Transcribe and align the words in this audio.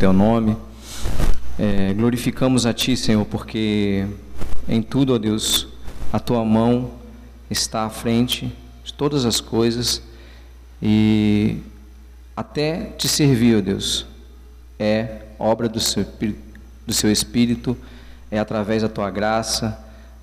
teu 0.00 0.14
nome. 0.14 0.56
É, 1.58 1.92
glorificamos 1.92 2.64
a 2.64 2.72
ti, 2.72 2.96
Senhor, 2.96 3.22
porque 3.26 4.06
em 4.66 4.80
tudo, 4.80 5.12
ó 5.12 5.18
Deus, 5.18 5.68
a 6.10 6.18
tua 6.18 6.42
mão 6.42 6.92
está 7.50 7.84
à 7.84 7.90
frente 7.90 8.50
de 8.82 8.94
todas 8.94 9.26
as 9.26 9.42
coisas 9.42 10.00
e 10.80 11.58
até 12.34 12.84
te 12.96 13.06
servir, 13.08 13.58
ó 13.58 13.60
Deus, 13.60 14.06
é 14.78 15.26
obra 15.38 15.68
do 15.68 15.78
seu, 15.78 16.06
do 16.86 16.94
seu 16.94 17.12
Espírito, 17.12 17.76
é 18.30 18.38
através 18.38 18.80
da 18.80 18.88
tua 18.88 19.10
graça. 19.10 19.78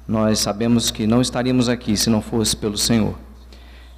Nós 0.07 0.39
sabemos 0.39 0.89
que 0.89 1.05
não 1.05 1.21
estaríamos 1.21 1.69
aqui 1.69 1.95
se 1.95 2.09
não 2.09 2.19
fosse 2.23 2.57
pelo 2.57 2.79
Senhor. 2.79 3.13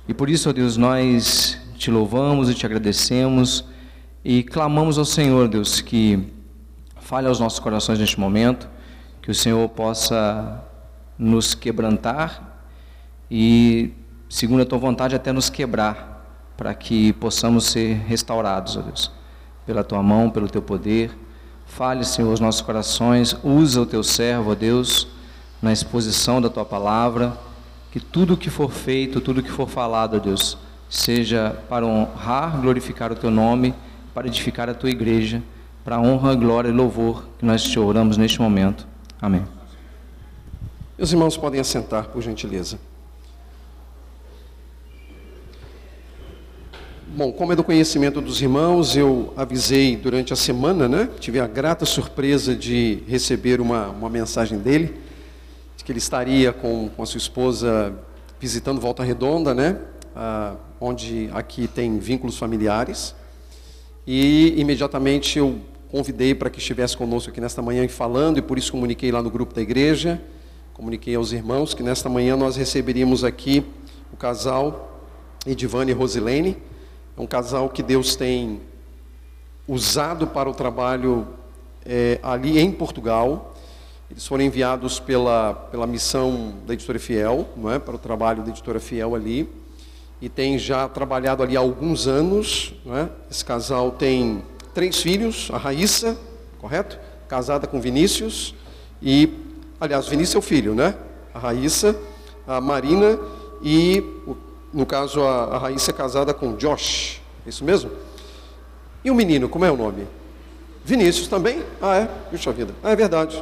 E 0.09 0.13
por 0.13 0.29
isso, 0.29 0.49
ó 0.49 0.51
Deus, 0.51 0.75
nós 0.75 1.57
te 1.77 1.89
louvamos 1.89 2.49
e 2.49 2.53
te 2.53 2.65
agradecemos 2.65 3.63
e 4.31 4.43
clamamos 4.43 4.99
ao 4.99 5.05
Senhor, 5.05 5.47
Deus, 5.47 5.81
que 5.81 6.31
fale 7.01 7.27
aos 7.27 7.39
nossos 7.39 7.57
corações 7.57 7.97
neste 7.97 8.19
momento, 8.19 8.69
que 9.23 9.31
o 9.31 9.33
Senhor 9.33 9.67
possa 9.69 10.63
nos 11.17 11.55
quebrantar 11.55 12.61
e, 13.31 13.91
segundo 14.29 14.61
a 14.61 14.65
tua 14.67 14.77
vontade, 14.77 15.15
até 15.15 15.31
nos 15.31 15.49
quebrar, 15.49 16.53
para 16.55 16.75
que 16.75 17.11
possamos 17.13 17.65
ser 17.65 17.95
restaurados, 18.05 18.77
ó 18.77 18.81
Deus, 18.81 19.11
pela 19.65 19.83
tua 19.83 20.03
mão, 20.03 20.29
pelo 20.29 20.47
teu 20.47 20.61
poder. 20.61 21.09
Fale, 21.65 22.05
Senhor, 22.05 22.31
os 22.31 22.39
nossos 22.39 22.61
corações, 22.61 23.35
usa 23.43 23.81
o 23.81 23.85
teu 23.87 24.03
servo, 24.03 24.51
ó 24.51 24.53
Deus, 24.53 25.07
na 25.59 25.73
exposição 25.73 26.39
da 26.39 26.51
tua 26.51 26.65
palavra, 26.65 27.35
que 27.91 27.99
tudo 27.99 28.37
que 28.37 28.51
for 28.51 28.69
feito, 28.69 29.21
tudo 29.21 29.41
que 29.41 29.49
for 29.49 29.67
falado, 29.67 30.17
ó 30.17 30.19
Deus, 30.19 30.55
seja 30.87 31.59
para 31.67 31.83
honrar, 31.83 32.61
glorificar 32.61 33.11
o 33.11 33.15
teu 33.15 33.31
nome, 33.31 33.73
para 34.13 34.27
edificar 34.27 34.69
a 34.69 34.73
tua 34.73 34.89
igreja, 34.89 35.41
para 35.83 35.97
a 35.97 36.01
honra, 36.01 36.35
glória 36.35 36.69
e 36.69 36.71
louvor 36.71 37.25
que 37.37 37.45
nós 37.45 37.63
te 37.63 37.79
oramos 37.79 38.17
neste 38.17 38.41
momento. 38.41 38.87
Amém. 39.21 39.43
Meus 40.97 41.11
irmãos 41.11 41.37
podem 41.37 41.59
assentar, 41.59 42.09
por 42.09 42.21
gentileza. 42.21 42.77
Bom, 47.07 47.31
como 47.31 47.51
é 47.51 47.55
do 47.55 47.63
conhecimento 47.63 48.21
dos 48.21 48.41
irmãos, 48.41 48.95
eu 48.95 49.33
avisei 49.35 49.97
durante 49.97 50.31
a 50.31 50.35
semana, 50.35 50.87
né? 50.87 51.09
Tive 51.19 51.39
a 51.39 51.47
grata 51.47 51.85
surpresa 51.85 52.55
de 52.55 53.03
receber 53.07 53.59
uma, 53.59 53.87
uma 53.87 54.09
mensagem 54.09 54.59
dele, 54.59 54.93
de 55.75 55.83
que 55.83 55.91
ele 55.91 55.99
estaria 55.99 56.53
com, 56.53 56.89
com 56.89 57.01
a 57.01 57.05
sua 57.05 57.17
esposa 57.17 57.93
visitando 58.39 58.79
Volta 58.79 59.03
Redonda, 59.03 59.53
né? 59.53 59.79
Ah, 60.15 60.55
onde 60.79 61.29
aqui 61.33 61.67
tem 61.67 61.97
vínculos 61.97 62.37
familiares. 62.37 63.15
E 64.11 64.59
imediatamente 64.59 65.37
eu 65.37 65.59
convidei 65.91 66.33
para 66.33 66.49
que 66.49 66.57
estivesse 66.57 66.97
conosco 66.97 67.29
aqui 67.29 67.39
nesta 67.39 67.61
manhã 67.61 67.85
e 67.85 67.87
falando, 67.87 68.39
e 68.39 68.41
por 68.41 68.57
isso 68.57 68.71
comuniquei 68.71 69.11
lá 69.11 69.21
no 69.21 69.29
grupo 69.29 69.53
da 69.53 69.61
igreja, 69.61 70.19
comuniquei 70.73 71.13
aos 71.13 71.31
irmãos 71.31 71.75
que 71.75 71.83
nesta 71.83 72.09
manhã 72.09 72.35
nós 72.35 72.55
receberíamos 72.55 73.23
aqui 73.23 73.63
o 74.11 74.17
casal 74.17 75.05
Edivane 75.45 75.91
e 75.91 75.93
Rosilene, 75.93 76.57
é 77.15 77.21
um 77.21 77.27
casal 77.27 77.69
que 77.69 77.83
Deus 77.83 78.15
tem 78.15 78.59
usado 79.67 80.25
para 80.25 80.49
o 80.49 80.55
trabalho 80.55 81.27
é, 81.85 82.19
ali 82.23 82.57
em 82.57 82.71
Portugal. 82.71 83.55
Eles 84.09 84.25
foram 84.25 84.43
enviados 84.43 84.99
pela, 84.99 85.53
pela 85.53 85.85
missão 85.85 86.55
da 86.65 86.73
Editora 86.73 86.97
Fiel, 86.97 87.47
não 87.55 87.71
é? 87.71 87.77
para 87.77 87.93
o 87.93 87.99
trabalho 87.99 88.41
da 88.41 88.49
Editora 88.49 88.79
Fiel 88.79 89.13
ali 89.13 89.47
e 90.21 90.27
tem 90.27 90.57
já 90.57 90.87
trabalhado 90.87 91.43
ali 91.43 91.55
há 91.55 91.59
alguns 91.59 92.07
anos. 92.07 92.73
É? 92.87 93.07
Esse 93.29 93.43
casal 93.43 93.91
tem 93.91 94.43
três 94.73 95.01
filhos, 95.01 95.49
a 95.53 95.57
Raíssa, 95.57 96.17
correto? 96.59 96.99
Casada 97.27 97.67
com 97.67 97.79
Vinícius 97.79 98.55
e, 99.01 99.31
aliás, 99.79 100.07
Vinícius 100.07 100.35
é 100.35 100.39
o 100.39 100.41
filho, 100.41 100.73
né? 100.73 100.95
A 101.33 101.39
Raíssa, 101.39 101.95
a 102.47 102.59
Marina 102.59 103.19
e, 103.61 104.03
no 104.73 104.85
caso, 104.85 105.21
a, 105.21 105.55
a 105.55 105.57
Raíssa 105.57 105.91
é 105.91 105.93
casada 105.93 106.33
com 106.33 106.55
Josh, 106.55 107.21
é 107.45 107.49
isso 107.49 107.63
mesmo? 107.63 107.91
E 109.03 109.11
o 109.11 109.15
menino, 109.15 109.47
como 109.47 109.63
é 109.63 109.71
o 109.71 109.77
nome? 109.77 110.07
Vinícius 110.83 111.27
também? 111.27 111.63
Ah, 111.81 111.97
é? 111.97 112.05
Puxa 112.29 112.51
vida. 112.51 112.73
Ah, 112.83 112.91
é 112.91 112.95
verdade. 112.95 113.41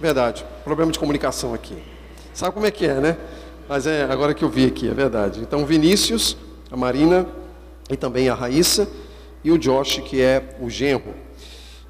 Verdade. 0.00 0.44
Problema 0.64 0.90
de 0.90 0.98
comunicação 0.98 1.54
aqui. 1.54 1.76
Sabe 2.32 2.52
como 2.52 2.66
é 2.66 2.70
que 2.70 2.86
é, 2.86 2.94
né? 2.94 3.16
Mas 3.68 3.86
é 3.86 4.04
agora 4.04 4.32
que 4.32 4.42
eu 4.42 4.48
vi 4.48 4.64
aqui, 4.64 4.88
é 4.88 4.94
verdade. 4.94 5.40
Então, 5.40 5.66
Vinícius, 5.66 6.38
a 6.70 6.76
Marina 6.76 7.26
e 7.90 7.96
também 7.98 8.30
a 8.30 8.34
Raíssa 8.34 8.88
e 9.44 9.52
o 9.52 9.58
Josh, 9.58 9.98
que 10.06 10.22
é 10.22 10.56
o 10.58 10.70
genro. 10.70 11.14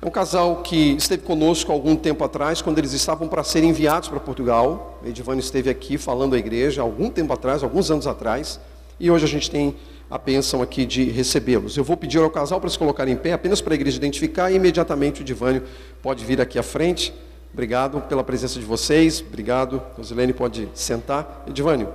É 0.02 0.06
um 0.06 0.10
casal 0.10 0.56
que 0.56 0.96
esteve 0.96 1.22
conosco 1.22 1.70
algum 1.70 1.94
tempo 1.94 2.24
atrás, 2.24 2.60
quando 2.60 2.78
eles 2.78 2.92
estavam 2.92 3.28
para 3.28 3.44
serem 3.44 3.70
enviados 3.70 4.08
para 4.08 4.18
Portugal. 4.18 4.98
Edivane 5.06 5.38
esteve 5.38 5.70
aqui 5.70 5.96
falando 5.96 6.34
à 6.34 6.38
igreja 6.38 6.82
algum 6.82 7.08
tempo 7.08 7.32
atrás, 7.32 7.62
alguns 7.62 7.92
anos 7.92 8.08
atrás, 8.08 8.58
e 8.98 9.08
hoje 9.08 9.24
a 9.24 9.28
gente 9.28 9.48
tem 9.48 9.76
a 10.10 10.18
bênção 10.18 10.60
aqui 10.60 10.84
de 10.84 11.04
recebê-los. 11.04 11.76
Eu 11.76 11.84
vou 11.84 11.96
pedir 11.96 12.18
ao 12.18 12.30
casal 12.30 12.60
para 12.60 12.70
se 12.70 12.78
colocar 12.78 13.06
em 13.06 13.16
pé, 13.16 13.32
apenas 13.32 13.60
para 13.60 13.74
a 13.74 13.76
igreja 13.76 13.98
identificar, 13.98 14.50
e 14.50 14.56
imediatamente 14.56 15.20
o 15.20 15.22
Edivânio 15.22 15.62
pode 16.02 16.24
vir 16.24 16.40
aqui 16.40 16.58
à 16.58 16.62
frente. 16.64 17.14
Obrigado 17.58 18.00
pela 18.02 18.22
presença 18.22 18.56
de 18.60 18.64
vocês. 18.64 19.20
Obrigado. 19.20 19.82
Rosilene 19.96 20.32
pode 20.32 20.68
sentar. 20.74 21.42
Edivânio. 21.44 21.92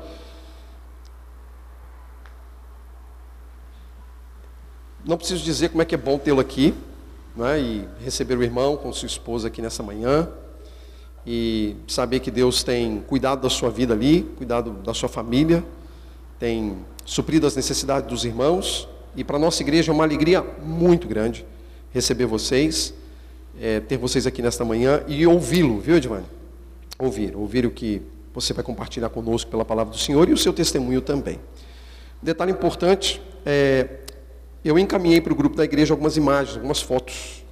Não 5.05 5.15
preciso 5.15 5.41
dizer 5.41 5.69
como 5.69 5.81
é 5.81 5.85
que 5.85 5.95
é 5.95 5.97
bom 5.97 6.17
tê-lo 6.17 6.41
aqui, 6.41 6.73
né, 7.33 7.61
e 7.61 7.87
receber 8.03 8.37
o 8.37 8.43
irmão 8.43 8.75
com 8.75 8.91
sua 8.91 9.05
esposa 9.05 9.47
aqui 9.47 9.61
nessa 9.61 9.81
manhã, 9.81 10.27
e 11.25 11.77
saber 11.87 12.19
que 12.19 12.29
Deus 12.29 12.61
tem 12.61 12.99
cuidado 12.99 13.43
da 13.43 13.49
sua 13.49 13.69
vida 13.69 13.93
ali, 13.93 14.23
cuidado 14.35 14.71
da 14.71 14.93
sua 14.93 15.07
família, 15.07 15.63
tem 16.37 16.77
suprido 17.05 17.47
as 17.47 17.55
necessidades 17.55 18.09
dos 18.09 18.25
irmãos, 18.25 18.85
e 19.15 19.23
para 19.23 19.39
nossa 19.39 19.63
igreja 19.63 19.93
é 19.93 19.95
uma 19.95 20.03
alegria 20.03 20.41
muito 20.61 21.07
grande 21.07 21.45
receber 21.93 22.25
vocês 22.25 22.93
é, 23.63 23.79
ter 23.79 23.95
vocês 23.95 24.27
aqui 24.27 24.41
nesta 24.41 24.65
manhã 24.65 25.01
e 25.07 25.25
ouvi-lo, 25.25 25.79
viu, 25.79 25.95
Edvane? 25.95 26.25
Ouvir, 26.99 27.33
ouvir 27.33 27.65
o 27.65 27.71
que 27.71 28.01
você 28.33 28.51
vai 28.51 28.61
compartilhar 28.61 29.07
conosco 29.07 29.49
pela 29.49 29.63
palavra 29.63 29.93
do 29.93 29.97
Senhor 29.97 30.27
e 30.27 30.33
o 30.33 30.37
seu 30.37 30.51
testemunho 30.51 30.99
também. 30.99 31.39
Detalhe 32.21 32.51
importante, 32.51 33.21
é, 33.45 33.87
eu 34.65 34.77
encaminhei 34.77 35.21
para 35.21 35.31
o 35.31 35.35
grupo 35.35 35.55
da 35.55 35.63
igreja 35.63 35.93
algumas 35.93 36.17
imagens, 36.17 36.57
algumas 36.57 36.81
fotos. 36.81 37.45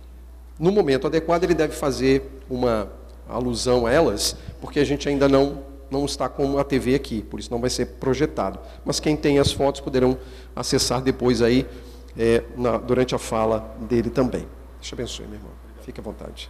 No 0.59 0.69
momento 0.69 1.07
adequado, 1.07 1.45
ele 1.45 1.53
deve 1.53 1.73
fazer 1.73 2.29
uma 2.49 2.91
alusão 3.29 3.85
a 3.85 3.91
elas, 3.91 4.35
porque 4.59 4.81
a 4.81 4.83
gente 4.83 5.07
ainda 5.07 5.29
não, 5.29 5.63
não 5.89 6.03
está 6.03 6.27
com 6.27 6.59
a 6.59 6.63
TV 6.65 6.93
aqui, 6.93 7.21
por 7.21 7.39
isso 7.39 7.49
não 7.49 7.61
vai 7.61 7.69
ser 7.69 7.85
projetado. 7.85 8.59
Mas 8.83 8.99
quem 8.99 9.15
tem 9.15 9.39
as 9.39 9.53
fotos 9.53 9.79
poderão 9.79 10.17
acessar 10.53 11.01
depois 11.01 11.41
aí, 11.41 11.65
é, 12.17 12.43
na, 12.57 12.77
durante 12.77 13.15
a 13.15 13.17
fala 13.17 13.73
dele 13.79 14.09
também. 14.09 14.41
Deus 14.41 14.87
te 14.87 14.93
abençoe, 14.93 15.25
meu 15.25 15.35
irmão. 15.35 15.70
Fique 15.81 15.99
à 15.99 16.03
vontade. 16.03 16.49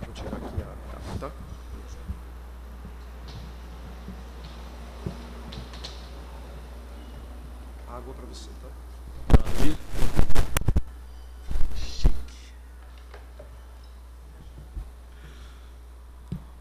Vou 0.00 0.12
tirar 0.12 0.36
aqui 0.36 0.62
a 0.62 1.18
tá? 1.18 1.32
Água 7.88 8.14
para 8.14 8.26
você, 8.26 8.50
tá? 8.62 8.68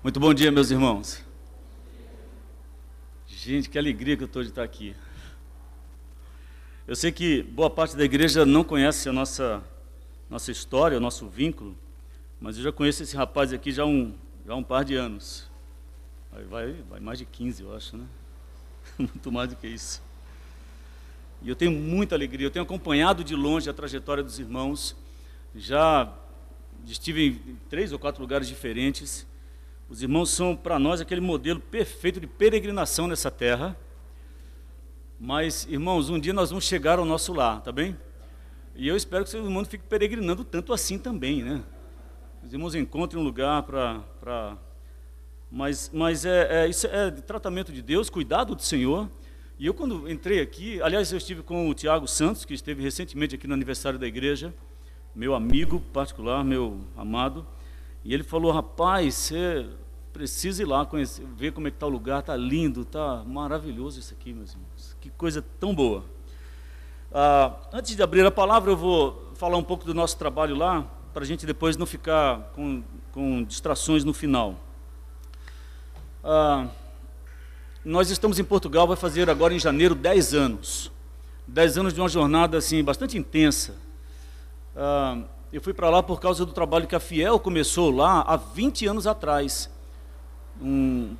Muito 0.02 0.20
bom 0.20 0.34
dia, 0.34 0.52
meus 0.52 0.72
irmãos. 0.72 1.22
Gente, 3.28 3.70
que 3.70 3.78
alegria 3.78 4.16
que 4.16 4.24
eu 4.24 4.28
estou 4.28 4.42
de 4.42 4.50
estar 4.50 4.64
aqui. 4.64 4.96
Eu 6.88 6.96
sei 6.96 7.12
que 7.12 7.42
boa 7.42 7.68
parte 7.68 7.98
da 7.98 8.04
igreja 8.04 8.46
não 8.46 8.64
conhece 8.64 9.10
a 9.10 9.12
nossa, 9.12 9.64
nossa 10.30 10.52
história, 10.52 10.96
o 10.96 11.02
nosso 11.02 11.28
vínculo, 11.28 11.76
mas 12.40 12.58
eu 12.58 12.64
já 12.64 12.72
conheço 12.72 13.02
esse 13.02 13.16
rapaz 13.16 13.52
aqui 13.52 13.72
já 13.72 13.84
um, 13.84 14.14
já 14.46 14.54
um 14.54 14.62
par 14.62 14.86
de 14.86 14.94
anos. 14.94 15.50
Vai, 16.48 16.74
vai 16.88 17.00
mais 17.00 17.18
de 17.18 17.26
15, 17.26 17.64
eu 17.64 17.76
acho, 17.76 17.98
né? 17.98 18.06
Muito 19.00 19.32
mais 19.32 19.50
do 19.50 19.56
que 19.56 19.66
isso. 19.66 20.00
E 21.42 21.50
eu 21.50 21.56
tenho 21.56 21.72
muita 21.72 22.14
alegria, 22.14 22.46
eu 22.46 22.52
tenho 22.52 22.64
acompanhado 22.64 23.24
de 23.24 23.36
longe 23.36 23.68
a 23.68 23.74
trajetória 23.74 24.24
dos 24.24 24.38
irmãos, 24.38 24.96
já 25.56 26.14
estive 26.86 27.42
em 27.48 27.56
três 27.68 27.94
ou 27.94 27.98
quatro 27.98 28.22
lugares 28.22 28.48
diferentes. 28.48 29.26
Os 29.90 30.04
irmãos 30.04 30.30
são 30.30 30.56
para 30.56 30.78
nós 30.78 31.02
aquele 31.02 31.22
modelo 31.22 31.60
perfeito 31.60 32.20
de 32.20 32.28
peregrinação 32.28 33.08
nessa 33.08 33.32
terra 33.32 33.76
mas, 35.20 35.66
irmãos, 35.70 36.10
um 36.10 36.20
dia 36.20 36.34
nós 36.34 36.50
vamos 36.50 36.66
chegar 36.66 37.00
ao 37.00 37.06
nosso 37.06 37.34
lar, 37.34 37.62
tá 37.62 37.72
bem? 37.72 37.98
E 38.76 38.88
eu 38.88 38.96
espero 38.96 39.24
que 39.24 39.36
o 39.36 39.40
irmão 39.40 39.62
não 39.62 39.66
fique 39.66 39.86
peregrinando 39.86 40.44
tanto 40.44 40.74
assim 40.74 40.98
também, 40.98 41.42
né? 41.42 41.64
Os 42.44 42.52
irmãos 42.52 42.76
encontrem 42.76 43.22
um 43.22 43.26
lugar 43.26 43.64
para. 43.64 44.00
Pra... 44.20 44.58
Mas, 45.50 45.90
mas 45.94 46.26
é, 46.26 46.66
é, 46.66 46.68
isso 46.68 46.86
é 46.88 47.10
tratamento 47.12 47.72
de 47.72 47.82
Deus, 47.82 48.10
cuidado 48.10 48.54
do 48.54 48.62
Senhor. 48.62 49.10
E 49.58 49.66
eu, 49.66 49.74
quando 49.74 50.10
entrei 50.12 50.42
aqui, 50.42 50.82
aliás, 50.82 51.12
eu 51.12 51.18
estive 51.18 51.42
com 51.42 51.70
o 51.70 51.74
Tiago 51.74 52.08
Santos, 52.08 52.44
que 52.44 52.54
esteve 52.54 52.84
recentemente 52.84 53.36
aqui 53.36 53.48
no 53.48 53.54
aniversário 53.54 53.98
da 53.98 54.06
igreja, 54.06 54.54
meu 55.16 55.34
amigo 55.34 55.80
particular, 55.94 56.44
meu 56.44 56.82
amado, 56.98 57.48
e 58.04 58.14
ele 58.14 58.24
falou: 58.24 58.52
rapaz, 58.52 59.16
você 59.16 59.66
precisa 60.16 60.62
ir 60.62 60.66
lá 60.66 60.86
conhecer, 60.86 61.26
ver 61.36 61.52
como 61.52 61.68
é 61.68 61.70
que 61.70 61.76
está 61.76 61.86
o 61.86 61.90
lugar, 61.90 62.22
está 62.22 62.38
lindo, 62.38 62.84
está 62.84 63.22
maravilhoso 63.26 64.00
isso 64.00 64.14
aqui, 64.14 64.32
meus 64.32 64.54
irmãos. 64.54 64.96
Que 65.02 65.10
coisa 65.10 65.44
tão 65.60 65.76
boa. 65.76 66.06
Ah, 67.12 67.54
antes 67.74 67.98
de 67.98 68.02
abrir 68.02 68.26
a 68.26 68.32
palavra, 68.32 68.72
eu 68.72 68.78
vou 68.78 69.34
falar 69.36 69.58
um 69.58 69.64
pouco 69.64 69.84
do 69.84 69.94
nosso 69.94 70.18
trabalho 70.18 70.56
lá, 70.56 70.88
para 71.14 71.24
a 71.24 71.26
gente 71.26 71.46
depois 71.46 71.76
não 71.76 71.86
ficar 71.86 72.40
com, 72.56 72.82
com 73.12 73.44
distrações 73.44 74.06
no 74.06 74.14
final. 74.14 74.56
Ah, 76.24 76.68
nós 77.84 78.10
estamos 78.10 78.40
em 78.40 78.44
Portugal, 78.46 78.88
vai 78.88 78.96
fazer 78.96 79.30
agora 79.30 79.54
em 79.54 79.60
janeiro 79.60 79.94
10 79.94 80.34
anos. 80.34 80.92
10 81.46 81.78
anos 81.78 81.94
de 81.94 82.00
uma 82.00 82.08
jornada 82.08 82.58
assim 82.58 82.82
bastante 82.82 83.18
intensa. 83.18 83.76
Ah, 84.78 85.24
eu 85.52 85.60
fui 85.60 85.74
para 85.74 85.90
lá 85.90 86.02
por 86.02 86.22
causa 86.22 86.46
do 86.46 86.54
trabalho 86.54 86.88
que 86.88 86.96
a 86.96 87.02
Fiel 87.02 87.38
começou 87.38 87.92
lá 87.92 88.22
há 88.22 88.38
20 88.38 88.88
anos 88.88 89.06
atrás. 89.06 89.75
Um, 90.62 91.16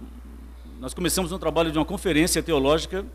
nós 0.80 0.94
começamos 0.94 1.32
um 1.32 1.38
trabalho 1.38 1.72
de 1.72 1.78
uma 1.78 1.86
conferência 1.86 2.42
teológica 2.42 3.06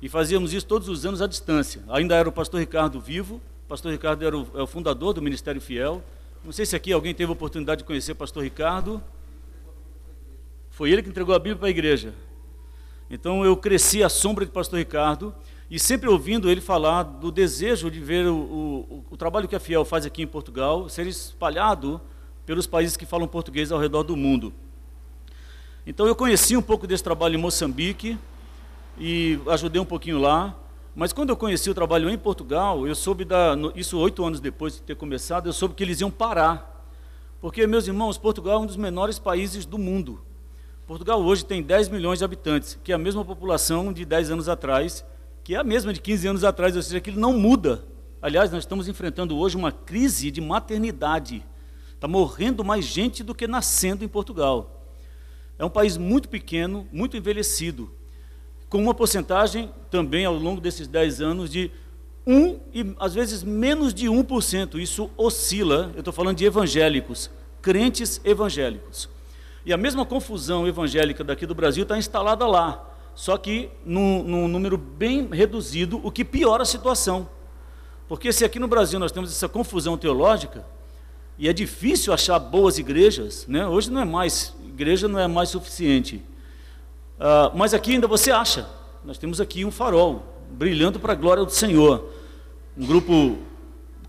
e 0.00 0.08
fazíamos 0.08 0.52
isso 0.52 0.66
todos 0.66 0.88
os 0.88 1.04
anos 1.04 1.20
à 1.22 1.26
distância. 1.26 1.82
Ainda 1.88 2.14
era 2.14 2.28
o 2.28 2.32
pastor 2.32 2.60
Ricardo 2.60 3.00
vivo, 3.00 3.36
o 3.64 3.68
pastor 3.68 3.90
Ricardo 3.92 4.24
era 4.24 4.36
o, 4.36 4.46
é 4.54 4.62
o 4.62 4.66
fundador 4.66 5.12
do 5.12 5.22
Ministério 5.22 5.60
Fiel. 5.60 6.02
Não 6.44 6.52
sei 6.52 6.66
se 6.66 6.76
aqui 6.76 6.92
alguém 6.92 7.14
teve 7.14 7.30
a 7.30 7.32
oportunidade 7.32 7.78
de 7.78 7.84
conhecer 7.84 8.12
o 8.12 8.16
pastor 8.16 8.42
Ricardo. 8.42 9.02
Foi 10.70 10.90
ele 10.90 11.02
que 11.02 11.08
entregou 11.08 11.34
a 11.34 11.38
Bíblia 11.38 11.56
para 11.56 11.68
a 11.68 11.70
igreja. 11.70 12.14
Então 13.10 13.44
eu 13.44 13.56
cresci 13.56 14.02
à 14.02 14.08
sombra 14.08 14.44
de 14.44 14.50
pastor 14.50 14.78
Ricardo 14.78 15.34
e 15.70 15.78
sempre 15.78 16.08
ouvindo 16.08 16.50
ele 16.50 16.60
falar 16.60 17.02
do 17.02 17.32
desejo 17.32 17.90
de 17.90 18.00
ver 18.00 18.26
o, 18.26 18.36
o, 18.36 19.04
o, 19.10 19.16
trabalho 19.16 19.48
que 19.48 19.56
a 19.56 19.60
Fiel 19.60 19.84
faz 19.84 20.04
aqui 20.04 20.22
em 20.22 20.26
Portugal 20.26 20.88
ser 20.88 21.06
espalhado 21.06 22.00
pelos 22.44 22.66
países 22.66 22.96
que 22.96 23.06
falam 23.06 23.26
português 23.26 23.72
ao 23.72 23.80
redor 23.80 24.02
do 24.02 24.16
mundo. 24.16 24.52
Então 25.86 26.06
eu 26.06 26.14
conheci 26.14 26.56
um 26.56 26.62
pouco 26.62 26.86
desse 26.86 27.04
trabalho 27.04 27.34
em 27.34 27.38
Moçambique 27.38 28.18
e 28.98 29.38
ajudei 29.48 29.80
um 29.80 29.84
pouquinho 29.84 30.18
lá. 30.18 30.56
Mas 30.94 31.12
quando 31.12 31.30
eu 31.30 31.36
conheci 31.36 31.68
o 31.68 31.74
trabalho 31.74 32.08
em 32.08 32.16
Portugal, 32.16 32.86
eu 32.86 32.94
soube 32.94 33.24
da, 33.24 33.54
isso 33.74 33.98
oito 33.98 34.24
anos 34.24 34.40
depois 34.40 34.74
de 34.74 34.82
ter 34.82 34.96
começado, 34.96 35.46
eu 35.48 35.52
soube 35.52 35.74
que 35.74 35.82
eles 35.82 36.00
iam 36.00 36.10
parar. 36.10 36.88
Porque, 37.40 37.66
meus 37.66 37.86
irmãos, 37.86 38.16
Portugal 38.16 38.60
é 38.60 38.62
um 38.62 38.66
dos 38.66 38.76
menores 38.76 39.18
países 39.18 39.66
do 39.66 39.76
mundo. 39.76 40.22
Portugal 40.86 41.22
hoje 41.22 41.44
tem 41.44 41.62
10 41.62 41.88
milhões 41.88 42.20
de 42.20 42.24
habitantes, 42.24 42.78
que 42.82 42.92
é 42.92 42.94
a 42.94 42.98
mesma 42.98 43.24
população 43.24 43.92
de 43.92 44.04
10 44.04 44.30
anos 44.30 44.48
atrás, 44.48 45.04
que 45.42 45.54
é 45.54 45.58
a 45.58 45.64
mesma 45.64 45.92
de 45.92 46.00
15 46.00 46.28
anos 46.28 46.44
atrás, 46.44 46.74
ou 46.74 46.82
seja, 46.82 46.98
aquilo 46.98 47.20
não 47.20 47.34
muda. 47.34 47.84
Aliás, 48.22 48.50
nós 48.50 48.62
estamos 48.62 48.88
enfrentando 48.88 49.36
hoje 49.36 49.56
uma 49.56 49.70
crise 49.70 50.30
de 50.30 50.40
maternidade. 50.40 51.44
Está 51.94 52.08
morrendo 52.08 52.64
mais 52.64 52.86
gente 52.86 53.22
do 53.22 53.34
que 53.34 53.46
nascendo 53.46 54.04
em 54.04 54.08
Portugal. 54.08 54.83
É 55.58 55.64
um 55.64 55.70
país 55.70 55.96
muito 55.96 56.28
pequeno, 56.28 56.86
muito 56.92 57.16
envelhecido, 57.16 57.90
com 58.68 58.78
uma 58.78 58.94
porcentagem 58.94 59.70
também 59.90 60.24
ao 60.24 60.34
longo 60.34 60.60
desses 60.60 60.88
10 60.88 61.20
anos 61.20 61.50
de 61.50 61.70
1 62.26 62.60
e 62.72 62.94
às 62.98 63.14
vezes 63.14 63.42
menos 63.42 63.94
de 63.94 64.06
1%. 64.06 64.80
Isso 64.80 65.10
oscila, 65.16 65.92
eu 65.94 66.00
estou 66.00 66.12
falando 66.12 66.38
de 66.38 66.44
evangélicos, 66.44 67.30
crentes 67.62 68.20
evangélicos. 68.24 69.08
E 69.64 69.72
a 69.72 69.76
mesma 69.76 70.04
confusão 70.04 70.66
evangélica 70.66 71.24
daqui 71.24 71.46
do 71.46 71.54
Brasil 71.54 71.84
está 71.84 71.96
instalada 71.96 72.46
lá, 72.46 72.92
só 73.14 73.38
que 73.38 73.70
num, 73.84 74.22
num, 74.22 74.48
número 74.48 74.76
bem 74.76 75.28
reduzido, 75.30 76.00
o 76.02 76.10
que 76.10 76.24
piora 76.24 76.64
a 76.64 76.66
situação. 76.66 77.28
Porque 78.06 78.32
se 78.32 78.44
aqui 78.44 78.58
no 78.58 78.68
Brasil 78.68 78.98
nós 78.98 79.12
temos 79.12 79.30
essa 79.30 79.48
confusão 79.48 79.96
teológica, 79.96 80.66
e 81.38 81.48
é 81.48 81.52
difícil 81.52 82.12
achar 82.12 82.38
boas 82.38 82.78
igrejas, 82.78 83.46
né? 83.48 83.66
hoje 83.66 83.90
não 83.90 84.00
é 84.00 84.04
mais, 84.04 84.54
igreja 84.74 85.06
não 85.06 85.20
é 85.20 85.28
mais 85.28 85.50
suficiente. 85.50 86.16
Uh, 87.16 87.56
mas 87.56 87.72
aqui 87.72 87.92
ainda 87.92 88.08
você 88.08 88.32
acha, 88.32 88.68
nós 89.04 89.16
temos 89.16 89.40
aqui 89.40 89.64
um 89.64 89.70
farol, 89.70 90.26
brilhando 90.50 90.98
para 90.98 91.12
a 91.12 91.16
glória 91.16 91.44
do 91.44 91.52
Senhor. 91.52 92.10
Um 92.76 92.84
grupo 92.84 93.38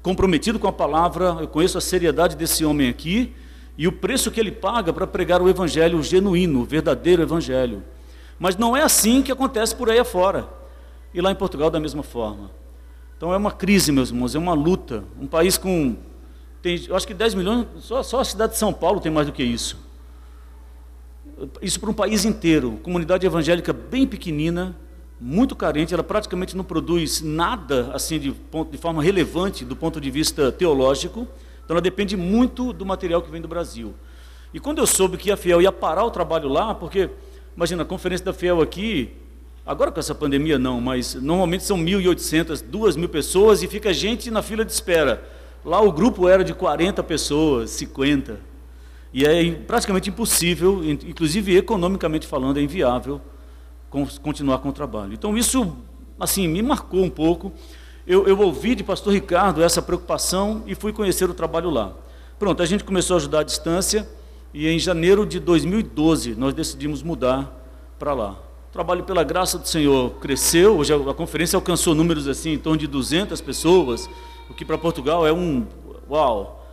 comprometido 0.02 0.58
com 0.58 0.68
a 0.68 0.74
palavra, 0.74 1.38
eu 1.40 1.48
conheço 1.48 1.78
a 1.78 1.82
seriedade 1.82 2.36
desse 2.36 2.66
homem 2.66 2.90
aqui, 2.90 3.34
e 3.78 3.88
o 3.88 3.92
preço 3.92 4.32
que 4.32 4.40
ele 4.40 4.52
paga 4.52 4.92
para 4.92 5.06
pregar 5.06 5.40
o 5.40 5.48
evangelho 5.48 6.02
genuíno, 6.02 6.62
o 6.62 6.66
verdadeiro 6.66 7.22
evangelho. 7.22 7.84
Mas 8.40 8.58
não 8.58 8.76
é 8.76 8.82
assim 8.82 9.22
que 9.22 9.32
acontece 9.32 9.76
por 9.76 9.90
aí 9.90 10.00
afora. 10.00 10.50
E 11.14 11.22
lá 11.22 11.32
em 11.32 11.36
Portugal 11.36 11.70
da 11.70 11.80
mesma 11.80 12.02
forma. 12.02 12.50
Então 13.16 13.34
é 13.34 13.38
uma 13.38 13.52
crise, 13.52 13.92
meus 13.92 14.10
irmãos, 14.10 14.34
é 14.34 14.40
uma 14.40 14.54
luta. 14.54 15.04
Um 15.20 15.28
país 15.28 15.58
com 15.58 15.96
tem, 16.62 16.84
eu 16.88 16.96
acho 16.96 17.06
que 17.06 17.14
10 17.14 17.36
milhões, 17.36 17.68
só, 17.80 18.02
só 18.02 18.22
a 18.22 18.26
cidade 18.26 18.54
de 18.54 18.58
São 18.58 18.74
Paulo 18.74 19.00
tem 19.00 19.12
mais 19.12 19.28
do 19.28 19.34
que 19.34 19.44
isso. 19.44 19.86
Isso 21.62 21.80
para 21.80 21.90
um 21.90 21.94
país 21.94 22.24
inteiro, 22.24 22.80
comunidade 22.82 23.26
evangélica 23.26 23.74
bem 23.74 24.08
pequenina, 24.08 24.76
muito 25.20 25.56
carente, 25.56 25.94
ela 25.94 26.04
praticamente 26.04 26.56
não 26.56 26.64
produz 26.64 27.22
nada 27.22 27.92
assim 27.94 28.20
de, 28.20 28.32
ponto, 28.32 28.72
de 28.72 28.78
forma 28.78 29.02
relevante 29.02 29.64
do 29.64 29.76
ponto 29.76 30.00
de 30.00 30.12
vista 30.12 30.52
teológico. 30.52 31.28
Então 31.64 31.74
ela 31.76 31.82
depende 31.82 32.16
muito 32.16 32.72
do 32.72 32.86
material 32.86 33.22
que 33.22 33.30
vem 33.30 33.42
do 33.42 33.48
Brasil. 33.48 33.94
E 34.54 34.60
quando 34.60 34.80
eu 34.80 34.88
soube 34.88 35.18
que 35.18 35.32
a 35.32 35.38
Fiel 35.38 35.62
ia 35.62 35.72
parar 35.72 36.06
o 36.06 36.12
trabalho 36.12 36.48
lá, 36.48 36.74
porque, 36.74 37.10
imagina, 37.56 37.84
a 37.84 37.86
conferência 37.86 38.26
da 38.26 38.34
Fiel 38.34 38.62
aqui, 38.62 39.12
agora 39.66 39.92
com 39.92 40.00
essa 40.00 40.16
pandemia 40.16 40.58
não, 40.58 40.80
mas 40.80 41.16
normalmente 41.16 41.64
são 41.64 41.78
1.800, 41.78 42.64
2.000 42.64 43.08
pessoas 43.10 43.64
e 43.64 43.68
fica 43.68 43.94
gente 43.94 44.32
na 44.32 44.42
fila 44.42 44.64
de 44.64 44.72
espera. 44.72 45.28
Lá 45.64 45.82
o 45.82 45.92
grupo 45.92 46.30
era 46.30 46.44
de 46.44 46.54
40 46.54 47.04
pessoas, 47.04 47.72
50. 47.72 48.55
E 49.16 49.26
é 49.26 49.52
praticamente 49.52 50.10
impossível, 50.10 50.84
inclusive 50.84 51.56
economicamente 51.56 52.28
falando, 52.28 52.60
é 52.60 52.62
inviável 52.62 53.22
continuar 54.22 54.58
com 54.58 54.68
o 54.68 54.74
trabalho. 54.74 55.14
Então 55.14 55.38
isso, 55.38 55.74
assim, 56.20 56.50
me 56.50 56.62
marcou 56.62 57.02
um 57.02 57.10
pouco 57.10 57.54
eu, 58.08 58.28
eu 58.28 58.40
ouvi 58.40 58.76
de 58.76 58.84
pastor 58.84 59.14
Ricardo 59.14 59.64
essa 59.64 59.82
preocupação 59.82 60.62
e 60.68 60.76
fui 60.76 60.94
conhecer 60.94 61.28
o 61.28 61.34
trabalho 61.34 61.72
lá. 61.72 61.92
Pronto, 62.38 62.62
a 62.62 62.66
gente 62.66 62.84
começou 62.84 63.16
a 63.16 63.18
ajudar 63.18 63.40
à 63.40 63.44
distância 63.44 64.08
e 64.54 64.68
em 64.68 64.78
janeiro 64.78 65.26
de 65.26 65.40
2012 65.40 66.36
nós 66.36 66.54
decidimos 66.54 67.02
mudar 67.02 67.52
para 67.98 68.14
lá. 68.14 68.34
O 68.70 68.72
trabalho 68.72 69.04
pela 69.06 69.24
graça 69.24 69.58
do 69.58 69.68
Senhor 69.68 70.12
cresceu, 70.20 70.78
hoje 70.78 70.94
a, 70.94 71.14
conferência 71.16 71.58
alcançou 71.58 71.96
números 71.96 72.28
assim 72.28 72.52
em 72.52 72.60
torno 72.60 72.78
de 72.78 72.86
200 72.86 73.42
pessoas, 73.42 74.08
o 74.52 74.54
que 74.54 74.64
para 74.64 74.78
Portugal 74.78 75.26
é 75.26 75.34
um 75.34 75.66
uau. 76.08 76.65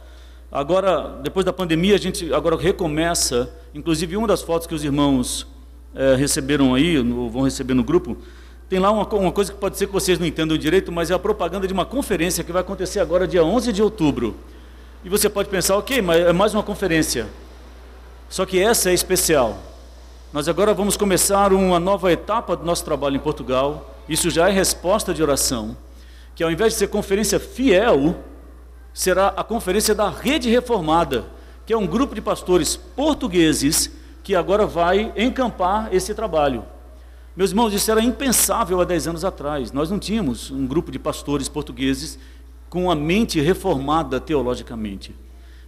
Agora, 0.52 1.18
depois 1.22 1.46
da 1.46 1.52
pandemia, 1.52 1.94
a 1.94 1.98
gente 1.98 2.30
agora 2.34 2.56
recomeça, 2.56 3.50
inclusive 3.74 4.18
uma 4.18 4.28
das 4.28 4.42
fotos 4.42 4.66
que 4.66 4.74
os 4.74 4.84
irmãos 4.84 5.46
é, 5.94 6.14
receberam 6.14 6.74
aí, 6.74 7.02
no, 7.02 7.30
vão 7.30 7.44
receber 7.44 7.72
no 7.72 7.82
grupo, 7.82 8.18
tem 8.68 8.78
lá 8.78 8.90
uma, 8.90 9.08
uma, 9.14 9.32
coisa 9.32 9.50
que 9.50 9.58
pode 9.58 9.78
ser 9.78 9.86
que 9.86 9.92
vocês 9.94 10.18
não 10.18 10.26
entendam 10.26 10.58
direito, 10.58 10.92
mas 10.92 11.10
é 11.10 11.14
a 11.14 11.18
propaganda 11.18 11.66
de 11.66 11.72
uma 11.72 11.86
conferência 11.86 12.44
que 12.44 12.52
vai 12.52 12.60
acontecer 12.60 13.00
agora, 13.00 13.26
dia 13.26 13.42
11 13.42 13.72
de 13.72 13.82
outubro. 13.82 14.36
E 15.02 15.08
você 15.08 15.26
pode 15.30 15.48
pensar, 15.48 15.74
ok, 15.78 16.02
mas 16.02 16.20
é 16.20 16.32
mais 16.34 16.52
uma 16.52 16.62
conferência. 16.62 17.28
Só 18.28 18.44
que 18.44 18.60
essa 18.60 18.90
é 18.90 18.94
especial. 18.94 19.58
Nós 20.34 20.48
agora 20.48 20.74
vamos 20.74 20.98
começar 20.98 21.50
uma 21.54 21.80
nova 21.80 22.12
etapa 22.12 22.54
do 22.54 22.64
nosso 22.64 22.84
trabalho 22.84 23.16
em 23.16 23.20
Portugal. 23.20 23.94
Isso 24.06 24.28
já 24.28 24.50
é 24.50 24.52
resposta 24.52 25.14
de 25.14 25.22
oração. 25.22 25.74
Que 26.34 26.44
ao 26.44 26.50
invés 26.50 26.74
de 26.74 26.78
ser 26.78 26.88
conferência 26.88 27.40
fiel, 27.40 28.16
será 28.92 29.28
a 29.28 29.42
conferência 29.44 29.94
da 29.94 30.08
Rede 30.08 30.50
Reformada, 30.50 31.24
que 31.64 31.72
é 31.72 31.76
um 31.76 31.86
grupo 31.86 32.14
de 32.14 32.20
pastores 32.20 32.76
portugueses 32.76 33.90
que 34.22 34.34
agora 34.34 34.66
vai 34.66 35.12
encampar 35.16 35.92
esse 35.92 36.14
trabalho. 36.14 36.64
Meus 37.34 37.50
irmãos, 37.50 37.72
isso 37.72 37.90
era 37.90 38.02
impensável 38.02 38.80
há 38.80 38.84
10 38.84 39.08
anos 39.08 39.24
atrás. 39.24 39.72
Nós 39.72 39.90
não 39.90 39.98
tínhamos 39.98 40.50
um 40.50 40.66
grupo 40.66 40.90
de 40.90 40.98
pastores 40.98 41.48
portugueses 41.48 42.18
com 42.68 42.90
a 42.90 42.94
mente 42.94 43.40
reformada 43.40 44.20
teologicamente. 44.20 45.14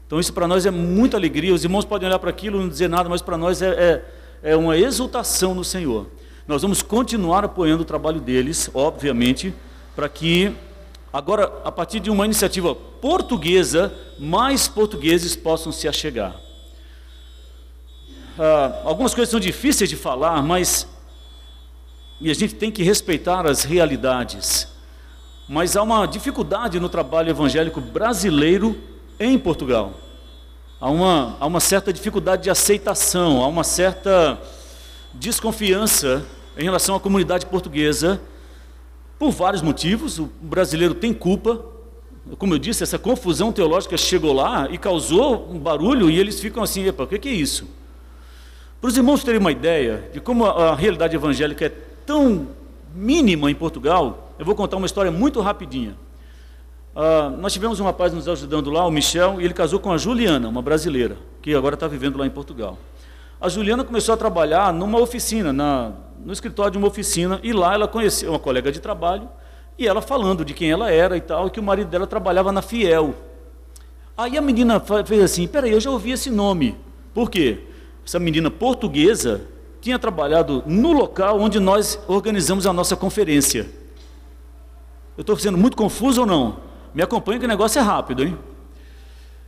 Então, 0.07 0.21
isso 0.21 0.33
para 0.33 0.47
nós 0.47 0.67
é 0.67 0.71
muita 0.71 1.17
alegria. 1.17 1.55
Os 1.55 1.65
irmãos 1.65 1.85
podem 1.85 2.07
olhar 2.07 2.19
para 2.19 2.31
aquilo 2.31 2.59
e 2.59 2.61
não 2.61 2.69
dizer 2.69 2.89
nada, 2.89 3.09
mas 3.09 3.23
para 3.23 3.39
nós 3.39 3.63
é, 3.63 3.69
é, 4.43 4.51
é 4.53 4.57
uma 4.57 4.77
exultação 4.77 5.55
no 5.55 5.65
Senhor. 5.65 6.07
Nós 6.47 6.61
vamos 6.61 6.83
continuar 6.83 7.45
apoiando 7.45 7.83
o 7.83 7.87
trabalho 7.87 8.21
deles, 8.21 8.71
obviamente, 8.75 9.55
para 9.97 10.09
que 10.09 10.55
agora, 11.15 11.45
a 11.65 11.71
partir 11.71 12.01
de 12.01 12.11
uma 12.11 12.25
iniciativa 12.25 12.75
portuguesa, 12.75 13.95
mais 14.19 14.67
portugueses 14.67 15.37
possam 15.37 15.71
se 15.71 15.87
achegar. 15.87 16.35
Ah, 18.37 18.81
algumas 18.83 19.15
coisas 19.15 19.31
são 19.31 19.39
difíceis 19.39 19.89
de 19.89 19.95
falar, 19.95 20.43
mas 20.43 20.89
e 22.21 22.31
a 22.31 22.35
gente 22.35 22.57
tem 22.57 22.69
que 22.69 22.83
respeitar 22.83 23.47
as 23.47 23.63
realidades. 23.63 24.67
Mas 25.49 25.77
há 25.77 25.83
uma 25.83 26.05
dificuldade 26.07 26.81
no 26.81 26.89
trabalho 26.89 27.31
evangélico 27.31 27.81
brasileiro 27.81 28.77
em 29.21 29.39
Portugal. 29.39 29.93
Há 30.81 30.91
uma, 30.91 31.37
há 31.39 31.47
uma 31.47 31.61
certa 31.61 31.93
dificuldade 31.93 32.43
de 32.43 32.51
aceitação, 32.51 33.41
há 33.41 33.47
uma 33.47 33.63
certa 33.63 34.37
desconfiança 35.13 36.25
em 36.59 36.65
relação 36.65 36.97
à 36.97 37.01
comunidade 37.01 37.47
portuguesa, 37.47 38.21
por 39.19 39.31
vários 39.31 39.63
motivos. 39.63 40.19
O 40.19 40.31
brasileiro 40.41 40.95
tem 40.95 41.13
culpa. 41.13 41.65
Como 42.39 42.55
eu 42.55 42.59
disse, 42.59 42.83
essa 42.83 42.99
confusão 42.99 43.53
teológica 43.53 43.97
chegou 43.97 44.33
lá 44.33 44.69
e 44.71 44.79
causou 44.79 45.51
um 45.51 45.59
barulho, 45.59 46.11
e 46.11 46.19
eles 46.19 46.41
ficam 46.41 46.63
assim: 46.63 46.87
epa, 46.87 47.05
o 47.05 47.07
que 47.07 47.29
é 47.29 47.33
isso? 47.33 47.69
Para 48.81 48.89
os 48.89 48.97
irmãos 48.97 49.25
terem 49.25 49.41
uma 49.41 49.53
ideia 49.53 50.11
de 50.13 50.21
como 50.21 50.45
a, 50.45 50.75
realidade 50.75 51.17
evangélica 51.17 51.67
é 51.67 51.73
tão 52.05 52.49
mínima 52.95 53.51
em 53.51 53.55
Portugal, 53.55 54.35
eu 54.39 54.45
vou 54.45 54.55
contar 54.55 54.77
uma 54.77 54.87
história 54.87 55.11
muito 55.11 55.41
rapidinha. 55.41 55.97
Uh, 56.95 57.37
nós 57.39 57.53
tivemos 57.53 57.81
um 57.81 57.85
rapaz 57.85 58.13
nos 58.13 58.29
ajudando 58.29 58.71
lá, 58.71 58.87
o 58.87 58.91
Michel, 58.91 59.41
e 59.41 59.45
ele 59.45 59.55
casou 59.55 59.81
com 59.81 59.91
a 59.91 59.97
Juliana, 59.97 60.49
uma 60.49 60.63
brasileira, 60.63 61.17
que 61.43 61.55
agora 61.55 61.75
está 61.75 61.89
vivendo 61.89 62.19
lá 62.19 62.27
em 62.27 62.31
Portugal. 62.31 62.79
A 63.41 63.49
Juliana 63.49 63.85
começou 63.85 64.13
a 64.15 64.17
trabalhar 64.17 64.73
numa 64.73 65.01
oficina, 65.01 65.53
na, 65.53 65.93
no 66.25 66.33
escritório 66.33 66.73
de 66.73 66.79
uma 66.79 66.89
oficina, 66.89 67.41
e 67.43 67.53
lá 67.53 67.75
ela 67.75 67.89
conheceu 67.89 68.31
uma 68.31 68.39
colega 68.39 68.71
de 68.71 68.81
trabalho, 68.81 69.29
e 69.79 69.87
ela 69.87 70.01
falando 70.03 70.45
de 70.45 70.55
quem 70.55 70.71
ela 70.71 70.91
era 70.91 71.17
e 71.17 71.21
tal, 71.21 71.47
e 71.47 71.51
que 71.51 71.61
o 71.61 71.63
marido 71.63 71.89
dela 71.89 72.07
trabalhava 72.07 72.53
na 72.53 72.63
Fiel. 72.63 73.15
Aí 74.17 74.39
a 74.39 74.41
menina 74.41 74.81
fez 75.05 75.23
assim: 75.23 75.47
peraí, 75.47 75.73
eu 75.73 75.81
já 75.81 75.91
ouvi 75.91 76.13
esse 76.13 76.31
nome. 76.31 76.77
Por 77.13 77.31
quê? 77.31 77.61
Essa 78.07 78.19
menina 78.19 78.51
portuguesa 78.51 79.43
tinha 79.81 79.99
trabalhado 79.99 80.63
no 80.67 80.93
local 80.93 81.41
onde 81.41 81.59
nós 81.59 81.99
organizamos 82.07 82.67
a 82.67 82.73
nossa 82.73 82.97
conferência. 82.97 83.69
Eu 85.17 85.21
estou 85.21 85.37
sendo 85.37 85.59
muito 85.59 85.77
confuso 85.77 86.23
ou 86.23 86.27
não? 86.27 86.61
Me 86.95 87.03
acompanha 87.03 87.39
que 87.39 87.45
o 87.45 87.49
negócio 87.49 87.79
é 87.79 87.83
rápido, 87.83 88.25
hein? 88.25 88.39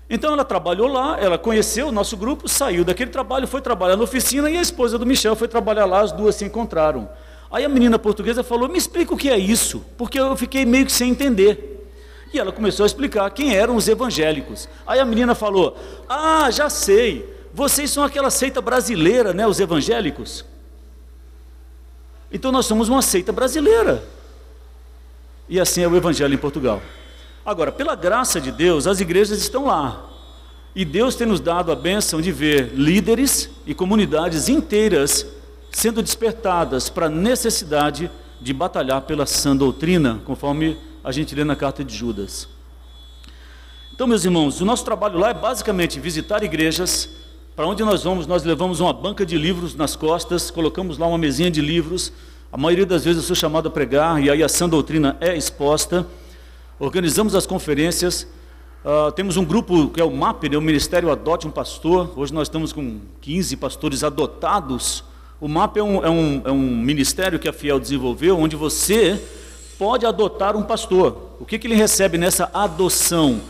Então 0.08 0.32
ela 0.32 0.44
trabalhou 0.44 0.86
lá, 0.86 1.18
ela 1.18 1.36
conheceu 1.36 1.88
o 1.88 1.92
nosso 1.92 2.16
grupo, 2.16 2.48
saiu 2.48 2.84
daquele 2.84 3.10
trabalho, 3.10 3.46
foi 3.46 3.60
trabalhar 3.60 3.96
na 3.96 4.04
oficina 4.04 4.48
e 4.48 4.56
a 4.56 4.62
esposa 4.62 4.96
do 4.96 5.04
Michel 5.04 5.34
foi 5.34 5.48
trabalhar 5.48 5.84
lá, 5.84 6.00
as 6.00 6.12
duas 6.12 6.36
se 6.36 6.44
encontraram. 6.44 7.08
Aí 7.50 7.64
a 7.64 7.68
menina 7.68 7.98
portuguesa 7.98 8.44
falou: 8.44 8.68
Me 8.68 8.78
explica 8.78 9.12
o 9.12 9.16
que 9.16 9.28
é 9.28 9.38
isso, 9.38 9.84
porque 9.96 10.18
eu 10.18 10.36
fiquei 10.36 10.64
meio 10.64 10.86
que 10.86 10.92
sem 10.92 11.10
entender. 11.10 11.88
E 12.32 12.38
ela 12.38 12.52
começou 12.52 12.84
a 12.84 12.86
explicar 12.86 13.28
quem 13.30 13.54
eram 13.54 13.76
os 13.76 13.88
evangélicos. 13.88 14.68
Aí 14.86 15.00
a 15.00 15.04
menina 15.04 15.34
falou: 15.34 15.76
Ah, 16.08 16.50
já 16.50 16.70
sei, 16.70 17.28
vocês 17.52 17.90
são 17.90 18.04
aquela 18.04 18.30
seita 18.30 18.60
brasileira, 18.60 19.32
né, 19.32 19.46
os 19.46 19.58
evangélicos? 19.58 20.44
Então 22.32 22.52
nós 22.52 22.66
somos 22.66 22.88
uma 22.88 23.02
seita 23.02 23.32
brasileira. 23.32 24.04
E 25.48 25.60
assim 25.60 25.82
é 25.82 25.88
o 25.88 25.96
evangelho 25.96 26.34
em 26.34 26.38
Portugal. 26.38 26.82
Agora, 27.46 27.70
pela 27.70 27.94
graça 27.94 28.40
de 28.40 28.50
Deus, 28.50 28.88
as 28.88 28.98
igrejas 28.98 29.38
estão 29.38 29.66
lá. 29.66 30.04
E 30.74 30.84
Deus 30.84 31.14
tem 31.14 31.28
nos 31.28 31.38
dado 31.38 31.70
a 31.70 31.76
bênção 31.76 32.20
de 32.20 32.32
ver 32.32 32.72
líderes 32.74 33.48
e 33.64 33.72
comunidades 33.72 34.48
inteiras 34.48 35.24
sendo 35.70 36.02
despertadas 36.02 36.88
para 36.88 37.06
a 37.06 37.08
necessidade 37.08 38.10
de 38.40 38.52
batalhar 38.52 39.02
pela 39.02 39.26
sã 39.26 39.54
doutrina, 39.54 40.20
conforme 40.24 40.76
a 41.04 41.12
gente 41.12 41.36
lê 41.36 41.44
na 41.44 41.54
carta 41.54 41.84
de 41.84 41.94
Judas. 41.94 42.48
Então, 43.94 44.08
meus 44.08 44.24
irmãos, 44.24 44.60
o 44.60 44.64
nosso 44.64 44.84
trabalho 44.84 45.16
lá 45.16 45.30
é 45.30 45.34
basicamente 45.34 46.00
visitar 46.00 46.42
igrejas. 46.42 47.08
Para 47.54 47.68
onde 47.68 47.84
nós 47.84 48.02
vamos, 48.02 48.26
nós 48.26 48.42
levamos 48.42 48.80
uma 48.80 48.92
banca 48.92 49.24
de 49.24 49.38
livros 49.38 49.76
nas 49.76 49.94
costas, 49.94 50.50
colocamos 50.50 50.98
lá 50.98 51.06
uma 51.06 51.16
mesinha 51.16 51.50
de 51.50 51.60
livros. 51.60 52.12
A 52.50 52.56
maioria 52.56 52.84
das 52.84 53.04
vezes 53.04 53.22
eu 53.22 53.26
sou 53.28 53.36
chamado 53.36 53.68
a 53.68 53.70
pregar, 53.70 54.20
e 54.20 54.28
aí 54.28 54.42
a 54.42 54.48
sã 54.48 54.68
doutrina 54.68 55.16
é 55.20 55.36
exposta 55.36 56.04
organizamos 56.78 57.34
as 57.34 57.46
conferências, 57.46 58.26
uh, 58.84 59.10
temos 59.12 59.36
um 59.36 59.44
grupo 59.44 59.88
que 59.88 60.00
é 60.00 60.04
o 60.04 60.10
MAP, 60.10 60.44
né, 60.44 60.56
o 60.56 60.62
Ministério 60.62 61.10
Adote 61.10 61.46
um 61.46 61.50
Pastor, 61.50 62.12
hoje 62.16 62.32
nós 62.32 62.48
estamos 62.48 62.72
com 62.72 63.00
15 63.20 63.56
pastores 63.56 64.04
adotados. 64.04 65.02
O 65.40 65.48
MAP 65.48 65.76
é 65.78 65.82
um, 65.82 66.04
é 66.04 66.10
um, 66.10 66.42
é 66.46 66.52
um 66.52 66.76
ministério 66.76 67.38
que 67.38 67.48
a 67.48 67.52
Fiel 67.52 67.78
desenvolveu, 67.78 68.38
onde 68.38 68.56
você 68.56 69.20
pode 69.78 70.06
adotar 70.06 70.56
um 70.56 70.62
pastor. 70.62 71.36
O 71.38 71.44
que, 71.44 71.58
que 71.58 71.66
ele 71.66 71.74
recebe 71.74 72.16
nessa 72.16 72.50
adoção? 72.54 73.40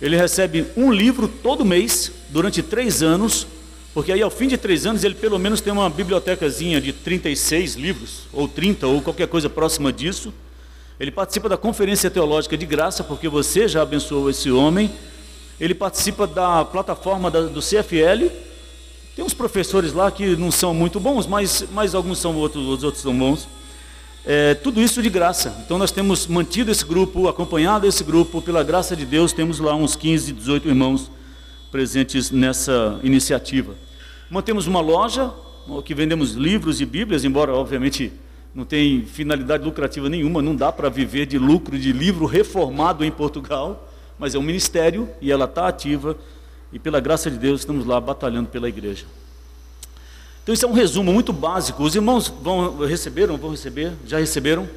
Ele 0.00 0.16
recebe 0.16 0.66
um 0.76 0.90
livro 0.90 1.28
todo 1.28 1.64
mês, 1.64 2.10
durante 2.30 2.62
três 2.62 3.02
anos, 3.02 3.46
porque 3.92 4.10
aí 4.10 4.22
ao 4.22 4.30
fim 4.30 4.48
de 4.48 4.56
três 4.56 4.86
anos 4.86 5.04
ele 5.04 5.14
pelo 5.14 5.38
menos 5.38 5.60
tem 5.60 5.72
uma 5.72 5.88
bibliotecazinha 5.88 6.80
de 6.80 6.92
36 6.92 7.74
livros, 7.74 8.22
ou 8.32 8.48
30, 8.48 8.86
ou 8.86 9.02
qualquer 9.02 9.28
coisa 9.28 9.48
próxima 9.48 9.92
disso. 9.92 10.32
Ele 10.98 11.10
participa 11.10 11.48
da 11.48 11.56
conferência 11.56 12.08
teológica 12.08 12.56
de 12.56 12.64
graça, 12.64 13.02
porque 13.02 13.28
você 13.28 13.66
já 13.66 13.82
abençoou 13.82 14.30
esse 14.30 14.50
homem. 14.50 14.90
Ele 15.60 15.74
participa 15.74 16.26
da 16.26 16.64
plataforma 16.64 17.30
da, 17.30 17.42
do 17.42 17.60
CFL. 17.60 18.30
Tem 19.16 19.24
uns 19.24 19.34
professores 19.34 19.92
lá 19.92 20.10
que 20.10 20.36
não 20.36 20.50
são 20.50 20.72
muito 20.72 21.00
bons, 21.00 21.26
mas, 21.26 21.64
mas 21.72 21.94
alguns 21.94 22.18
são 22.18 22.36
outros, 22.36 22.66
os 22.66 22.84
outros 22.84 23.02
são 23.02 23.16
bons. 23.16 23.48
É, 24.24 24.54
tudo 24.54 24.80
isso 24.80 25.02
de 25.02 25.10
graça. 25.10 25.54
Então 25.64 25.78
nós 25.78 25.90
temos 25.90 26.26
mantido 26.26 26.70
esse 26.70 26.84
grupo, 26.84 27.28
acompanhado 27.28 27.86
esse 27.86 28.02
grupo, 28.02 28.40
pela 28.40 28.62
graça 28.62 28.96
de 28.96 29.04
Deus, 29.04 29.32
temos 29.32 29.58
lá 29.58 29.74
uns 29.74 29.96
15, 29.96 30.32
18 30.32 30.68
irmãos 30.68 31.10
presentes 31.70 32.30
nessa 32.30 32.98
iniciativa. 33.02 33.74
Mantemos 34.30 34.66
uma 34.66 34.80
loja 34.80 35.32
que 35.84 35.94
vendemos 35.94 36.32
livros 36.32 36.80
e 36.80 36.86
Bíblias, 36.86 37.24
embora 37.24 37.52
obviamente 37.52 38.12
não 38.54 38.64
tem 38.64 39.04
finalidade 39.04 39.64
lucrativa 39.64 40.08
nenhuma, 40.08 40.40
não 40.40 40.54
dá 40.54 40.70
para 40.70 40.88
viver 40.88 41.26
de 41.26 41.38
lucro 41.38 41.78
de 41.78 41.92
livro 41.92 42.24
reformado 42.24 43.04
em 43.04 43.10
Portugal, 43.10 43.90
mas 44.18 44.34
é 44.34 44.38
um 44.38 44.42
ministério 44.42 45.08
e 45.20 45.32
ela 45.32 45.46
está 45.46 45.66
ativa 45.66 46.16
e 46.72 46.78
pela 46.78 47.00
graça 47.00 47.30
de 47.30 47.36
Deus 47.36 47.60
estamos 47.60 47.84
lá 47.84 48.00
batalhando 48.00 48.48
pela 48.48 48.68
igreja. 48.68 49.06
Então 50.42 50.52
isso 50.52 50.64
é 50.64 50.68
um 50.68 50.72
resumo 50.72 51.12
muito 51.12 51.32
básico. 51.32 51.82
Os 51.82 51.94
irmãos 51.94 52.28
vão 52.28 52.78
receberam, 52.86 53.36
vão 53.36 53.50
receber, 53.50 53.92
já 54.06 54.18
receberam 54.18 54.68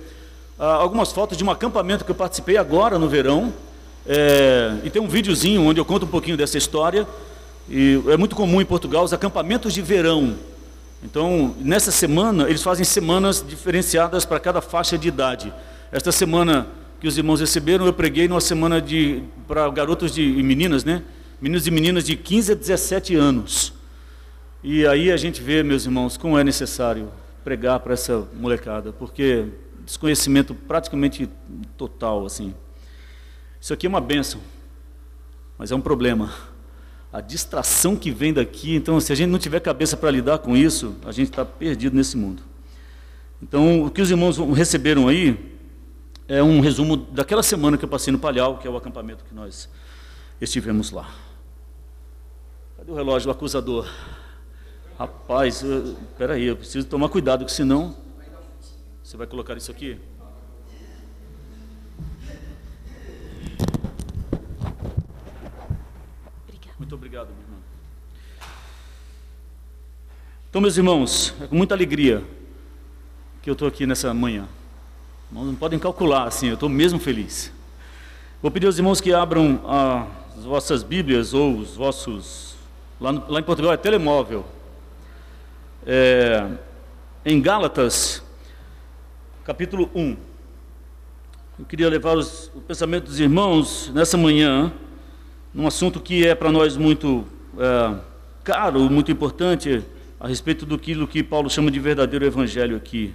ah, 0.57 0.75
algumas 0.75 1.11
fotos 1.11 1.37
de 1.37 1.43
um 1.43 1.51
acampamento 1.51 2.05
que 2.05 2.09
eu 2.09 2.15
participei 2.15 2.57
agora 2.57 2.97
no 2.97 3.07
verão. 3.07 3.53
É, 4.05 4.77
e 4.85 4.89
tem 4.89 5.01
um 5.01 5.07
videozinho 5.07 5.63
onde 5.63 5.79
eu 5.79 5.83
conto 5.83 6.05
um 6.05 6.09
pouquinho 6.09 6.37
dessa 6.37 6.57
história. 6.57 7.05
E 7.69 8.01
é 8.07 8.15
muito 8.15 8.35
comum 8.35 8.61
em 8.61 8.65
Portugal 8.65 9.03
os 9.03 9.11
acampamentos 9.11 9.73
de 9.73 9.81
verão. 9.81 10.37
Então, 11.03 11.55
nessa 11.59 11.91
semana, 11.91 12.49
eles 12.49 12.63
fazem 12.63 12.83
semanas 12.83 13.43
diferenciadas 13.47 14.25
para 14.25 14.39
cada 14.39 14.61
faixa 14.61 14.97
de 14.97 15.07
idade. 15.07 15.53
Esta 15.91 16.11
semana 16.11 16.67
que 16.99 17.07
os 17.07 17.17
irmãos 17.17 17.39
receberam, 17.39 17.85
eu 17.85 17.93
preguei 17.93 18.27
numa 18.27 18.41
semana 18.41 18.81
de 18.81 19.23
para 19.47 19.69
garotos 19.69 20.11
de, 20.13 20.21
e 20.23 20.41
meninas, 20.41 20.83
né? 20.83 21.03
Meninos 21.39 21.67
e 21.67 21.71
meninas 21.71 22.03
de 22.03 22.15
15 22.15 22.51
a 22.51 22.55
17 22.55 23.15
anos. 23.15 23.73
E 24.63 24.87
aí 24.87 25.11
a 25.11 25.17
gente 25.17 25.41
vê, 25.41 25.61
meus 25.61 25.85
irmãos, 25.85 26.17
como 26.17 26.37
é 26.37 26.43
necessário 26.43 27.11
pregar 27.43 27.79
para 27.79 27.93
essa 27.93 28.27
molecada, 28.33 28.91
porque 28.91 29.45
desconhecimento 29.85 30.53
praticamente 30.53 31.29
total, 31.77 32.25
assim. 32.25 32.53
Isso 33.61 33.71
aqui 33.71 33.85
é 33.85 33.89
uma 33.89 34.01
benção, 34.01 34.41
mas 35.57 35.71
é 35.71 35.75
um 35.75 35.81
problema 35.81 36.33
a 37.17 37.21
distração 37.21 37.95
que 37.95 38.11
vem 38.11 38.31
daqui. 38.31 38.75
Então, 38.75 38.99
se 38.99 39.11
a 39.11 39.15
gente 39.15 39.29
não 39.31 39.39
tiver 39.39 39.59
cabeça 39.59 39.97
para 39.97 40.11
lidar 40.11 40.37
com 40.37 40.55
isso, 40.55 40.95
a 41.03 41.11
gente 41.11 41.31
está 41.31 41.43
perdido 41.43 41.95
nesse 41.95 42.15
mundo. 42.15 42.43
Então, 43.41 43.85
o 43.85 43.89
que 43.89 43.99
os 44.03 44.11
irmãos 44.11 44.37
receberam 44.55 45.07
aí 45.07 45.57
é 46.27 46.43
um 46.43 46.59
resumo 46.59 46.95
daquela 46.95 47.41
semana 47.41 47.75
que 47.75 47.83
eu 47.83 47.89
passei 47.89 48.13
no 48.13 48.19
Palhau, 48.19 48.59
que 48.59 48.67
é 48.67 48.69
o 48.69 48.77
acampamento 48.77 49.25
que 49.25 49.33
nós 49.33 49.67
estivemos 50.39 50.91
lá. 50.91 51.09
Cadê 52.77 52.91
o 52.91 52.95
relógio, 52.95 53.29
o 53.29 53.31
acusador? 53.31 53.91
Rapaz, 54.99 55.63
espera 55.63 56.35
aí, 56.35 56.43
eu 56.43 56.55
preciso 56.55 56.85
tomar 56.85 57.09
cuidado, 57.09 57.39
porque 57.39 57.53
senão... 57.53 57.95
Você 59.03 59.17
vai 59.17 59.25
colocar 59.25 59.57
isso 59.57 59.71
aqui? 59.71 59.97
Muito 66.87 66.95
obrigado, 66.95 67.27
meu 67.27 67.43
irmão. 67.43 67.59
Então, 70.49 70.61
meus 70.61 70.77
irmãos, 70.77 71.35
é 71.41 71.45
com 71.45 71.53
muita 71.53 71.75
alegria 71.75 72.23
que 73.41 73.49
eu 73.49 73.51
estou 73.51 73.67
aqui 73.67 73.85
nessa 73.85 74.13
manhã. 74.13 74.47
Não 75.29 75.53
podem 75.53 75.77
calcular 75.77 76.23
assim, 76.23 76.47
eu 76.47 76.53
estou 76.53 76.69
mesmo 76.69 76.97
feliz. 76.97 77.51
Vou 78.41 78.49
pedir 78.49 78.67
aos 78.67 78.77
irmãos 78.77 79.01
que 79.01 79.13
abram 79.13 79.59
as 80.37 80.45
vossas 80.45 80.81
Bíblias 80.81 81.33
ou 81.33 81.57
os 81.57 81.75
vossos. 81.75 82.55
Lá, 83.01 83.11
no, 83.11 83.29
lá 83.29 83.41
em 83.41 83.43
Portugal 83.43 83.73
é 83.73 83.77
telemóvel. 83.77 84.45
É, 85.85 86.49
em 87.25 87.41
Gálatas, 87.41 88.23
capítulo 89.43 89.91
1. 89.93 90.15
Eu 91.59 91.65
queria 91.65 91.89
levar 91.89 92.15
os, 92.15 92.49
o 92.55 92.61
pensamento 92.61 93.07
dos 93.07 93.19
irmãos 93.19 93.91
nessa 93.93 94.15
manhã 94.15 94.71
num 95.57 95.65
assunto 95.65 95.99
que 95.99 96.23
é 96.23 96.35
para 96.35 96.51
nós 96.51 96.77
muito 96.77 97.25
é, 97.57 97.95
caro, 98.43 98.79
muito 98.91 99.11
importante, 99.11 99.83
a 100.19 100.27
respeito 100.27 100.67
do 100.67 100.77
que 100.77 101.23
Paulo 101.23 101.49
chama 101.49 101.71
de 101.71 101.79
verdadeiro 101.79 102.23
evangelho 102.23 102.77
aqui. 102.77 103.11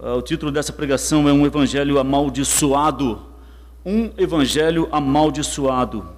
É, 0.00 0.12
o 0.12 0.22
título 0.22 0.52
dessa 0.52 0.72
pregação 0.72 1.28
é 1.28 1.32
Um 1.32 1.44
Evangelho 1.44 1.98
Amaldiçoado. 1.98 3.26
Um 3.84 4.08
Evangelho 4.16 4.88
Amaldiçoado. 4.92 6.08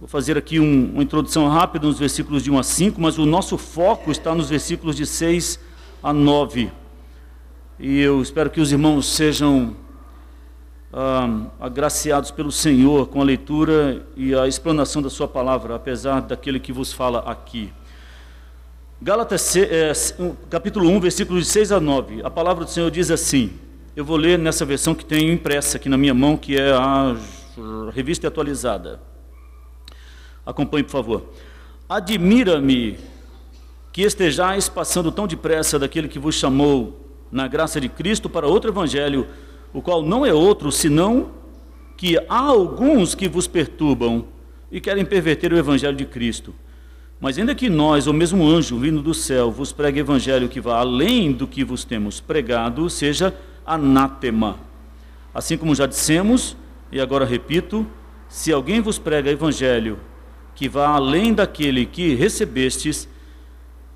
Vou 0.00 0.08
fazer 0.08 0.36
aqui 0.36 0.58
um, 0.58 0.90
uma 0.92 1.04
introdução 1.04 1.46
rápida 1.46 1.86
nos 1.86 2.00
versículos 2.00 2.42
de 2.42 2.50
1 2.50 2.58
a 2.58 2.62
5, 2.64 3.00
mas 3.00 3.16
o 3.16 3.24
nosso 3.24 3.56
foco 3.56 4.10
está 4.10 4.34
nos 4.34 4.50
versículos 4.50 4.96
de 4.96 5.06
6 5.06 5.60
a 6.02 6.12
9. 6.12 6.68
E 7.78 8.00
eu 8.00 8.20
espero 8.20 8.50
que 8.50 8.60
os 8.60 8.72
irmãos 8.72 9.06
sejam 9.06 9.76
ah, 10.96 11.46
agraciados 11.60 12.30
pelo 12.30 12.52
Senhor 12.52 13.08
com 13.08 13.20
a 13.20 13.24
leitura 13.24 14.06
e 14.16 14.32
a 14.32 14.46
explanação 14.46 15.02
da 15.02 15.10
Sua 15.10 15.26
palavra, 15.26 15.74
apesar 15.74 16.20
daquele 16.20 16.60
que 16.60 16.72
vos 16.72 16.92
fala 16.92 17.18
aqui. 17.26 17.72
Gálatas 19.02 19.56
é, 19.56 19.92
capítulo 20.48 20.88
1, 20.88 21.00
versículos 21.00 21.48
6 21.48 21.72
a 21.72 21.80
9. 21.80 22.22
A 22.22 22.30
palavra 22.30 22.64
do 22.64 22.70
Senhor 22.70 22.92
diz 22.92 23.10
assim: 23.10 23.52
Eu 23.96 24.04
vou 24.04 24.16
ler 24.16 24.38
nessa 24.38 24.64
versão 24.64 24.94
que 24.94 25.04
tenho 25.04 25.32
impressa 25.32 25.78
aqui 25.78 25.88
na 25.88 25.96
minha 25.98 26.14
mão, 26.14 26.36
que 26.36 26.56
é 26.56 26.72
a 26.72 27.16
revista 27.92 28.28
atualizada. 28.28 29.00
Acompanhe, 30.46 30.84
por 30.84 30.92
favor. 30.92 31.28
Admira-me 31.88 32.98
que 33.92 34.02
estejais 34.02 34.68
passando 34.68 35.10
tão 35.10 35.26
depressa 35.26 35.76
daquele 35.76 36.06
que 36.06 36.20
vos 36.20 36.36
chamou 36.36 37.00
na 37.32 37.48
graça 37.48 37.80
de 37.80 37.88
Cristo 37.88 38.30
para 38.30 38.46
outro 38.46 38.70
evangelho, 38.70 39.26
o 39.74 39.82
qual 39.82 40.02
não 40.02 40.24
é 40.24 40.32
outro 40.32 40.70
senão 40.70 41.32
que 41.96 42.16
há 42.28 42.38
alguns 42.38 43.14
que 43.14 43.28
vos 43.28 43.48
perturbam 43.48 44.24
e 44.70 44.80
querem 44.80 45.04
perverter 45.04 45.52
o 45.52 45.58
evangelho 45.58 45.96
de 45.96 46.06
Cristo. 46.06 46.54
Mas 47.20 47.38
ainda 47.38 47.54
que 47.54 47.68
nós, 47.68 48.06
ou 48.06 48.12
mesmo 48.12 48.46
anjo 48.48 48.78
vindo 48.78 49.02
do 49.02 49.12
céu, 49.12 49.50
vos 49.50 49.72
pregue 49.72 50.00
evangelho 50.00 50.48
que 50.48 50.60
vá 50.60 50.78
além 50.78 51.32
do 51.32 51.46
que 51.46 51.64
vos 51.64 51.84
temos 51.84 52.20
pregado, 52.20 52.88
seja 52.88 53.34
anátema. 53.66 54.58
Assim 55.32 55.56
como 55.56 55.74
já 55.74 55.86
dissemos, 55.86 56.56
e 56.92 57.00
agora 57.00 57.24
repito, 57.24 57.86
se 58.28 58.52
alguém 58.52 58.80
vos 58.80 58.98
prega 58.98 59.30
evangelho 59.30 59.98
que 60.54 60.68
vá 60.68 60.88
além 60.88 61.34
daquele 61.34 61.84
que 61.84 62.14
recebestes, 62.14 63.08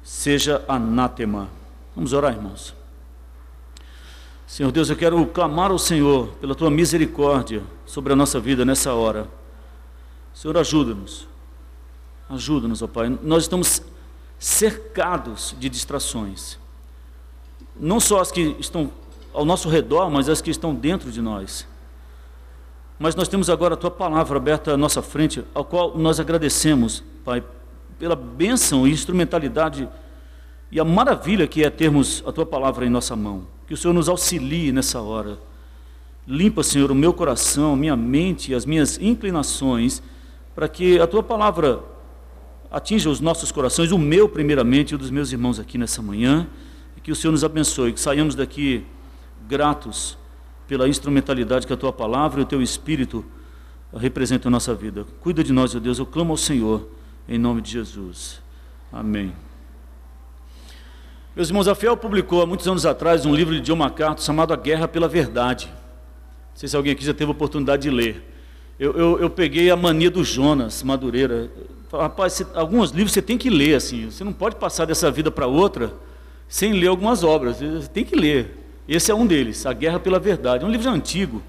seja 0.02 0.64
anátema. 0.66 1.49
Vamos 1.94 2.12
orar, 2.12 2.35
irmãos. 2.35 2.77
Senhor 4.48 4.72
Deus, 4.72 4.88
eu 4.88 4.96
quero 4.96 5.26
clamar 5.26 5.70
ao 5.70 5.78
Senhor 5.78 6.28
pela 6.40 6.54
tua 6.54 6.70
misericórdia 6.70 7.62
sobre 7.84 8.14
a 8.14 8.16
nossa 8.16 8.40
vida 8.40 8.64
nessa 8.64 8.94
hora. 8.94 9.28
Senhor, 10.32 10.56
ajuda-nos. 10.56 11.28
Ajuda-nos, 12.30 12.80
ó 12.80 12.86
Pai. 12.86 13.10
Nós 13.22 13.42
estamos 13.42 13.82
cercados 14.38 15.54
de 15.58 15.68
distrações. 15.68 16.58
Não 17.78 18.00
só 18.00 18.22
as 18.22 18.32
que 18.32 18.56
estão 18.58 18.90
ao 19.34 19.44
nosso 19.44 19.68
redor, 19.68 20.10
mas 20.10 20.30
as 20.30 20.40
que 20.40 20.50
estão 20.50 20.74
dentro 20.74 21.12
de 21.12 21.20
nós. 21.20 21.68
Mas 22.98 23.14
nós 23.14 23.28
temos 23.28 23.50
agora 23.50 23.74
a 23.74 23.76
tua 23.76 23.90
palavra 23.90 24.38
aberta 24.38 24.72
à 24.72 24.78
nossa 24.78 25.02
frente, 25.02 25.44
ao 25.52 25.62
qual 25.62 25.98
nós 25.98 26.18
agradecemos, 26.18 27.04
Pai, 27.22 27.44
pela 27.98 28.16
bênção 28.16 28.88
e 28.88 28.92
instrumentalidade 28.92 29.86
e 30.70 30.78
a 30.78 30.84
maravilha 30.84 31.46
que 31.46 31.64
é 31.64 31.70
termos 31.70 32.22
a 32.26 32.32
tua 32.32 32.44
palavra 32.44 32.84
em 32.84 32.90
nossa 32.90 33.16
mão. 33.16 33.46
Que 33.66 33.75
o 33.75 33.76
Senhor 33.76 33.94
nos 33.94 34.08
auxilie 34.08 34.72
nessa 34.72 35.00
hora. 35.00 35.38
Limpa, 36.26 36.62
Senhor, 36.62 36.90
o 36.90 36.94
meu 36.94 37.12
coração, 37.12 37.72
a 37.72 37.76
minha 37.76 37.96
mente 37.96 38.52
e 38.52 38.54
as 38.54 38.66
minhas 38.66 38.98
inclinações, 39.00 40.02
para 40.54 40.68
que 40.68 41.00
a 41.00 41.06
tua 41.06 41.22
palavra 41.22 41.80
atinja 42.70 43.08
os 43.08 43.20
nossos 43.20 43.50
corações, 43.50 43.92
o 43.92 43.98
meu 43.98 44.28
primeiramente 44.28 44.90
e 44.90 44.94
o 44.94 44.98
dos 44.98 45.10
meus 45.10 45.32
irmãos 45.32 45.58
aqui 45.58 45.78
nessa 45.78 46.02
manhã, 46.02 46.46
e 46.96 47.00
que 47.00 47.10
o 47.10 47.16
Senhor 47.16 47.32
nos 47.32 47.44
abençoe, 47.44 47.92
que 47.92 48.00
saiamos 48.00 48.34
daqui 48.34 48.84
gratos 49.48 50.18
pela 50.66 50.87
instrumentalidade 50.87 51.66
que 51.66 51.72
a 51.72 51.76
tua 51.76 51.92
palavra 51.92 52.40
e 52.40 52.44
o 52.44 52.46
teu 52.46 52.60
espírito 52.60 53.25
representam 53.96 54.50
em 54.50 54.52
nossa 54.52 54.75
vida. 54.75 55.06
Cuida 55.20 55.42
de 55.42 55.52
nós, 55.52 55.75
ó 55.75 55.78
Deus, 55.78 55.98
eu 55.98 56.04
clamo 56.04 56.32
ao 56.32 56.37
Senhor, 56.37 56.87
em 57.26 57.38
nome 57.38 57.62
de 57.62 57.70
Jesus. 57.70 58.42
Amém. 58.92 59.47
Meus 61.38 61.50
irmãos, 61.50 61.68
a 61.68 61.75
Fiel 61.76 61.97
publicou 61.97 62.42
há 62.42 62.47
muitos 62.47 62.66
anos 62.66 62.85
atrás 62.85 63.25
um 63.25 63.33
livro 63.33 63.54
de 63.54 63.61
John 63.61 63.76
MacArthur 63.76 64.25
chamado 64.25 64.52
A 64.52 64.57
Guerra 64.57 64.88
pela 64.88 65.07
Verdade. 65.07 65.66
Não 65.66 66.57
sei 66.57 66.68
se 66.68 66.75
alguém 66.75 66.92
aqui 66.92 67.04
já 67.04 67.14
teve 67.14 67.30
a 67.30 67.33
oportunidade 67.33 67.83
de 67.83 67.90
ler. 67.90 68.29
Eu, 68.77 68.92
eu, 68.94 69.20
eu 69.20 69.31
peguei 69.31 69.70
a 69.70 69.77
mania 69.77 70.11
do 70.11 70.24
Jonas 70.24 70.83
Madureira. 70.83 71.48
Rapaz, 71.92 72.33
você, 72.33 72.46
alguns 72.55 72.90
livros 72.90 73.12
você 73.12 73.22
tem 73.22 73.38
que 73.38 73.51
ler, 73.51 73.77
assim. 73.77 74.11
Você 74.11 74.24
não 74.24 74.33
pode 74.33 74.57
passar 74.57 74.85
dessa 74.85 75.12
vida 75.12 75.31
para 75.31 75.46
outra 75.46 75.94
sem 76.48 76.72
ler 76.72 76.88
algumas 76.88 77.22
obras. 77.22 77.59
Você 77.59 77.88
tem 77.88 78.05
que 78.05 78.16
ler. 78.16 78.59
Esse 78.88 79.12
é 79.12 79.14
um 79.14 79.24
deles, 79.24 79.64
A 79.64 79.72
Guerra 79.72 80.01
pela 80.01 80.18
Verdade. 80.18 80.64
É 80.64 80.66
um 80.66 80.70
livro 80.72 80.90
antigo. 80.90 81.40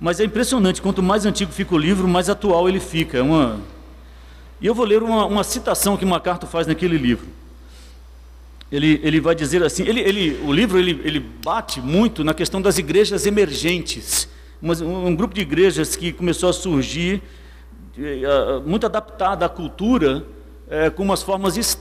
Mas 0.00 0.20
é 0.20 0.24
impressionante, 0.24 0.80
quanto 0.80 1.02
mais 1.02 1.26
antigo 1.26 1.52
fica 1.52 1.74
o 1.74 1.78
livro, 1.78 2.08
mais 2.08 2.30
atual 2.30 2.66
ele 2.66 2.80
fica. 2.80 3.18
É 3.18 3.22
uma... 3.22 3.60
E 4.58 4.66
eu 4.66 4.74
vou 4.74 4.86
ler 4.86 5.02
uma, 5.02 5.26
uma 5.26 5.44
citação 5.44 5.98
que 5.98 6.06
MacArthur 6.06 6.48
faz 6.48 6.66
naquele 6.66 6.96
livro. 6.96 7.41
Ele, 8.72 8.98
ele 9.02 9.20
vai 9.20 9.34
dizer 9.34 9.62
assim, 9.62 9.82
ele, 9.86 10.00
ele, 10.00 10.40
o 10.46 10.50
livro 10.50 10.78
ele, 10.78 10.98
ele 11.04 11.20
bate 11.20 11.78
muito 11.78 12.24
na 12.24 12.32
questão 12.32 12.62
das 12.62 12.78
igrejas 12.78 13.26
emergentes. 13.26 14.26
Um, 14.62 15.14
grupo 15.14 15.34
de 15.34 15.42
igrejas 15.42 15.94
que 15.94 16.10
começou 16.10 16.48
a 16.48 16.52
surgir 16.54 17.20
eh, 17.98 18.62
muito 18.64 18.86
adaptada 18.86 19.44
à 19.44 19.48
cultura, 19.48 20.24
é, 20.70 20.88
com 20.88 21.02
umas 21.02 21.22
formas, 21.22 21.76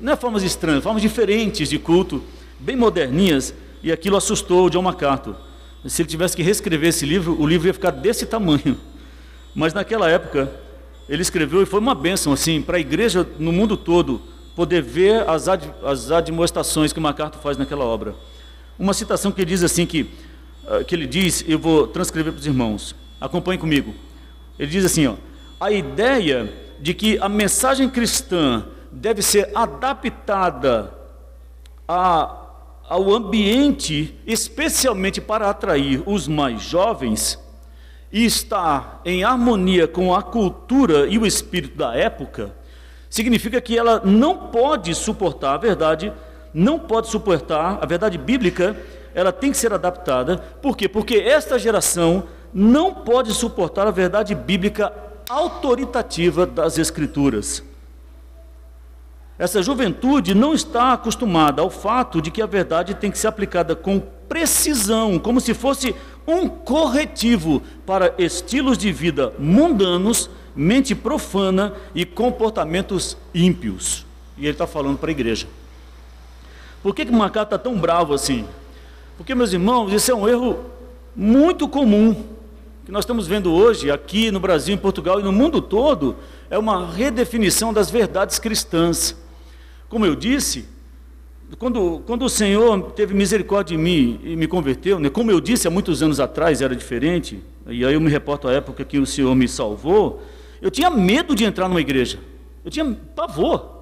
não 0.00 0.12
é 0.12 0.16
formas 0.16 0.44
estranhas, 0.44 0.84
formas 0.84 1.02
diferentes 1.02 1.68
de 1.68 1.78
culto, 1.78 2.22
bem 2.60 2.76
moderninhas, 2.76 3.52
e 3.82 3.90
aquilo 3.90 4.16
assustou 4.16 4.66
o 4.66 4.70
John 4.70 4.82
MacArthur. 4.82 5.34
Se 5.86 6.02
ele 6.02 6.08
tivesse 6.10 6.36
que 6.36 6.42
reescrever 6.42 6.90
esse 6.90 7.04
livro, 7.04 7.40
o 7.40 7.46
livro 7.46 7.66
ia 7.66 7.74
ficar 7.74 7.90
desse 7.90 8.24
tamanho. 8.26 8.78
Mas 9.52 9.74
naquela 9.74 10.08
época, 10.08 10.52
ele 11.08 11.22
escreveu 11.22 11.62
e 11.62 11.66
foi 11.66 11.80
uma 11.80 11.94
bênção 11.94 12.32
assim, 12.32 12.62
para 12.62 12.76
a 12.76 12.80
igreja 12.80 13.26
no 13.38 13.50
mundo 13.50 13.76
todo 13.76 14.22
poder 14.60 14.82
ver 14.82 15.26
as, 15.26 15.48
ad, 15.48 15.72
as 15.82 16.10
admoestações 16.10 16.92
que 16.92 17.00
MacArthur 17.00 17.40
faz 17.40 17.56
naquela 17.56 17.82
obra. 17.82 18.14
Uma 18.78 18.92
citação 18.92 19.32
que 19.32 19.42
diz 19.42 19.62
assim 19.62 19.86
que, 19.86 20.10
ah, 20.68 20.84
que 20.84 20.94
ele 20.94 21.06
diz, 21.06 21.42
eu 21.48 21.58
vou 21.58 21.86
transcrever 21.86 22.30
para 22.30 22.40
os 22.40 22.46
irmãos. 22.46 22.94
Acompanhe 23.18 23.58
comigo. 23.58 23.94
Ele 24.58 24.70
diz 24.70 24.84
assim, 24.84 25.06
ó, 25.06 25.14
a 25.58 25.72
ideia 25.72 26.52
de 26.78 26.92
que 26.92 27.18
a 27.20 27.26
mensagem 27.26 27.88
cristã 27.88 28.66
deve 28.92 29.22
ser 29.22 29.50
adaptada 29.54 30.92
a, 31.88 32.36
ao 32.86 33.14
ambiente, 33.14 34.14
especialmente 34.26 35.22
para 35.22 35.48
atrair 35.48 36.02
os 36.04 36.28
mais 36.28 36.60
jovens, 36.60 37.38
e 38.12 38.26
estar 38.26 39.00
em 39.06 39.24
harmonia 39.24 39.88
com 39.88 40.14
a 40.14 40.22
cultura 40.22 41.06
e 41.06 41.16
o 41.16 41.24
espírito 41.24 41.78
da 41.78 41.94
época, 41.94 42.59
significa 43.10 43.60
que 43.60 43.76
ela 43.76 44.00
não 44.04 44.36
pode 44.36 44.94
suportar 44.94 45.54
a 45.54 45.58
verdade, 45.58 46.12
não 46.54 46.78
pode 46.78 47.08
suportar 47.08 47.78
a 47.82 47.84
verdade 47.84 48.16
bíblica, 48.16 48.76
ela 49.12 49.32
tem 49.32 49.50
que 49.50 49.58
ser 49.58 49.72
adaptada. 49.72 50.38
Por 50.62 50.76
quê? 50.76 50.88
Porque 50.88 51.16
esta 51.16 51.58
geração 51.58 52.22
não 52.54 52.94
pode 52.94 53.34
suportar 53.34 53.86
a 53.86 53.90
verdade 53.90 54.34
bíblica 54.34 54.92
autoritativa 55.28 56.46
das 56.46 56.78
Escrituras. 56.78 57.62
Essa 59.38 59.62
juventude 59.62 60.34
não 60.34 60.52
está 60.52 60.92
acostumada 60.92 61.62
ao 61.62 61.70
fato 61.70 62.20
de 62.20 62.30
que 62.30 62.42
a 62.42 62.46
verdade 62.46 62.94
tem 62.94 63.10
que 63.10 63.18
ser 63.18 63.28
aplicada 63.28 63.74
com 63.74 63.98
precisão, 64.28 65.18
como 65.18 65.40
se 65.40 65.54
fosse 65.54 65.94
um 66.26 66.48
corretivo 66.48 67.62
para 67.86 68.14
estilos 68.18 68.76
de 68.76 68.92
vida 68.92 69.32
mundanos, 69.38 70.28
mente 70.60 70.94
profana 70.94 71.74
e 71.94 72.04
comportamentos 72.04 73.16
ímpios. 73.34 74.04
E 74.36 74.42
ele 74.42 74.50
está 74.50 74.66
falando 74.66 74.98
para 74.98 75.08
a 75.08 75.12
igreja. 75.12 75.46
Por 76.82 76.94
que, 76.94 77.06
que 77.06 77.10
o 77.10 77.14
Macá 77.14 77.44
está 77.44 77.56
tão 77.56 77.78
bravo 77.78 78.12
assim? 78.12 78.44
Porque, 79.16 79.34
meus 79.34 79.54
irmãos, 79.54 79.90
isso 79.90 80.10
é 80.10 80.14
um 80.14 80.28
erro 80.28 80.58
muito 81.16 81.66
comum 81.66 82.14
que 82.84 82.92
nós 82.92 83.04
estamos 83.04 83.26
vendo 83.26 83.52
hoje, 83.52 83.90
aqui 83.90 84.30
no 84.30 84.38
Brasil, 84.38 84.74
em 84.74 84.78
Portugal 84.78 85.18
e 85.18 85.22
no 85.22 85.32
mundo 85.32 85.62
todo, 85.62 86.16
é 86.50 86.58
uma 86.58 86.90
redefinição 86.90 87.72
das 87.72 87.90
verdades 87.90 88.38
cristãs. 88.38 89.16
Como 89.88 90.04
eu 90.04 90.14
disse, 90.14 90.66
quando, 91.58 92.02
quando 92.06 92.24
o 92.24 92.28
Senhor 92.28 92.92
teve 92.92 93.14
misericórdia 93.14 93.76
de 93.76 93.82
mim 93.82 94.20
e 94.22 94.36
me 94.36 94.46
converteu, 94.46 94.98
né, 94.98 95.08
como 95.08 95.30
eu 95.30 95.40
disse 95.40 95.66
há 95.68 95.70
muitos 95.70 96.02
anos 96.02 96.20
atrás, 96.20 96.60
era 96.60 96.76
diferente, 96.76 97.42
e 97.66 97.84
aí 97.84 97.94
eu 97.94 98.00
me 98.00 98.10
reporto 98.10 98.46
à 98.48 98.52
época 98.52 98.84
que 98.84 98.98
o 98.98 99.06
Senhor 99.06 99.34
me 99.34 99.48
salvou, 99.48 100.22
eu 100.60 100.70
tinha 100.70 100.90
medo 100.90 101.34
de 101.34 101.44
entrar 101.44 101.68
numa 101.68 101.80
igreja, 101.80 102.18
eu 102.64 102.70
tinha 102.70 102.84
pavor. 103.14 103.78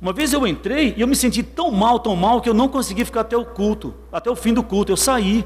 Uma 0.00 0.12
vez 0.12 0.32
eu 0.32 0.46
entrei 0.46 0.94
e 0.96 1.00
eu 1.00 1.08
me 1.08 1.16
senti 1.16 1.42
tão 1.42 1.70
mal, 1.70 1.98
tão 1.98 2.14
mal, 2.14 2.40
que 2.40 2.48
eu 2.48 2.54
não 2.54 2.68
consegui 2.68 3.04
ficar 3.04 3.22
até 3.22 3.36
o 3.36 3.44
culto, 3.44 3.94
até 4.12 4.30
o 4.30 4.36
fim 4.36 4.54
do 4.54 4.62
culto, 4.62 4.92
eu 4.92 4.96
saí. 4.96 5.44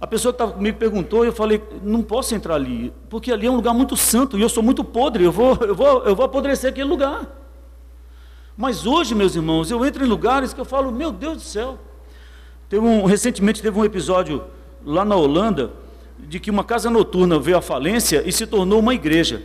A 0.00 0.06
pessoa 0.06 0.32
que 0.32 0.34
estava 0.34 0.52
comigo 0.52 0.76
perguntou 0.76 1.24
e 1.24 1.28
eu 1.28 1.32
falei, 1.32 1.62
não 1.82 2.02
posso 2.02 2.34
entrar 2.34 2.56
ali, 2.56 2.92
porque 3.08 3.32
ali 3.32 3.46
é 3.46 3.50
um 3.50 3.56
lugar 3.56 3.72
muito 3.72 3.96
santo 3.96 4.36
e 4.36 4.42
eu 4.42 4.48
sou 4.48 4.62
muito 4.62 4.82
podre, 4.82 5.24
eu 5.24 5.32
vou, 5.32 5.56
eu 5.62 5.74
vou, 5.74 6.04
eu 6.04 6.16
vou 6.16 6.26
apodrecer 6.26 6.70
aquele 6.70 6.88
lugar. 6.88 7.26
Mas 8.56 8.84
hoje, 8.86 9.14
meus 9.14 9.34
irmãos, 9.34 9.70
eu 9.70 9.84
entro 9.84 10.04
em 10.04 10.08
lugares 10.08 10.52
que 10.52 10.60
eu 10.60 10.64
falo, 10.64 10.92
meu 10.92 11.10
Deus 11.10 11.36
do 11.36 11.42
céu. 11.42 11.78
Teve 12.68 12.84
um, 12.84 13.04
recentemente 13.04 13.62
teve 13.62 13.78
um 13.78 13.84
episódio 13.84 14.44
lá 14.84 15.04
na 15.04 15.16
Holanda 15.16 15.70
de 16.18 16.38
que 16.38 16.50
uma 16.50 16.64
casa 16.64 16.90
noturna 16.90 17.38
veio 17.38 17.58
à 17.58 17.62
falência 17.62 18.22
e 18.26 18.32
se 18.32 18.46
tornou 18.46 18.80
uma 18.80 18.94
igreja. 18.94 19.42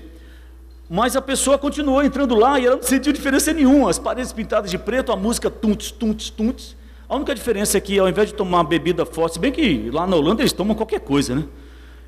Mas 0.89 1.15
a 1.15 1.21
pessoa 1.21 1.57
continuou 1.57 2.03
entrando 2.03 2.33
lá 2.35 2.59
e 2.59 2.65
ela 2.65 2.77
não 2.77 2.83
sentiu 2.83 3.13
diferença 3.13 3.53
nenhuma. 3.53 3.89
As 3.89 3.99
paredes 3.99 4.33
pintadas 4.33 4.71
de 4.71 4.77
preto, 4.77 5.11
a 5.11 5.15
música 5.15 5.49
tuntes, 5.49 5.91
tuntes, 5.91 6.29
tuntes. 6.31 6.75
A 7.07 7.15
única 7.15 7.35
diferença 7.35 7.77
é 7.77 7.81
que 7.81 7.99
ao 7.99 8.09
invés 8.09 8.29
de 8.29 8.33
tomar 8.33 8.63
bebida 8.63 9.05
forte, 9.05 9.37
bem 9.37 9.51
que 9.51 9.89
lá 9.91 10.07
na 10.07 10.15
Holanda 10.15 10.41
eles 10.41 10.51
tomam 10.51 10.75
qualquer 10.75 10.99
coisa, 10.99 11.35
né? 11.35 11.45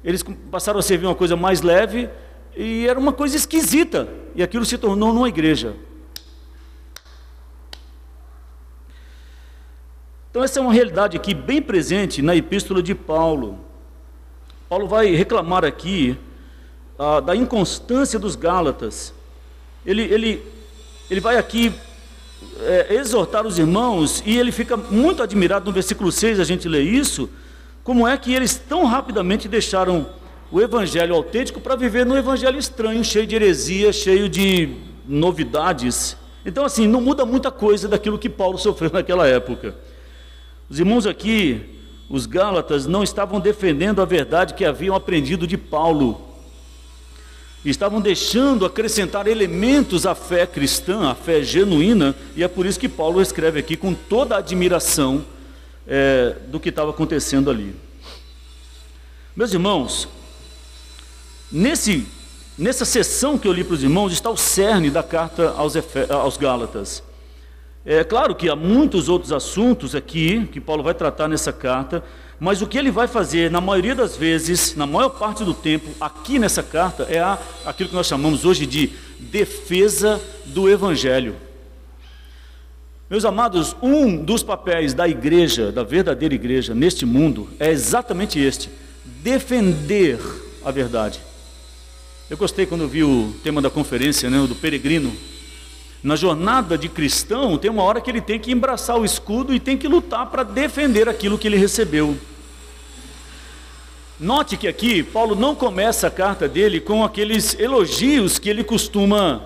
Eles 0.03 0.23
passaram 0.49 0.79
a 0.79 0.81
servir 0.81 1.05
uma 1.05 1.15
coisa 1.15 1.35
mais 1.35 1.61
leve 1.61 2.09
e 2.55 2.87
era 2.87 2.99
uma 2.99 3.13
coisa 3.13 3.37
esquisita. 3.37 4.07
E 4.35 4.41
aquilo 4.41 4.65
se 4.65 4.77
tornou 4.77 5.13
numa 5.13 5.29
igreja. 5.29 5.75
Então 10.31 10.43
essa 10.43 10.59
é 10.59 10.61
uma 10.61 10.73
realidade 10.73 11.17
aqui 11.17 11.35
bem 11.35 11.61
presente 11.61 12.21
na 12.21 12.35
epístola 12.35 12.81
de 12.81 12.95
Paulo. 12.95 13.59
Paulo 14.71 14.87
vai 14.87 15.13
reclamar 15.13 15.65
aqui 15.65 16.15
ah, 16.97 17.19
da 17.19 17.35
inconstância 17.35 18.17
dos 18.17 18.37
Gálatas. 18.37 19.13
Ele, 19.85 20.01
ele, 20.03 20.41
ele 21.09 21.19
vai 21.19 21.35
aqui 21.35 21.73
é, 22.61 22.95
exortar 22.95 23.45
os 23.45 23.59
irmãos 23.59 24.23
e 24.25 24.39
ele 24.39 24.49
fica 24.49 24.77
muito 24.77 25.21
admirado 25.21 25.65
no 25.65 25.73
versículo 25.73 26.09
6, 26.09 26.39
a 26.39 26.45
gente 26.45 26.69
lê 26.69 26.79
isso, 26.83 27.29
como 27.83 28.07
é 28.07 28.15
que 28.17 28.33
eles 28.33 28.55
tão 28.55 28.85
rapidamente 28.85 29.49
deixaram 29.49 30.07
o 30.49 30.61
evangelho 30.61 31.15
autêntico 31.15 31.59
para 31.59 31.75
viver 31.75 32.05
no 32.05 32.17
evangelho 32.17 32.57
estranho, 32.57 33.03
cheio 33.03 33.27
de 33.27 33.35
heresia, 33.35 33.91
cheio 33.91 34.29
de 34.29 34.69
novidades. 35.05 36.15
Então, 36.45 36.63
assim, 36.63 36.87
não 36.87 37.01
muda 37.01 37.25
muita 37.25 37.51
coisa 37.51 37.89
daquilo 37.89 38.17
que 38.17 38.29
Paulo 38.29 38.57
sofreu 38.57 38.89
naquela 38.93 39.27
época. 39.27 39.75
Os 40.69 40.79
irmãos 40.79 41.05
aqui, 41.05 41.80
os 42.11 42.25
Gálatas, 42.25 42.85
não 42.85 43.01
estavam 43.01 43.39
defendendo 43.39 44.01
a 44.01 44.05
verdade 44.05 44.53
que 44.53 44.65
haviam 44.65 44.93
aprendido 44.93 45.47
de 45.47 45.57
Paulo. 45.57 46.21
Estavam 47.63 48.01
deixando 48.01 48.65
acrescentar 48.65 49.27
elementos 49.27 50.05
à 50.05 50.13
fé 50.13 50.45
cristã, 50.45 51.09
à 51.09 51.15
fé 51.15 51.41
genuína, 51.41 52.13
e 52.35 52.43
é 52.43 52.49
por 52.49 52.65
isso 52.65 52.79
que 52.79 52.89
Paulo 52.89 53.21
escreve 53.21 53.59
aqui 53.59 53.77
com 53.77 53.93
toda 53.93 54.35
a 54.35 54.39
admiração 54.39 55.23
é, 55.87 56.35
do 56.47 56.59
que 56.59 56.67
estava 56.67 56.89
acontecendo 56.89 57.49
ali. 57.49 57.73
Meus 59.33 59.53
irmãos, 59.53 60.09
nesse, 61.49 62.05
nessa 62.57 62.83
sessão 62.83 63.37
que 63.37 63.47
eu 63.47 63.53
li 63.53 63.63
para 63.63 63.75
os 63.75 63.83
irmãos 63.83 64.11
está 64.11 64.29
o 64.29 64.35
cerne 64.35 64.89
da 64.89 65.01
carta 65.01 65.51
aos, 65.51 65.75
aos 66.09 66.35
Gálatas. 66.35 67.01
É 67.85 68.03
claro 68.03 68.35
que 68.35 68.47
há 68.47 68.55
muitos 68.55 69.09
outros 69.09 69.31
assuntos 69.31 69.95
aqui 69.95 70.47
que 70.51 70.61
Paulo 70.61 70.83
vai 70.83 70.93
tratar 70.93 71.27
nessa 71.27 71.51
carta, 71.51 72.03
mas 72.39 72.61
o 72.61 72.67
que 72.67 72.77
ele 72.77 72.91
vai 72.91 73.07
fazer, 73.07 73.49
na 73.49 73.59
maioria 73.59 73.95
das 73.95 74.15
vezes, 74.15 74.75
na 74.75 74.85
maior 74.85 75.09
parte 75.09 75.43
do 75.43 75.53
tempo, 75.53 75.89
aqui 75.99 76.37
nessa 76.37 76.61
carta, 76.61 77.07
é 77.09 77.19
a, 77.19 77.39
aquilo 77.65 77.89
que 77.89 77.95
nós 77.95 78.05
chamamos 78.05 78.45
hoje 78.45 78.67
de 78.67 78.91
defesa 79.19 80.21
do 80.45 80.69
Evangelho. 80.69 81.35
Meus 83.09 83.25
amados, 83.25 83.75
um 83.81 84.15
dos 84.15 84.41
papéis 84.41 84.93
da 84.93 85.07
igreja, 85.07 85.71
da 85.71 85.83
verdadeira 85.83 86.33
igreja, 86.33 86.73
neste 86.73 87.05
mundo, 87.05 87.49
é 87.59 87.69
exatamente 87.71 88.39
este: 88.39 88.69
defender 89.23 90.19
a 90.63 90.71
verdade. 90.71 91.19
Eu 92.29 92.37
gostei 92.37 92.65
quando 92.65 92.81
eu 92.81 92.87
vi 92.87 93.03
o 93.03 93.35
tema 93.43 93.61
da 93.61 93.69
conferência, 93.69 94.29
né, 94.29 94.45
do 94.47 94.55
peregrino, 94.55 95.11
na 96.03 96.15
jornada 96.15 96.77
de 96.77 96.89
cristão, 96.89 97.57
tem 97.57 97.69
uma 97.69 97.83
hora 97.83 98.01
que 98.01 98.09
ele 98.09 98.21
tem 98.21 98.39
que 98.39 98.51
embraçar 98.51 98.97
o 98.97 99.05
escudo 99.05 99.53
e 99.53 99.59
tem 99.59 99.77
que 99.77 99.87
lutar 99.87 100.25
para 100.27 100.43
defender 100.43 101.07
aquilo 101.07 101.37
que 101.37 101.47
ele 101.47 101.57
recebeu. 101.57 102.17
Note 104.19 104.57
que 104.57 104.67
aqui 104.67 105.03
Paulo 105.03 105.35
não 105.35 105.55
começa 105.55 106.07
a 106.07 106.11
carta 106.11 106.47
dele 106.47 106.79
com 106.79 107.03
aqueles 107.03 107.57
elogios 107.59 108.39
que 108.39 108.49
ele 108.49 108.63
costuma 108.63 109.43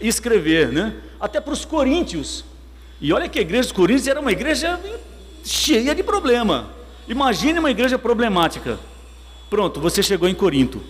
escrever, 0.00 0.70
né? 0.72 0.94
Até 1.20 1.40
para 1.40 1.52
os 1.52 1.64
coríntios. 1.64 2.44
E 3.00 3.12
olha 3.12 3.28
que 3.28 3.38
a 3.38 3.42
igreja 3.42 3.62
dos 3.62 3.72
coríntios 3.72 4.06
era 4.06 4.20
uma 4.20 4.32
igreja 4.32 4.80
cheia 5.44 5.94
de 5.94 6.02
problema. 6.02 6.70
Imagine 7.08 7.58
uma 7.58 7.70
igreja 7.70 7.98
problemática. 7.98 8.78
Pronto, 9.50 9.80
você 9.80 10.02
chegou 10.02 10.28
em 10.28 10.34
Corinto. 10.34 10.80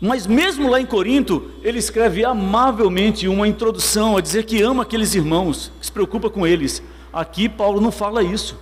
Mas 0.00 0.26
mesmo 0.26 0.70
lá 0.70 0.80
em 0.80 0.86
Corinto, 0.86 1.50
ele 1.62 1.78
escreve 1.78 2.24
amavelmente 2.24 3.26
uma 3.26 3.48
introdução 3.48 4.16
a 4.16 4.20
dizer 4.20 4.44
que 4.44 4.62
ama 4.62 4.84
aqueles 4.84 5.14
irmãos, 5.14 5.72
que 5.80 5.86
se 5.86 5.92
preocupa 5.92 6.30
com 6.30 6.46
eles. 6.46 6.82
Aqui 7.12 7.48
Paulo 7.48 7.80
não 7.80 7.90
fala 7.90 8.22
isso. 8.22 8.56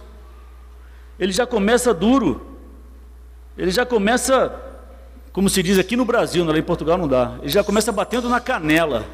Ele 1.19 1.33
já 1.33 1.47
começa 1.47 1.93
duro. 1.93 2.47
Ele 3.57 3.71
já 3.71 3.85
começa, 3.85 4.55
como 5.33 5.49
se 5.51 5.63
diz 5.63 5.79
aqui 5.79 5.97
no 5.97 6.05
Brasil, 6.05 6.45
lá 6.45 6.57
em 6.57 6.63
Portugal 6.63 6.97
não 6.97 7.09
dá. 7.09 7.37
Ele 7.41 7.51
já 7.51 7.63
começa 7.63 7.93
batendo 7.93 8.29
na 8.29 8.41
canela. 8.41 9.05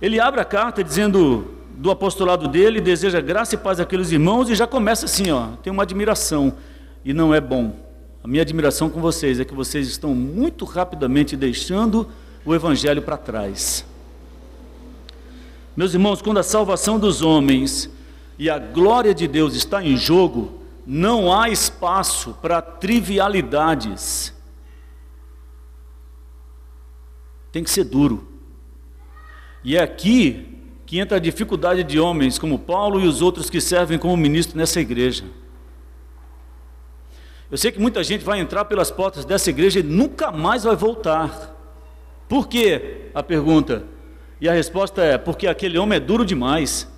Ele 0.00 0.20
abre 0.20 0.40
a 0.40 0.44
carta 0.44 0.84
dizendo 0.84 1.54
do 1.70 1.90
apostolado 1.90 2.46
dele, 2.46 2.80
deseja 2.80 3.20
graça 3.20 3.54
e 3.54 3.58
paz 3.58 3.80
àqueles 3.80 4.12
irmãos 4.12 4.50
e 4.50 4.54
já 4.54 4.66
começa 4.66 5.06
assim, 5.06 5.30
ó, 5.30 5.48
tem 5.62 5.72
uma 5.72 5.82
admiração 5.84 6.54
e 7.04 7.14
não 7.14 7.34
é 7.34 7.40
bom. 7.40 7.74
A 8.22 8.28
minha 8.28 8.42
admiração 8.42 8.88
com 8.88 9.00
vocês 9.00 9.40
é 9.40 9.44
que 9.44 9.54
vocês 9.54 9.88
estão 9.88 10.14
muito 10.14 10.64
rapidamente 10.64 11.36
deixando 11.36 12.08
o 12.44 12.54
Evangelho 12.54 13.02
para 13.02 13.16
trás. 13.16 13.84
Meus 15.76 15.92
irmãos, 15.92 16.22
quando 16.22 16.38
a 16.38 16.42
salvação 16.42 16.98
dos 16.98 17.20
homens 17.20 17.90
e 18.38 18.48
a 18.48 18.58
glória 18.58 19.12
de 19.12 19.26
Deus 19.26 19.54
está 19.54 19.82
em 19.82 19.96
jogo, 19.96 20.62
não 20.86 21.32
há 21.32 21.48
espaço 21.48 22.36
para 22.40 22.62
trivialidades. 22.62 24.32
Tem 27.50 27.64
que 27.64 27.70
ser 27.70 27.84
duro. 27.84 28.28
E 29.64 29.76
é 29.76 29.82
aqui 29.82 30.58
que 30.86 30.98
entra 30.98 31.16
a 31.16 31.20
dificuldade 31.20 31.82
de 31.82 31.98
homens 31.98 32.38
como 32.38 32.58
Paulo 32.58 33.00
e 33.00 33.06
os 33.06 33.20
outros 33.20 33.50
que 33.50 33.60
servem 33.60 33.98
como 33.98 34.16
ministro 34.16 34.56
nessa 34.56 34.80
igreja. 34.80 35.24
Eu 37.52 37.58
sei 37.58 37.70
que 37.70 37.78
muita 37.78 38.02
gente 38.02 38.24
vai 38.24 38.40
entrar 38.40 38.64
pelas 38.64 38.90
portas 38.90 39.26
dessa 39.26 39.50
igreja 39.50 39.80
e 39.80 39.82
nunca 39.82 40.32
mais 40.32 40.64
vai 40.64 40.74
voltar. 40.74 41.54
Por 42.26 42.48
quê? 42.48 43.10
A 43.14 43.22
pergunta. 43.22 43.84
E 44.40 44.48
a 44.48 44.54
resposta 44.54 45.02
é: 45.02 45.18
porque 45.18 45.46
aquele 45.46 45.76
homem 45.76 45.98
é 45.98 46.00
duro 46.00 46.24
demais. 46.24 46.90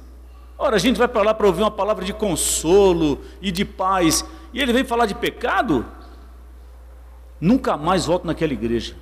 Ora, 0.56 0.76
a 0.76 0.78
gente 0.78 0.96
vai 0.96 1.08
para 1.08 1.22
lá 1.22 1.34
para 1.34 1.48
ouvir 1.48 1.62
uma 1.62 1.72
palavra 1.72 2.04
de 2.04 2.12
consolo 2.12 3.20
e 3.42 3.50
de 3.50 3.64
paz, 3.64 4.24
e 4.52 4.62
ele 4.62 4.72
vem 4.72 4.84
falar 4.84 5.06
de 5.06 5.14
pecado? 5.16 5.84
Nunca 7.40 7.76
mais 7.76 8.06
volto 8.06 8.24
naquela 8.24 8.52
igreja. 8.52 8.94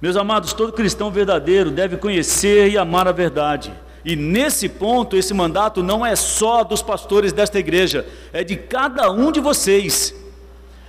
Meus 0.00 0.16
amados, 0.16 0.52
todo 0.52 0.72
cristão 0.72 1.10
verdadeiro 1.10 1.72
deve 1.72 1.96
conhecer 1.96 2.70
e 2.70 2.78
amar 2.78 3.08
a 3.08 3.12
verdade. 3.12 3.74
E 4.06 4.14
nesse 4.14 4.68
ponto, 4.68 5.16
esse 5.16 5.34
mandato 5.34 5.82
não 5.82 6.06
é 6.06 6.14
só 6.14 6.62
dos 6.62 6.80
pastores 6.80 7.32
desta 7.32 7.58
igreja, 7.58 8.06
é 8.32 8.44
de 8.44 8.56
cada 8.56 9.10
um 9.10 9.32
de 9.32 9.40
vocês. 9.40 10.14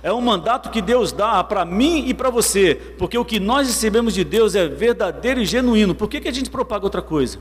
É 0.00 0.12
um 0.12 0.20
mandato 0.20 0.70
que 0.70 0.80
Deus 0.80 1.10
dá 1.10 1.42
para 1.42 1.64
mim 1.64 2.06
e 2.06 2.14
para 2.14 2.30
você, 2.30 2.76
porque 2.96 3.18
o 3.18 3.24
que 3.24 3.40
nós 3.40 3.66
recebemos 3.66 4.14
de 4.14 4.22
Deus 4.22 4.54
é 4.54 4.68
verdadeiro 4.68 5.40
e 5.40 5.44
genuíno. 5.44 5.96
Por 5.96 6.08
que, 6.08 6.20
que 6.20 6.28
a 6.28 6.32
gente 6.32 6.48
propaga 6.48 6.84
outra 6.84 7.02
coisa? 7.02 7.40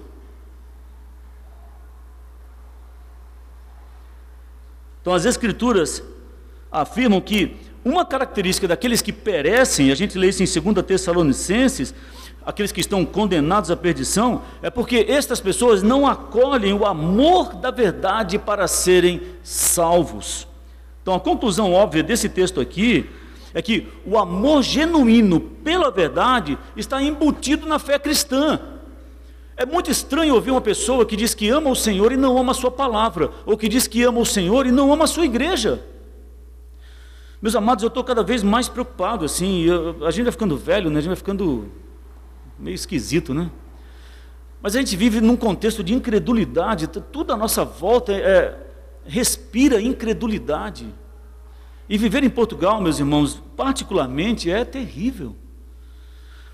Então, 4.99 5.13
as 5.13 5.25
Escrituras 5.25 6.01
afirmam 6.71 7.21
que 7.21 7.55
uma 7.85 8.03
característica 8.03 8.67
daqueles 8.67 9.03
que 9.03 9.13
perecem, 9.13 9.91
a 9.91 9.95
gente 9.95 10.17
lê 10.17 10.29
isso 10.29 10.41
em 10.41 10.73
2 10.73 10.85
Tessalonicenses, 10.87 11.93
aqueles 12.47 12.71
que 12.71 12.79
estão 12.79 13.03
condenados 13.03 13.69
à 13.69 13.75
perdição, 13.75 14.41
é 14.61 14.69
porque 14.69 15.05
estas 15.09 15.41
pessoas 15.41 15.83
não 15.83 16.07
acolhem 16.07 16.73
o 16.73 16.85
amor 16.85 17.53
da 17.53 17.69
verdade 17.69 18.39
para 18.39 18.69
serem 18.69 19.21
salvos. 19.43 20.47
Então, 21.01 21.13
a 21.13 21.19
conclusão 21.19 21.73
óbvia 21.73 22.01
desse 22.01 22.29
texto 22.29 22.61
aqui 22.61 23.09
é 23.53 23.61
que 23.61 23.89
o 24.05 24.17
amor 24.17 24.63
genuíno 24.63 25.41
pela 25.41 25.91
verdade 25.91 26.57
está 26.77 27.03
embutido 27.03 27.67
na 27.67 27.79
fé 27.79 27.99
cristã. 27.99 28.57
É 29.57 29.65
muito 29.65 29.91
estranho 29.91 30.33
ouvir 30.33 30.51
uma 30.51 30.61
pessoa 30.61 31.05
que 31.05 31.17
diz 31.17 31.33
que 31.33 31.49
ama 31.49 31.69
o 31.69 31.75
Senhor 31.75 32.13
e 32.13 32.17
não 32.17 32.37
ama 32.37 32.51
a 32.51 32.55
sua 32.55 32.71
palavra, 32.71 33.29
ou 33.45 33.57
que 33.57 33.67
diz 33.67 33.87
que 33.87 34.03
ama 34.03 34.21
o 34.21 34.25
Senhor 34.25 34.65
e 34.65 34.71
não 34.71 34.93
ama 34.93 35.03
a 35.03 35.07
sua 35.07 35.25
igreja. 35.25 35.83
Meus 37.41 37.57
amados, 37.57 37.83
eu 37.83 37.89
estou 37.89 38.05
cada 38.05 38.23
vez 38.23 38.41
mais 38.41 38.69
preocupado, 38.69 39.25
assim, 39.25 39.63
eu, 39.63 40.05
a 40.05 40.11
gente 40.11 40.23
vai 40.23 40.31
ficando 40.31 40.55
velho, 40.55 40.89
né? 40.89 40.99
a 40.99 41.01
gente 41.01 41.09
vai 41.09 41.17
ficando 41.17 41.69
meio 42.59 42.75
esquisito, 42.75 43.33
né? 43.33 43.49
Mas 44.61 44.75
a 44.75 44.79
gente 44.79 44.95
vive 44.95 45.21
num 45.21 45.35
contexto 45.35 45.83
de 45.83 45.93
incredulidade, 45.93 46.87
tudo 46.87 47.31
à 47.31 47.37
nossa 47.37 47.63
volta 47.63 48.11
é, 48.11 48.15
é, 48.15 48.57
respira 49.05 49.79
incredulidade. 49.79 50.93
E 51.87 51.97
viver 51.97 52.23
em 52.23 52.29
Portugal, 52.29 52.81
meus 52.81 52.99
irmãos, 52.99 53.41
particularmente, 53.55 54.51
é 54.51 54.65
terrível. 54.65 55.35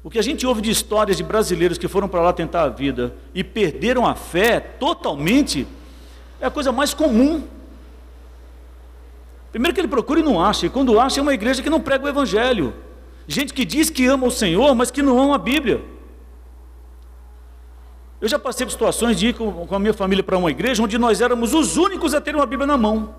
O 0.03 0.09
que 0.09 0.19
a 0.19 0.21
gente 0.21 0.45
ouve 0.45 0.61
de 0.61 0.69
histórias 0.69 1.15
de 1.15 1.23
brasileiros 1.23 1.77
que 1.77 1.87
foram 1.87 2.09
para 2.09 2.21
lá 2.21 2.33
tentar 2.33 2.63
a 2.63 2.69
vida 2.69 3.15
e 3.33 3.43
perderam 3.43 4.05
a 4.05 4.13
fé 4.13 4.59
totalmente, 4.59 5.65
é 6.41 6.45
a 6.45 6.51
coisa 6.51 6.71
mais 6.71 6.93
comum. 6.93 7.43
Primeiro 9.49 9.73
que 9.73 9.79
ele 9.79 9.87
procura 9.87 10.19
e 10.19 10.23
não 10.23 10.43
acha, 10.43 10.65
e 10.65 10.69
quando 10.69 10.99
acha 10.99 11.19
é 11.19 11.21
uma 11.21 11.33
igreja 11.33 11.63
que 11.63 11.69
não 11.69 11.79
prega 11.79 12.05
o 12.05 12.09
evangelho. 12.09 12.73
Gente 13.27 13.53
que 13.53 13.63
diz 13.63 13.89
que 13.89 14.05
ama 14.05 14.27
o 14.27 14.31
Senhor, 14.31 14.73
mas 14.75 14.91
que 14.91 15.01
não 15.01 15.21
ama 15.21 15.35
a 15.35 15.37
Bíblia. 15.37 15.83
Eu 18.19 18.27
já 18.27 18.39
passei 18.39 18.65
por 18.65 18.71
situações 18.71 19.19
de 19.19 19.27
ir 19.27 19.33
com, 19.33 19.65
com 19.67 19.75
a 19.75 19.79
minha 19.79 19.93
família 19.93 20.23
para 20.23 20.37
uma 20.37 20.49
igreja 20.49 20.81
onde 20.81 20.97
nós 20.97 21.21
éramos 21.21 21.53
os 21.53 21.77
únicos 21.77 22.13
a 22.13 22.21
ter 22.21 22.35
uma 22.35 22.45
Bíblia 22.45 22.67
na 22.67 22.77
mão. 22.77 23.15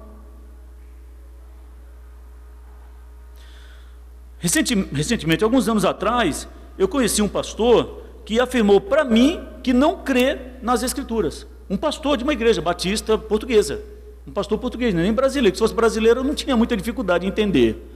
Recentemente, 4.39 5.43
alguns 5.43 5.69
anos 5.69 5.85
atrás, 5.87 6.47
eu 6.77 6.87
conheci 6.87 7.23
um 7.23 7.29
pastor 7.29 8.03
que 8.27 8.39
afirmou 8.41 8.81
para 8.81 9.05
mim 9.05 9.47
que 9.63 9.73
não 9.73 10.03
crê 10.03 10.39
nas 10.61 10.83
Escrituras. 10.83 11.47
Um 11.69 11.77
pastor 11.79 12.17
de 12.19 12.25
uma 12.25 12.33
igreja 12.33 12.61
batista 12.61 13.17
portuguesa. 13.17 13.83
Um 14.27 14.33
pastor 14.33 14.59
português, 14.59 14.95
nem 14.95 15.13
brasileiro. 15.13 15.57
Se 15.57 15.61
fosse 15.61 15.75
brasileiro, 15.75 16.21
eu 16.21 16.25
não 16.25 16.35
tinha 16.35 16.57
muita 16.57 16.77
dificuldade 16.77 17.25
em 17.25 17.29
entender. 17.29 17.94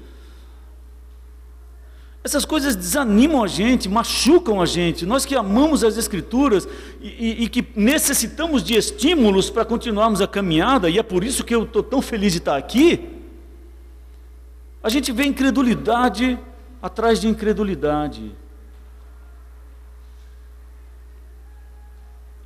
Essas 2.22 2.44
coisas 2.44 2.74
desanimam 2.74 3.44
a 3.44 3.46
gente, 3.46 3.88
machucam 3.88 4.60
a 4.60 4.66
gente. 4.66 5.06
Nós 5.06 5.24
que 5.24 5.34
amamos 5.36 5.84
as 5.84 5.96
Escrituras 5.96 6.68
e, 7.00 7.08
e, 7.08 7.44
e 7.44 7.48
que 7.48 7.64
necessitamos 7.76 8.62
de 8.62 8.74
estímulos 8.74 9.48
para 9.48 9.64
continuarmos 9.64 10.20
a 10.20 10.26
caminhada, 10.26 10.90
e 10.90 10.98
é 10.98 11.02
por 11.02 11.22
isso 11.22 11.44
que 11.44 11.54
eu 11.54 11.62
estou 11.62 11.82
tão 11.82 12.02
feliz 12.02 12.32
de 12.32 12.38
estar 12.38 12.56
aqui. 12.56 13.08
A 14.82 14.88
gente 14.88 15.12
vê 15.12 15.24
incredulidade 15.24 16.38
atrás 16.82 17.20
de 17.20 17.28
incredulidade. 17.28 18.32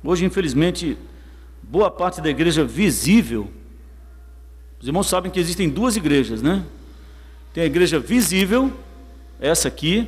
Hoje, 0.03 0.25
infelizmente, 0.25 0.97
boa 1.61 1.89
parte 1.89 2.21
da 2.21 2.29
igreja 2.29 2.63
visível, 2.63 3.49
os 4.79 4.87
irmãos 4.87 5.07
sabem 5.07 5.31
que 5.31 5.39
existem 5.39 5.69
duas 5.69 5.95
igrejas, 5.95 6.41
né? 6.41 6.63
Tem 7.53 7.63
a 7.63 7.67
igreja 7.67 7.99
visível 7.99 8.71
essa 9.39 9.67
aqui, 9.67 10.07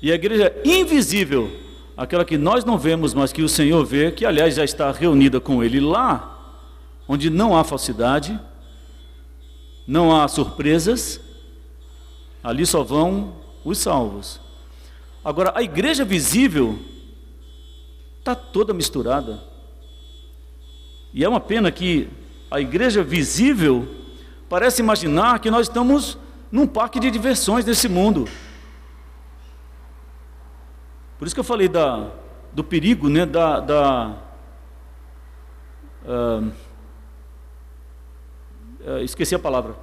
e 0.00 0.12
a 0.12 0.14
igreja 0.14 0.54
invisível, 0.64 1.50
aquela 1.96 2.24
que 2.24 2.38
nós 2.38 2.64
não 2.64 2.78
vemos, 2.78 3.14
mas 3.14 3.32
que 3.32 3.42
o 3.42 3.48
Senhor 3.48 3.84
vê, 3.84 4.12
que 4.12 4.24
aliás 4.24 4.54
já 4.54 4.64
está 4.64 4.90
reunida 4.92 5.40
com 5.40 5.62
Ele 5.62 5.80
lá, 5.80 6.34
onde 7.08 7.30
não 7.30 7.56
há 7.56 7.64
falsidade, 7.64 8.38
não 9.86 10.14
há 10.14 10.28
surpresas, 10.28 11.20
ali 12.42 12.64
só 12.66 12.82
vão 12.82 13.34
os 13.64 13.78
salvos. 13.78 14.40
Agora, 15.24 15.52
a 15.54 15.62
igreja 15.62 16.04
visível 16.04 16.78
está 18.18 18.34
toda 18.34 18.74
misturada. 18.74 19.42
E 21.12 21.24
é 21.24 21.28
uma 21.28 21.40
pena 21.40 21.70
que 21.72 22.08
a 22.50 22.60
igreja 22.60 23.02
visível 23.02 23.88
parece 24.48 24.82
imaginar 24.82 25.38
que 25.40 25.50
nós 25.50 25.66
estamos 25.66 26.18
num 26.52 26.66
parque 26.66 27.00
de 27.00 27.10
diversões 27.10 27.64
nesse 27.64 27.88
mundo. 27.88 28.28
Por 31.18 31.26
isso 31.26 31.34
que 31.34 31.40
eu 31.40 31.44
falei 31.44 31.68
da, 31.68 32.10
do 32.52 32.62
perigo, 32.62 33.08
né, 33.08 33.26
da, 33.26 33.60
da 33.60 34.16
uh, 36.04 36.52
esqueci 39.02 39.34
a 39.34 39.38
palavra, 39.38 39.76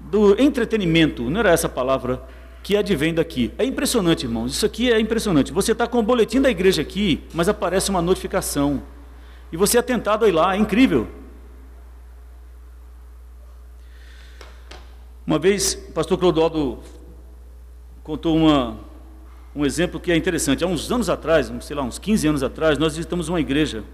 do 0.00 0.40
entretenimento, 0.40 1.30
não 1.30 1.40
era 1.40 1.50
essa 1.50 1.68
palavra 1.68 2.22
que 2.62 2.76
advém 2.76 3.14
daqui. 3.14 3.52
É 3.56 3.64
impressionante, 3.64 4.24
irmãos, 4.24 4.52
isso 4.52 4.66
aqui 4.66 4.92
é 4.92 4.98
impressionante. 4.98 5.52
Você 5.52 5.72
está 5.72 5.86
com 5.86 5.98
o 5.98 6.02
boletim 6.02 6.40
da 6.40 6.50
igreja 6.50 6.82
aqui, 6.82 7.24
mas 7.32 7.48
aparece 7.48 7.90
uma 7.90 8.02
notificação, 8.02 8.82
e 9.52 9.56
você 9.56 9.78
é 9.78 9.82
tentado 9.82 10.24
a 10.24 10.28
ir 10.28 10.32
lá, 10.32 10.54
é 10.54 10.58
incrível. 10.58 11.08
Uma 15.26 15.38
vez, 15.38 15.74
o 15.88 15.92
pastor 15.92 16.18
Clodoaldo 16.18 16.80
contou 18.02 18.36
uma, 18.36 18.78
um 19.54 19.64
exemplo 19.64 19.98
que 19.98 20.12
é 20.12 20.16
interessante. 20.16 20.62
Há 20.62 20.66
uns 20.66 20.90
anos 20.90 21.08
atrás, 21.08 21.52
sei 21.60 21.76
lá, 21.76 21.82
uns 21.82 21.98
15 21.98 22.28
anos 22.28 22.42
atrás, 22.42 22.78
nós 22.78 22.96
visitamos 22.96 23.28
uma 23.28 23.40
igreja. 23.40 23.84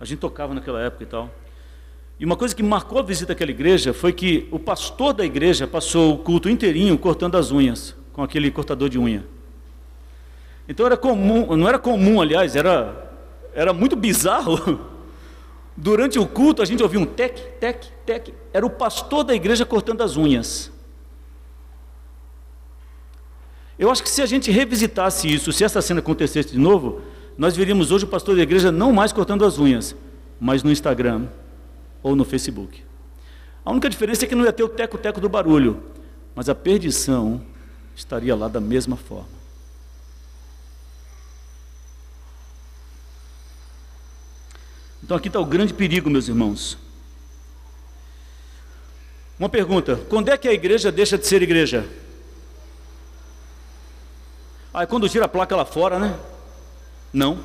A 0.00 0.04
gente 0.04 0.18
tocava 0.18 0.54
naquela 0.54 0.80
época 0.80 1.02
e 1.02 1.06
tal. 1.06 1.30
E 2.18 2.24
uma 2.24 2.36
coisa 2.36 2.54
que 2.54 2.62
marcou 2.62 2.98
a 2.98 3.02
visita 3.02 3.32
àquela 3.32 3.50
igreja 3.50 3.92
foi 3.92 4.12
que 4.12 4.48
o 4.52 4.58
pastor 4.58 5.12
da 5.12 5.24
igreja 5.24 5.66
passou 5.66 6.14
o 6.14 6.18
culto 6.18 6.48
inteirinho 6.48 6.96
cortando 6.96 7.36
as 7.36 7.50
unhas, 7.50 7.96
com 8.12 8.22
aquele 8.22 8.50
cortador 8.50 8.88
de 8.88 8.98
unha. 8.98 9.24
Então 10.68 10.86
era 10.86 10.96
comum, 10.96 11.56
não 11.56 11.68
era 11.68 11.78
comum, 11.78 12.20
aliás, 12.20 12.54
era, 12.54 13.12
era 13.52 13.72
muito 13.72 13.96
bizarro. 13.96 14.80
Durante 15.76 16.20
o 16.20 16.26
culto 16.26 16.62
a 16.62 16.64
gente 16.64 16.82
ouvia 16.84 17.00
um 17.00 17.04
tec, 17.04 17.36
tec, 17.58 17.84
tec. 18.06 18.32
Era 18.52 18.64
o 18.64 18.70
pastor 18.70 19.24
da 19.24 19.34
igreja 19.34 19.66
cortando 19.66 20.02
as 20.02 20.16
unhas. 20.16 20.70
Eu 23.78 23.90
acho 23.90 24.02
que 24.02 24.10
se 24.10 24.22
a 24.22 24.26
gente 24.26 24.50
revisitasse 24.50 25.32
isso, 25.32 25.52
se 25.52 25.64
essa 25.64 25.82
cena 25.82 26.00
acontecesse 26.00 26.52
de 26.52 26.58
novo, 26.58 27.02
nós 27.36 27.56
veríamos 27.56 27.90
hoje 27.90 28.04
o 28.04 28.08
pastor 28.08 28.36
da 28.36 28.42
igreja 28.42 28.70
não 28.70 28.92
mais 28.92 29.12
cortando 29.12 29.44
as 29.44 29.58
unhas, 29.58 29.96
mas 30.40 30.62
no 30.62 30.70
Instagram 30.70 31.26
ou 32.02 32.14
no 32.14 32.24
Facebook. 32.24 32.82
A 33.64 33.70
única 33.72 33.90
diferença 33.90 34.24
é 34.24 34.28
que 34.28 34.34
não 34.34 34.44
ia 34.44 34.52
ter 34.52 34.62
o 34.62 34.68
teco-teco 34.68 35.20
do 35.20 35.28
barulho, 35.28 35.82
mas 36.34 36.48
a 36.48 36.54
perdição 36.54 37.42
estaria 37.96 38.34
lá 38.36 38.46
da 38.46 38.60
mesma 38.60 38.96
forma. 38.96 39.34
Então 45.02 45.16
aqui 45.16 45.28
está 45.28 45.40
o 45.40 45.44
grande 45.44 45.74
perigo, 45.74 46.08
meus 46.08 46.28
irmãos. 46.28 46.78
Uma 49.38 49.48
pergunta: 49.48 49.96
quando 50.08 50.30
é 50.30 50.36
que 50.38 50.48
a 50.48 50.52
igreja 50.52 50.92
deixa 50.92 51.18
de 51.18 51.26
ser 51.26 51.42
igreja? 51.42 51.86
Aí 54.74 54.88
quando 54.88 55.08
tira 55.08 55.26
a 55.26 55.28
placa 55.28 55.54
lá 55.54 55.64
fora, 55.64 56.00
né? 56.00 56.16
Não. 57.12 57.38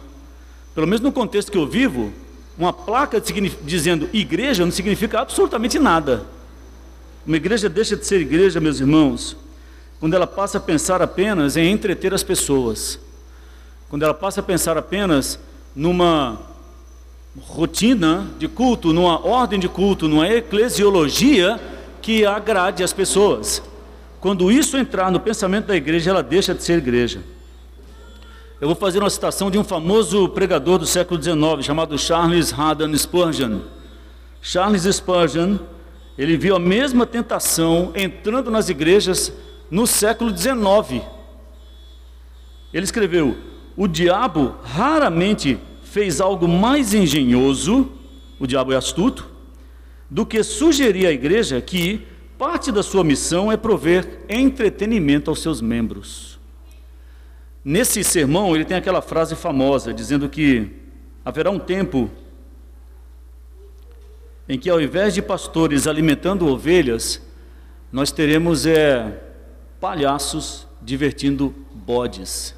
Pelo 0.74 0.88
menos 0.88 1.00
no 1.00 1.12
contexto 1.12 1.52
que 1.52 1.58
eu 1.60 1.68
vivo, 1.68 2.12
uma 2.58 2.74
placa 2.74 3.22
dizendo 3.62 4.10
igreja 4.12 4.66
não 4.66 4.72
significa 4.72 5.22
absolutamente 5.22 5.78
nada. 5.78 6.26
Uma 7.28 7.38
igreja 7.38 7.70
deixa 7.70 7.96
de 7.96 8.04
ser 8.04 8.20
igreja, 8.20 8.60
meus 8.60 8.80
irmãos, 8.80 9.38
quando 10.00 10.16
ela 10.16 10.26
passa 10.26 10.58
a 10.58 10.62
pensar 10.62 11.04
apenas 11.04 11.56
em 11.56 11.72
entreter 11.72 12.16
as 12.16 12.24
pessoas. 12.24 13.00
Quando 13.90 14.02
ela 14.02 14.14
passa 14.14 14.40
a 14.40 14.44
pensar 14.44 14.76
apenas 14.76 15.40
numa 15.76 16.40
rotina 17.42 18.28
de 18.40 18.48
culto, 18.48 18.92
numa 18.92 19.24
ordem 19.24 19.60
de 19.60 19.70
culto, 19.70 20.08
numa 20.08 20.28
eclesiologia 20.28 21.60
que 22.02 22.26
agrade 22.26 22.84
as 22.84 22.92
pessoas. 22.92 23.62
Quando 24.20 24.52
isso 24.52 24.78
entrar 24.78 25.10
no 25.12 25.20
pensamento 25.20 25.68
da 25.68 25.76
igreja, 25.76 26.12
ela 26.12 26.22
deixa 26.22 26.54
de 26.54 26.62
ser 26.64 26.78
igreja. 26.78 27.22
Eu 28.60 28.68
vou 28.68 28.76
fazer 28.76 29.00
uma 29.00 29.10
citação 29.10 29.50
de 29.50 29.58
um 29.58 29.64
famoso 29.64 30.28
pregador 30.30 30.78
do 30.78 30.86
século 30.86 31.22
XIX, 31.22 31.66
chamado 31.66 31.98
Charles 31.98 32.52
Haddon 32.52 32.94
Spurgeon. 32.98 33.62
Charles 34.42 34.84
Spurgeon, 34.84 35.58
ele 36.18 36.36
viu 36.36 36.58
a 36.58 36.60
mesma 36.60 37.06
tentação 37.06 37.94
entrando 37.96 38.52
nas 38.52 38.68
igrejas 38.68 39.32
no 39.72 39.88
século 39.88 40.36
XIX. 40.36 41.06
Ele 42.74 42.84
escreveu: 42.84 43.38
O 43.78 43.88
diabo 43.88 44.56
raramente 44.62 45.58
fez 45.82 46.20
algo 46.20 46.46
mais 46.46 46.94
engenhoso, 46.94 47.90
o 48.38 48.46
diabo 48.46 48.74
é 48.74 48.76
astuto, 48.76 49.26
do 50.10 50.26
que 50.26 50.44
sugerir 50.44 51.08
à 51.08 51.12
igreja 51.12 51.62
que 51.62 52.06
Parte 52.40 52.72
da 52.72 52.82
sua 52.82 53.04
missão 53.04 53.52
é 53.52 53.58
prover 53.58 54.22
entretenimento 54.30 55.30
aos 55.30 55.42
seus 55.42 55.60
membros. 55.60 56.40
Nesse 57.66 58.02
sermão, 58.02 58.56
ele 58.56 58.64
tem 58.64 58.78
aquela 58.78 59.02
frase 59.02 59.36
famosa 59.36 59.94
dizendo 59.94 60.30
que 60.30 60.72
haverá 61.26 61.52
um 61.52 61.60
tempo 61.60 62.10
em 64.48 64.58
que, 64.58 64.70
ao 64.70 64.80
invés 64.80 65.14
de 65.14 65.22
pastores 65.22 65.86
alimentando 65.86 66.48
ovelhas, 66.48 67.22
nós 67.92 68.10
teremos 68.10 68.66
é, 68.66 69.22
palhaços 69.78 70.66
divertindo 70.82 71.54
bodes. 71.74 72.56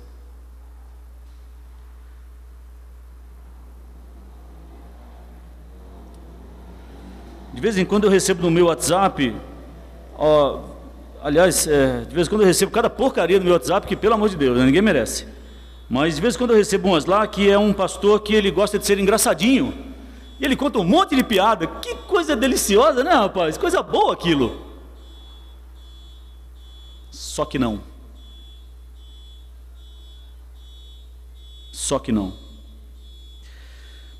De 7.52 7.60
vez 7.60 7.80
em 7.80 7.84
quando 7.84 8.04
eu 8.04 8.12
recebo 8.12 8.44
no 8.44 8.52
meu 8.52 8.68
WhatsApp 8.68 9.36
Ó, 10.24 10.60
aliás, 11.24 11.66
é, 11.66 12.02
de 12.02 12.14
vez 12.14 12.28
em 12.28 12.30
quando 12.30 12.42
eu 12.42 12.48
recebo 12.48 12.72
cada 12.72 12.92
porcaria 12.92 13.40
no 13.40 13.44
meu 13.46 13.54
WhatsApp, 13.54 13.88
que 13.88 13.96
pelo 13.96 14.14
amor 14.14 14.30
de 14.30 14.36
Deus, 14.36 14.56
né, 14.56 14.64
ninguém 14.64 14.80
merece. 14.80 15.26
Mas 15.90 16.14
de 16.16 16.22
vez 16.22 16.36
em 16.36 16.38
quando 16.38 16.52
eu 16.52 16.58
recebo 16.58 16.90
umas 16.90 17.06
lá 17.06 17.26
que 17.26 17.50
é 17.50 17.58
um 17.58 17.74
pastor 17.74 18.22
que 18.22 18.36
ele 18.36 18.52
gosta 18.52 18.78
de 18.78 18.86
ser 18.86 19.00
engraçadinho. 19.00 19.74
E 20.40 20.46
ele 20.46 20.56
conta 20.56 20.78
um 20.78 20.84
monte 20.84 21.16
de 21.16 21.24
piada. 21.24 21.66
Que 21.66 21.96
coisa 21.96 22.36
deliciosa, 22.36 23.04
né, 23.04 23.10
rapaz? 23.16 23.58
Coisa 23.58 23.82
boa 23.82 24.14
aquilo. 24.14 24.62
Só 27.10 27.44
que 27.44 27.58
não. 27.58 27.82
Só 31.72 31.98
que 31.98 32.12
não. 32.12 32.32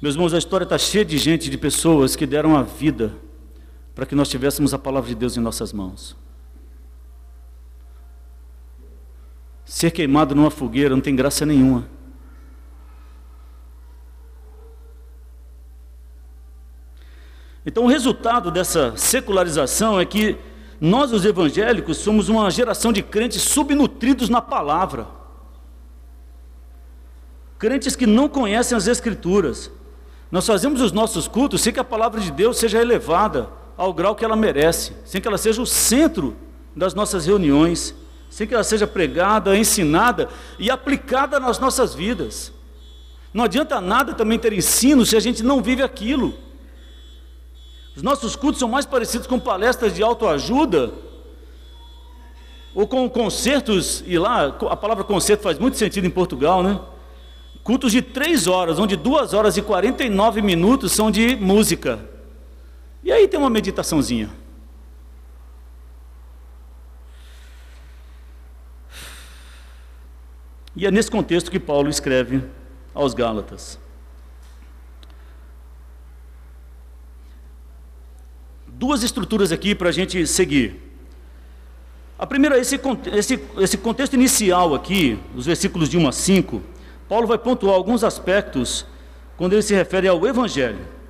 Meus 0.02 0.16
irmãos, 0.16 0.34
a 0.34 0.40
história 0.40 0.64
está 0.64 0.80
cheia 0.80 1.06
de 1.06 1.20
gente, 1.20 1.48
de 1.48 1.60
pessoas 1.60 2.16
que 2.16 2.26
deram 2.26 2.58
a 2.58 2.64
vida 2.64 3.14
para 4.02 4.08
que 4.08 4.16
nós 4.16 4.30
tivéssemos 4.30 4.74
a 4.74 4.80
palavra 4.80 5.10
de 5.10 5.14
Deus 5.14 5.38
em 5.38 5.40
nossas 5.40 5.72
mãos. 5.72 6.18
Ser 9.64 9.92
queimado 9.92 10.34
numa 10.34 10.50
fogueira 10.50 10.96
não 10.96 11.02
tem 11.04 11.16
graça 11.16 11.46
nenhuma. 11.46 11.88
Então, 17.64 17.84
o 17.84 17.88
resultado 17.88 18.50
dessa 18.50 18.98
secularização 18.98 20.00
é 20.00 20.06
que 20.06 20.36
nós, 20.80 21.14
os 21.14 21.24
evangélicos, 21.24 21.98
somos 21.98 22.28
uma 22.28 22.50
geração 22.50 22.92
de 22.92 23.04
crentes 23.04 23.44
subnutridos 23.44 24.30
na 24.30 24.42
palavra. 24.42 25.06
Crentes 27.60 27.96
que 27.96 28.08
não 28.08 28.28
conhecem 28.28 28.76
as 28.76 28.88
Escrituras. 28.88 29.70
Nós 30.32 30.48
fazemos 30.48 30.82
os 30.82 30.92
nossos 30.92 31.28
cultos 31.28 31.62
sem 31.62 31.72
que 31.72 31.80
a 31.80 31.84
palavra 31.84 32.20
de 32.20 32.32
Deus 32.32 32.58
seja 32.58 32.82
elevada 32.82 33.61
ao 33.78 33.94
grau 33.94 34.16
que 34.16 34.24
ela 34.24 34.36
merece, 34.36 34.94
sem 35.06 35.22
que 35.22 35.28
ela 35.28 35.38
seja 35.38 35.62
o 35.62 35.66
centro 35.66 36.36
das 36.76 36.94
nossas 36.94 37.26
reuniões, 37.26 37.96
sem 38.30 38.48
que 38.48 38.54
ela 38.54 38.64
seja 38.64 38.88
pregada, 38.88 39.58
ensinada 39.58 40.30
e 40.58 40.70
aplicada 40.70 41.40
nas 41.40 41.60
nossas 41.60 41.94
vidas. 41.94 42.54
Não 43.34 43.44
adianta 43.44 43.80
nada 43.80 44.14
também 44.14 44.40
ter 44.40 44.54
ensino 44.54 45.06
se 45.06 45.16
a 45.16 45.20
gente 45.20 45.44
não 45.44 45.62
vive 45.62 45.82
aquilo. 45.82 46.34
Os 47.96 48.02
nossos 48.02 48.36
cultos 48.36 48.60
são 48.60 48.70
mais 48.70 48.86
parecidos 48.86 49.28
com 49.28 49.40
palestras 49.40 49.94
de 49.94 50.02
autoajuda 50.02 50.94
ou 52.74 52.88
com 52.88 53.10
concertos, 53.10 54.02
e 54.08 54.18
lá 54.18 54.46
a 54.46 54.78
palavra 54.78 55.04
concerto 55.04 55.44
faz 55.44 55.60
muito 55.60 55.78
sentido 55.78 56.08
em 56.08 56.10
Portugal, 56.10 56.64
né? 56.64 56.80
Cultos 57.64 57.92
de 57.92 58.02
três 58.02 58.48
horas, 58.48 58.80
onde 58.80 58.96
duas 58.96 59.34
horas 59.34 59.58
e 59.58 59.62
49 59.62 60.42
minutos 60.42 60.94
são 60.94 61.12
de 61.12 61.36
música. 61.36 62.00
E 63.04 63.12
aí 63.12 63.28
tem 63.28 63.40
uma 63.40 63.50
meditaçãozinha. 63.50 64.30
E 70.76 70.86
é 70.86 70.92
nesse 70.92 71.12
contexto 71.12 71.52
que 71.52 71.60
Paulo 71.60 71.90
escreve 71.90 72.44
aos 72.94 73.14
Gálatas. 73.14 73.80
Duas 78.68 79.04
estruturas 79.04 79.52
aqui 79.52 79.76
para 79.76 79.90
a 79.90 79.92
gente 79.92 80.26
seguir. 80.26 80.92
A 82.18 82.26
primeira, 82.26 82.58
esse, 82.58 82.80
esse, 83.14 83.44
esse 83.58 83.78
contexto 83.78 84.14
inicial 84.14 84.74
aqui, 84.74 85.20
os 85.36 85.46
versículos 85.46 85.90
de 85.90 85.98
1 85.98 86.08
a 86.08 86.12
5, 86.12 86.62
Paulo 87.10 87.28
vai 87.28 87.38
pontuar 87.38 87.76
alguns 87.76 88.04
aspectos 88.04 88.86
quando 89.38 89.54
ele 89.54 89.62
se 89.62 89.74
refere 89.74 90.08
ao 90.08 90.26
Evangelho. 90.26 91.01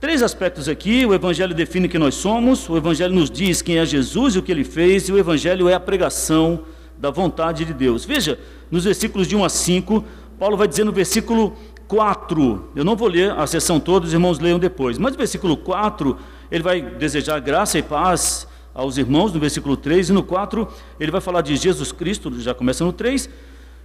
Três 0.00 0.22
aspectos 0.22 0.66
aqui: 0.66 1.04
o 1.04 1.12
Evangelho 1.12 1.54
define 1.54 1.86
quem 1.86 2.00
nós 2.00 2.14
somos, 2.14 2.66
o 2.70 2.76
Evangelho 2.76 3.14
nos 3.14 3.30
diz 3.30 3.60
quem 3.60 3.76
é 3.76 3.84
Jesus 3.84 4.34
e 4.34 4.38
o 4.38 4.42
que 4.42 4.50
ele 4.50 4.64
fez, 4.64 5.06
e 5.08 5.12
o 5.12 5.18
Evangelho 5.18 5.68
é 5.68 5.74
a 5.74 5.80
pregação 5.80 6.62
da 6.96 7.10
vontade 7.10 7.66
de 7.66 7.74
Deus. 7.74 8.02
Veja, 8.06 8.38
nos 8.70 8.84
versículos 8.84 9.28
de 9.28 9.36
1 9.36 9.44
a 9.44 9.48
5, 9.50 10.02
Paulo 10.38 10.56
vai 10.56 10.66
dizer 10.66 10.84
no 10.84 10.92
versículo 10.92 11.54
4, 11.86 12.70
eu 12.74 12.82
não 12.82 12.96
vou 12.96 13.08
ler 13.08 13.32
a 13.32 13.46
sessão 13.46 13.78
toda, 13.78 14.06
os 14.06 14.12
irmãos 14.14 14.38
leiam 14.38 14.58
depois, 14.58 14.96
mas 14.96 15.12
no 15.12 15.18
versículo 15.18 15.54
4, 15.54 16.16
ele 16.50 16.62
vai 16.62 16.80
desejar 16.80 17.38
graça 17.40 17.78
e 17.78 17.82
paz 17.82 18.46
aos 18.72 18.96
irmãos, 18.96 19.34
no 19.34 19.40
versículo 19.40 19.76
3, 19.76 20.08
e 20.08 20.12
no 20.12 20.22
4, 20.22 20.66
ele 20.98 21.10
vai 21.10 21.20
falar 21.20 21.42
de 21.42 21.56
Jesus 21.56 21.92
Cristo, 21.92 22.40
já 22.40 22.54
começa 22.54 22.84
no 22.84 22.92
3, 22.92 23.28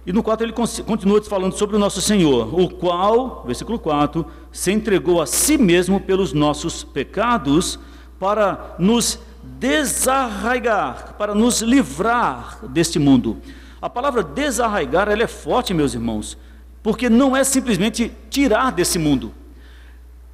e 0.06 0.12
no 0.12 0.22
4 0.22 0.46
ele 0.46 0.52
continua 0.52 1.20
falando 1.24 1.52
sobre 1.52 1.74
o 1.76 1.78
nosso 1.78 2.00
Senhor, 2.00 2.58
o 2.58 2.68
qual, 2.68 3.42
versículo 3.44 3.78
4, 3.78 4.24
se 4.52 4.70
entregou 4.70 5.20
a 5.20 5.26
si 5.26 5.58
mesmo 5.58 6.00
pelos 6.00 6.32
nossos 6.32 6.84
pecados, 6.84 7.78
para 8.18 8.76
nos 8.78 9.18
desarraigar, 9.42 11.14
para 11.18 11.34
nos 11.34 11.60
livrar 11.60 12.60
deste 12.68 12.98
mundo. 12.98 13.36
A 13.82 13.90
palavra 13.90 14.22
desarraigar, 14.22 15.08
ela 15.08 15.24
é 15.24 15.26
forte, 15.26 15.74
meus 15.74 15.92
irmãos 15.92 16.38
porque 16.86 17.10
não 17.10 17.36
é 17.36 17.42
simplesmente 17.42 18.12
tirar 18.30 18.70
desse 18.70 18.96
mundo. 18.96 19.34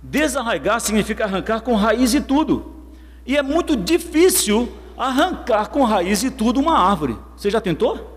Desarraigar 0.02 0.82
significa 0.82 1.24
arrancar 1.24 1.62
com 1.62 1.74
raiz 1.74 2.12
e 2.12 2.20
tudo. 2.20 2.74
E 3.24 3.38
é 3.38 3.42
muito 3.42 3.74
difícil 3.74 4.70
arrancar 4.94 5.70
com 5.70 5.82
raiz 5.82 6.22
e 6.22 6.30
tudo 6.30 6.60
uma 6.60 6.78
árvore. 6.78 7.16
Você 7.34 7.48
já 7.48 7.58
tentou? 7.58 8.11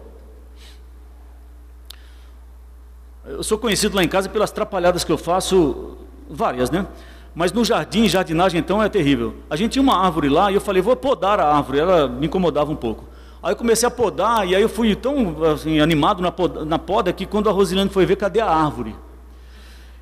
Eu 3.28 3.44
sou 3.44 3.58
conhecido 3.58 3.96
lá 3.96 4.04
em 4.04 4.08
casa 4.08 4.30
pelas 4.30 4.52
trapalhadas 4.52 5.04
que 5.04 5.12
eu 5.12 5.18
faço, 5.18 5.98
várias, 6.30 6.70
né? 6.70 6.86
Mas 7.34 7.52
no 7.52 7.66
jardim, 7.66 8.08
jardinagem 8.08 8.60
então 8.60 8.82
é 8.82 8.88
terrível. 8.88 9.36
A 9.50 9.56
gente 9.56 9.74
tinha 9.74 9.84
uma 9.84 9.98
árvore 9.98 10.30
lá 10.30 10.52
e 10.52 10.56
eu 10.56 10.62
falei, 10.62 10.82
vou 10.82 10.96
podar 10.96 11.40
a 11.40 11.56
árvore. 11.56 11.80
Ela 11.80 12.08
me 12.08 12.28
incomodava 12.28 12.72
um 12.72 12.76
pouco. 12.76 13.04
Aí 13.44 13.52
eu 13.52 13.56
comecei 13.56 13.88
a 13.88 13.92
podar, 13.92 14.48
e 14.48 14.56
aí 14.56 14.62
eu 14.62 14.70
fui 14.70 14.96
tão 14.96 15.44
assim, 15.44 15.80
animado 15.80 16.22
na 16.22 16.32
poda, 16.32 16.66
na 16.66 16.80
poda 16.80 17.14
que 17.14 17.26
quando 17.26 17.50
a 17.50 17.52
Rosilene 17.52 17.90
foi 17.90 18.06
ver, 18.06 18.16
cadê 18.16 18.40
a 18.40 18.50
árvore? 18.50 18.96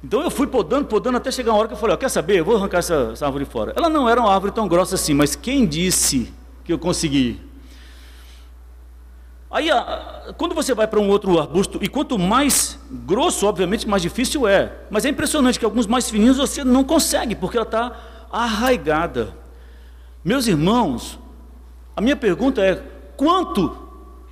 Então 0.03 0.21
eu 0.21 0.29
fui 0.29 0.47
podando, 0.47 0.85
podando, 0.85 1.17
até 1.17 1.31
chegar 1.31 1.51
uma 1.51 1.59
hora 1.59 1.67
que 1.67 1.73
eu 1.73 1.77
falei, 1.77 1.95
ó, 1.95 1.97
quer 1.97 2.09
saber, 2.09 2.39
eu 2.39 2.45
vou 2.45 2.55
arrancar 2.55 2.79
essa, 2.79 3.11
essa 3.13 3.25
árvore 3.25 3.45
fora. 3.45 3.73
Ela 3.75 3.89
não 3.89 4.07
era 4.07 4.21
uma 4.21 4.33
árvore 4.33 4.51
tão 4.51 4.67
grossa 4.67 4.95
assim, 4.95 5.13
mas 5.13 5.35
quem 5.35 5.65
disse 5.65 6.31
que 6.63 6.71
eu 6.71 6.79
consegui? 6.79 7.41
Aí, 9.49 9.69
quando 10.37 10.55
você 10.55 10.73
vai 10.73 10.87
para 10.87 10.99
um 10.99 11.09
outro 11.09 11.39
arbusto, 11.39 11.79
e 11.81 11.87
quanto 11.87 12.17
mais 12.17 12.79
grosso, 12.89 13.45
obviamente, 13.45 13.87
mais 13.87 14.01
difícil 14.01 14.47
é. 14.47 14.71
Mas 14.89 15.05
é 15.05 15.09
impressionante 15.09 15.59
que 15.59 15.65
alguns 15.65 15.87
mais 15.87 16.09
fininhos 16.09 16.37
você 16.37 16.63
não 16.63 16.83
consegue, 16.83 17.35
porque 17.35 17.57
ela 17.57 17.65
está 17.65 17.91
arraigada. 18.31 19.35
Meus 20.23 20.47
irmãos, 20.47 21.19
a 21.95 22.01
minha 22.01 22.15
pergunta 22.15 22.61
é: 22.61 22.81
quanto, 23.17 23.77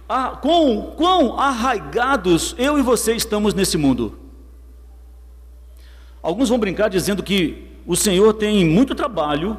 a, 0.07 0.29
quão, 0.29 0.93
quão 0.95 1.39
arraigados 1.39 2.55
eu 2.57 2.79
e 2.79 2.81
você 2.81 3.13
estamos 3.13 3.53
nesse 3.53 3.77
mundo. 3.77 4.17
Alguns 6.21 6.49
vão 6.49 6.59
brincar 6.59 6.87
dizendo 6.87 7.23
que 7.23 7.67
o 7.85 7.95
Senhor 7.95 8.33
tem 8.33 8.63
muito 8.63 8.93
trabalho 8.93 9.57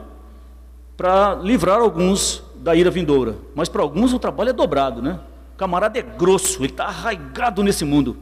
para 0.97 1.35
livrar 1.35 1.81
alguns 1.81 2.42
da 2.57 2.77
ira 2.77 2.90
vindoura, 2.90 3.37
mas 3.55 3.68
para 3.68 3.83
alguns 3.83 4.12
o 4.12 4.18
trabalho 4.18 4.51
é 4.51 4.53
dobrado, 4.53 5.03
né? 5.03 5.18
Camarada 5.62 5.96
é 5.96 6.03
grosso, 6.03 6.59
ele 6.59 6.72
está 6.72 6.87
arraigado 6.87 7.62
nesse 7.62 7.85
mundo. 7.85 8.18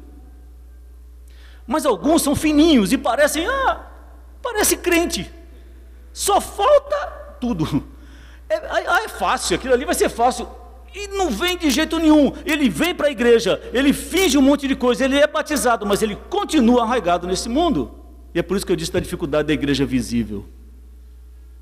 Mas 1.66 1.86
alguns 1.86 2.20
são 2.20 2.36
fininhos 2.36 2.92
e 2.92 2.98
parecem, 2.98 3.46
ah, 3.46 3.80
parece 4.42 4.76
crente. 4.76 5.32
Só 6.12 6.38
falta 6.38 7.06
tudo. 7.40 7.82
É, 8.46 8.56
ah, 8.56 9.04
é 9.04 9.08
fácil, 9.08 9.56
aquilo 9.56 9.72
ali 9.72 9.86
vai 9.86 9.94
ser 9.94 10.10
fácil. 10.10 10.46
E 10.94 11.08
não 11.08 11.30
vem 11.30 11.56
de 11.56 11.70
jeito 11.70 11.98
nenhum. 11.98 12.30
Ele 12.44 12.68
vem 12.68 12.94
para 12.94 13.06
a 13.06 13.10
igreja, 13.10 13.58
ele 13.72 13.94
finge 13.94 14.36
um 14.36 14.42
monte 14.42 14.68
de 14.68 14.76
coisa, 14.76 15.06
ele 15.06 15.18
é 15.18 15.26
batizado, 15.26 15.86
mas 15.86 16.02
ele 16.02 16.16
continua 16.28 16.82
arraigado 16.82 17.26
nesse 17.26 17.48
mundo. 17.48 17.90
E 18.34 18.38
é 18.38 18.42
por 18.42 18.54
isso 18.54 18.66
que 18.66 18.72
eu 18.72 18.76
disse 18.76 18.92
da 18.92 19.00
dificuldade 19.00 19.48
da 19.48 19.54
igreja 19.54 19.86
visível. 19.86 20.44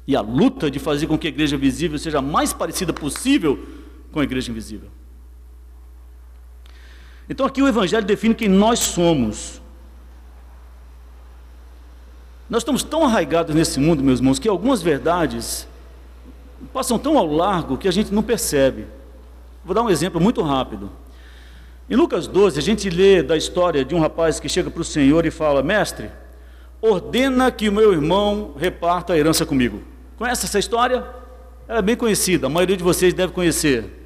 E 0.08 0.16
a 0.16 0.20
luta 0.20 0.68
de 0.68 0.80
fazer 0.80 1.06
com 1.06 1.16
que 1.16 1.28
a 1.28 1.30
igreja 1.30 1.56
visível 1.56 2.00
seja 2.00 2.18
a 2.18 2.22
mais 2.22 2.52
parecida 2.52 2.92
possível 2.92 3.64
com 4.10 4.18
a 4.18 4.24
igreja 4.24 4.50
invisível. 4.50 4.97
Então 7.28 7.44
aqui 7.44 7.62
o 7.62 7.68
Evangelho 7.68 8.06
define 8.06 8.34
quem 8.34 8.48
nós 8.48 8.78
somos. 8.78 9.60
Nós 12.48 12.62
estamos 12.62 12.82
tão 12.82 13.04
arraigados 13.04 13.54
nesse 13.54 13.78
mundo, 13.78 14.02
meus 14.02 14.20
irmãos, 14.20 14.38
que 14.38 14.48
algumas 14.48 14.80
verdades 14.80 15.68
passam 16.72 16.98
tão 16.98 17.18
ao 17.18 17.26
largo 17.26 17.76
que 17.76 17.86
a 17.86 17.90
gente 17.90 18.12
não 18.12 18.22
percebe. 18.22 18.86
Vou 19.62 19.74
dar 19.74 19.82
um 19.82 19.90
exemplo 19.90 20.18
muito 20.18 20.40
rápido. 20.40 20.90
Em 21.90 21.94
Lucas 21.94 22.26
12, 22.26 22.58
a 22.58 22.62
gente 22.62 22.88
lê 22.88 23.22
da 23.22 23.36
história 23.36 23.84
de 23.84 23.94
um 23.94 24.00
rapaz 24.00 24.40
que 24.40 24.48
chega 24.48 24.70
para 24.70 24.80
o 24.80 24.84
Senhor 24.84 25.26
e 25.26 25.30
fala: 25.30 25.62
Mestre, 25.62 26.10
ordena 26.80 27.50
que 27.50 27.68
o 27.68 27.72
meu 27.72 27.92
irmão 27.92 28.54
reparta 28.58 29.12
a 29.12 29.18
herança 29.18 29.44
comigo. 29.44 29.82
Conhece 30.16 30.46
essa 30.46 30.58
história? 30.58 31.04
Ela 31.66 31.80
é 31.80 31.82
bem 31.82 31.96
conhecida, 31.96 32.46
a 32.46 32.50
maioria 32.50 32.76
de 32.76 32.82
vocês 32.82 33.12
deve 33.12 33.32
conhecer. 33.34 33.97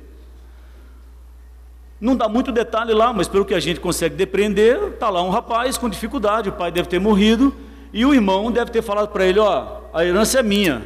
Não 2.03 2.15
dá 2.15 2.29
muito 2.29 2.53
detalhe 2.53 2.93
lá, 2.93 3.15
mas 3.15 3.29
pelo 3.29 3.47
que 3.47 3.55
a 3.55 3.61
gente 3.61 3.81
consegue 3.81 4.15
depreender, 4.15 4.77
está 4.89 5.09
lá 5.09 5.23
um 5.23 5.31
rapaz 5.31 5.79
com 5.79 5.89
dificuldade, 5.89 6.51
o 6.51 6.53
pai 6.53 6.71
deve 6.71 6.89
ter 6.89 6.99
morrido, 6.99 7.55
e 7.93 8.05
o 8.05 8.13
irmão 8.13 8.51
deve 8.51 8.71
ter 8.71 8.83
falado 8.83 9.09
para 9.09 9.25
ele: 9.25 9.39
Ó, 9.39 9.83
a 9.95 10.05
herança 10.05 10.41
é 10.41 10.43
minha, 10.43 10.83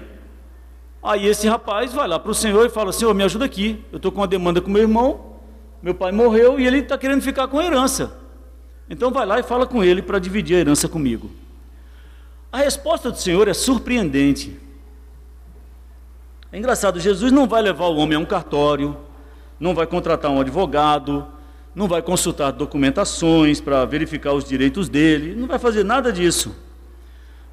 Aí 1.07 1.29
esse 1.29 1.47
rapaz 1.47 1.93
vai 1.93 2.09
lá 2.09 2.19
para 2.19 2.33
o 2.33 2.35
Senhor 2.35 2.67
e 2.67 2.69
fala: 2.69 2.93
Senhor, 2.93 3.15
me 3.15 3.23
ajuda 3.23 3.45
aqui. 3.45 3.81
Eu 3.93 3.99
estou 3.99 4.11
com 4.11 4.21
uma 4.21 4.27
demanda 4.27 4.61
com 4.61 4.69
meu 4.69 4.83
irmão, 4.83 5.37
meu 5.81 5.95
pai 5.95 6.11
morreu 6.11 6.59
e 6.59 6.67
ele 6.67 6.79
está 6.79 6.99
querendo 6.99 7.23
ficar 7.23 7.47
com 7.47 7.61
a 7.61 7.65
herança. 7.65 8.19
Então 8.91 9.13
vai 9.13 9.25
lá 9.25 9.39
e 9.39 9.45
fala 9.45 9.67
com 9.69 9.85
ele 9.85 10.03
para 10.03 10.19
dividir 10.19 10.57
a 10.57 10.61
herança 10.61 10.89
comigo. 10.89 11.31
A 12.51 12.59
resposta 12.59 13.09
do 13.09 13.19
Senhor 13.19 13.47
é 13.47 13.55
surpreendente. 13.55 14.59
É 16.51 16.59
engraçado, 16.59 16.99
Jesus 16.99 17.31
não 17.31 17.47
vai 17.47 17.63
levar 17.63 17.87
o 17.87 17.97
homem 17.99 18.17
a 18.17 18.21
um 18.21 18.25
cartório, 18.25 18.97
não 19.59 19.75
vai 19.75 19.87
contratar 19.87 20.31
um 20.31 20.41
advogado, 20.41 21.27
não 21.75 21.87
vai 21.87 22.01
consultar 22.01 22.53
documentações 22.53 23.61
para 23.61 23.85
verificar 23.85 24.33
os 24.33 24.45
direitos 24.45 24.89
dele, 24.89 25.35
não 25.35 25.47
vai 25.47 25.59
fazer 25.59 25.85
nada 25.85 26.13
disso. 26.13 26.55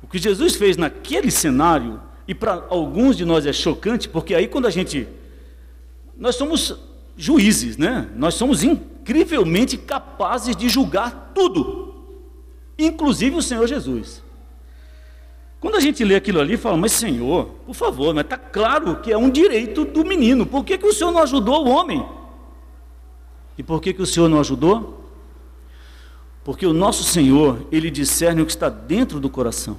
O 0.01 0.07
que 0.07 0.17
Jesus 0.17 0.55
fez 0.55 0.77
naquele 0.77 1.31
cenário 1.31 1.99
e 2.27 2.33
para 2.33 2.65
alguns 2.69 3.17
de 3.17 3.25
nós 3.25 3.45
é 3.45 3.53
chocante, 3.53 4.07
porque 4.07 4.33
aí 4.33 4.47
quando 4.47 4.65
a 4.65 4.69
gente. 4.69 5.07
Nós 6.17 6.35
somos 6.35 6.77
juízes, 7.17 7.77
né? 7.77 8.09
Nós 8.15 8.35
somos 8.35 8.63
incrivelmente 8.63 9.77
capazes 9.77 10.55
de 10.55 10.69
julgar 10.69 11.31
tudo, 11.33 11.95
inclusive 12.77 13.35
o 13.35 13.41
Senhor 13.41 13.67
Jesus. 13.67 14.21
Quando 15.63 15.75
a 15.75 15.79
gente 15.79 16.03
lê 16.03 16.15
aquilo 16.17 16.41
ali, 16.41 16.57
fala, 16.57 16.75
mas 16.75 16.91
Senhor, 16.91 17.45
por 17.65 17.73
favor, 17.73 18.13
mas 18.13 18.25
está 18.25 18.37
claro 18.37 18.97
que 18.97 19.13
é 19.13 19.17
um 19.17 19.29
direito 19.29 19.85
do 19.85 20.03
menino. 20.03 20.45
Por 20.45 20.65
que, 20.65 20.77
que 20.77 20.85
o 20.85 20.91
Senhor 20.91 21.09
não 21.09 21.21
ajudou 21.21 21.65
o 21.65 21.69
homem? 21.69 22.05
E 23.57 23.63
por 23.63 23.81
que, 23.81 23.93
que 23.93 24.01
o 24.01 24.05
Senhor 24.05 24.27
não 24.27 24.41
ajudou? 24.41 25.09
Porque 26.43 26.65
o 26.65 26.73
nosso 26.73 27.05
Senhor, 27.05 27.65
Ele 27.71 27.89
discerne 27.89 28.41
o 28.41 28.45
que 28.45 28.51
está 28.51 28.67
dentro 28.67 29.21
do 29.21 29.29
coração. 29.29 29.77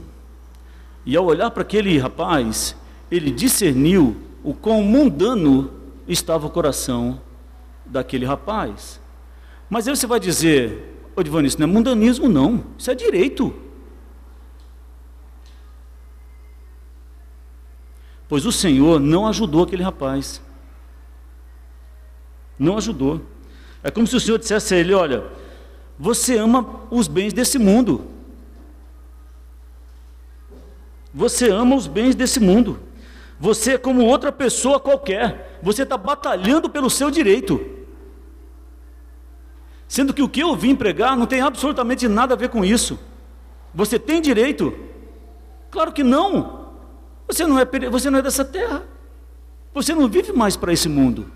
E 1.05 1.15
ao 1.19 1.27
olhar 1.27 1.51
para 1.51 1.61
aquele 1.61 1.99
rapaz, 1.99 2.75
Ele 3.11 3.31
discerniu 3.31 4.17
o 4.43 4.55
quão 4.55 4.83
mundano 4.83 5.71
estava 6.09 6.47
o 6.47 6.51
coração 6.51 7.21
daquele 7.85 8.25
rapaz. 8.25 8.99
Mas 9.69 9.87
aí 9.87 9.95
você 9.95 10.07
vai 10.07 10.19
dizer, 10.19 10.97
ô 11.15 11.23
Divani, 11.23 11.47
isso 11.47 11.61
não 11.61 11.69
é 11.69 11.71
mundanismo, 11.71 12.27
não, 12.27 12.65
isso 12.79 12.91
é 12.91 12.95
direito. 12.95 13.64
Pois 18.35 18.45
o 18.45 18.51
Senhor 18.51 18.99
não 18.99 19.29
ajudou 19.29 19.63
aquele 19.63 19.85
rapaz. 19.85 20.43
Não 22.59 22.77
ajudou. 22.77 23.21
É 23.81 23.93
como 23.93 24.09
se 24.09 24.17
o 24.17 24.19
Senhor 24.19 24.41
dissesse 24.41 24.75
a 24.75 24.77
ele: 24.77 24.93
Olha, 24.93 25.23
você 25.97 26.37
ama 26.37 26.81
os 26.91 27.07
bens 27.07 27.33
desse 27.33 27.61
mundo. 27.61 28.07
Você 31.15 31.49
ama 31.49 31.77
os 31.77 31.87
bens 31.87 32.17
desse 32.17 32.41
mundo. 32.41 32.81
Você 33.39 33.75
é 33.75 33.79
como 33.79 34.05
outra 34.05 34.33
pessoa 34.33 34.81
qualquer. 34.81 35.61
Você 35.63 35.85
está 35.85 35.97
batalhando 35.97 36.69
pelo 36.69 36.91
seu 36.91 37.13
direito. 37.13 37.65
Sendo 39.87 40.13
que 40.13 40.23
o 40.23 40.29
que 40.29 40.41
eu 40.41 40.57
vim 40.57 40.75
pregar 40.75 41.17
não 41.17 41.25
tem 41.25 41.41
absolutamente 41.41 42.09
nada 42.09 42.35
a 42.35 42.37
ver 42.37 42.49
com 42.49 42.65
isso. 42.65 42.99
Você 43.73 43.97
tem 43.97 44.21
direito? 44.21 44.77
Claro 45.71 45.93
que 45.93 46.03
não. 46.03 46.64
Você 47.27 47.47
não 47.47 47.59
é, 47.59 47.65
você 47.91 48.11
não 48.11 48.19
é 48.19 48.23
dessa 48.23 48.45
terra. 48.45 48.87
Você 49.73 49.95
não 49.95 50.09
vive 50.09 50.33
mais 50.33 50.57
para 50.57 50.73
esse 50.73 50.89
mundo. 50.89 51.31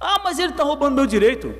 Ah, 0.00 0.20
mas 0.22 0.38
ele 0.38 0.52
está 0.52 0.62
roubando 0.62 0.94
meu 0.94 1.06
direito. 1.06 1.54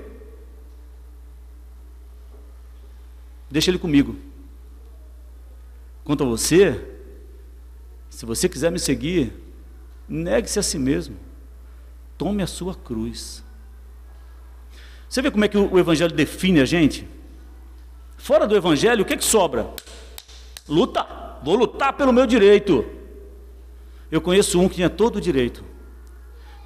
Deixa 3.51 3.71
ele 3.71 3.79
comigo. 3.79 4.17
Quanto 6.05 6.23
a 6.23 6.27
você, 6.27 6.97
se 8.11 8.27
você 8.27 8.49
quiser 8.49 8.71
me 8.71 8.79
seguir, 8.79 9.33
negue-se 10.09 10.59
a 10.59 10.63
si 10.63 10.79
mesmo. 10.79 11.17
Tome 12.19 12.43
a 12.43 12.47
sua 12.47 12.75
cruz. 12.75 13.43
Você 15.09 15.23
vê 15.23 15.31
como 15.31 15.45
é 15.45 15.49
que 15.49 15.57
o 15.57 15.79
Evangelho 15.79 16.15
define 16.15 16.61
a 16.61 16.65
gente? 16.65 17.09
Fora 18.19 18.47
do 18.47 18.57
Evangelho, 18.57 19.03
o 19.03 19.05
que, 19.05 19.15
é 19.15 19.17
que 19.17 19.25
sobra? 19.25 19.71
Luta. 20.69 21.07
Vou 21.43 21.55
lutar 21.55 21.93
pelo 21.93 22.13
meu 22.13 22.27
direito. 22.27 22.85
Eu 24.11 24.21
conheço 24.21 24.61
um 24.61 24.69
que 24.69 24.77
tinha 24.77 24.91
todo 24.91 25.17
o 25.17 25.21
direito. 25.21 25.65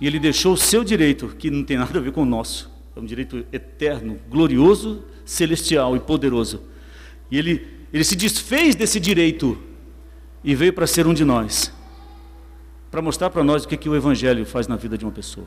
E 0.00 0.06
ele 0.06 0.18
deixou 0.18 0.54
o 0.54 0.56
seu 0.56 0.82
direito, 0.82 1.28
que 1.38 1.50
não 1.50 1.62
tem 1.64 1.76
nada 1.76 1.98
a 1.98 2.02
ver 2.02 2.12
com 2.12 2.22
o 2.22 2.26
nosso. 2.26 2.70
É 2.96 3.00
um 3.00 3.04
direito 3.04 3.44
eterno, 3.52 4.18
glorioso, 4.28 5.04
celestial 5.24 5.94
e 5.96 6.00
poderoso. 6.00 6.62
E 7.30 7.38
ele, 7.38 7.66
ele 7.92 8.04
se 8.04 8.16
desfez 8.16 8.74
desse 8.74 8.98
direito 8.98 9.58
e 10.42 10.54
veio 10.54 10.72
para 10.72 10.86
ser 10.86 11.06
um 11.06 11.14
de 11.14 11.24
nós. 11.24 11.72
Para 12.90 13.02
mostrar 13.02 13.30
para 13.30 13.44
nós 13.44 13.64
o 13.64 13.68
que, 13.68 13.76
que 13.76 13.88
o 13.88 13.94
Evangelho 13.94 14.44
faz 14.44 14.66
na 14.66 14.76
vida 14.76 14.98
de 14.98 15.04
uma 15.04 15.12
pessoa. 15.12 15.46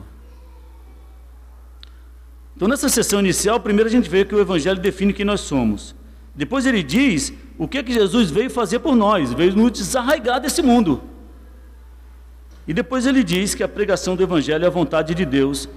Então, 2.56 2.68
nessa 2.68 2.88
sessão 2.88 3.18
inicial, 3.18 3.58
primeiro 3.58 3.88
a 3.88 3.92
gente 3.92 4.08
vê 4.08 4.24
que 4.24 4.34
o 4.34 4.40
Evangelho 4.40 4.80
define 4.80 5.12
quem 5.12 5.24
nós 5.24 5.40
somos. 5.40 5.94
Depois 6.34 6.66
ele 6.66 6.82
diz 6.82 7.32
o 7.58 7.66
que, 7.66 7.82
que 7.82 7.92
Jesus 7.92 8.30
veio 8.30 8.48
fazer 8.48 8.78
por 8.78 8.94
nós, 8.94 9.32
veio 9.32 9.54
nos 9.54 9.72
desarraigar 9.72 10.40
desse 10.40 10.62
mundo. 10.62 11.02
E 12.66 12.72
depois 12.72 13.06
ele 13.06 13.22
diz 13.22 13.54
que 13.54 13.62
a 13.62 13.68
pregação 13.68 14.16
do 14.16 14.22
Evangelho 14.22 14.64
é 14.64 14.66
a 14.66 14.70
vontade 14.70 15.14
de 15.14 15.24
Deus, 15.24 15.68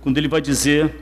quando 0.00 0.18
ele 0.18 0.28
vai 0.28 0.40
dizer, 0.40 0.94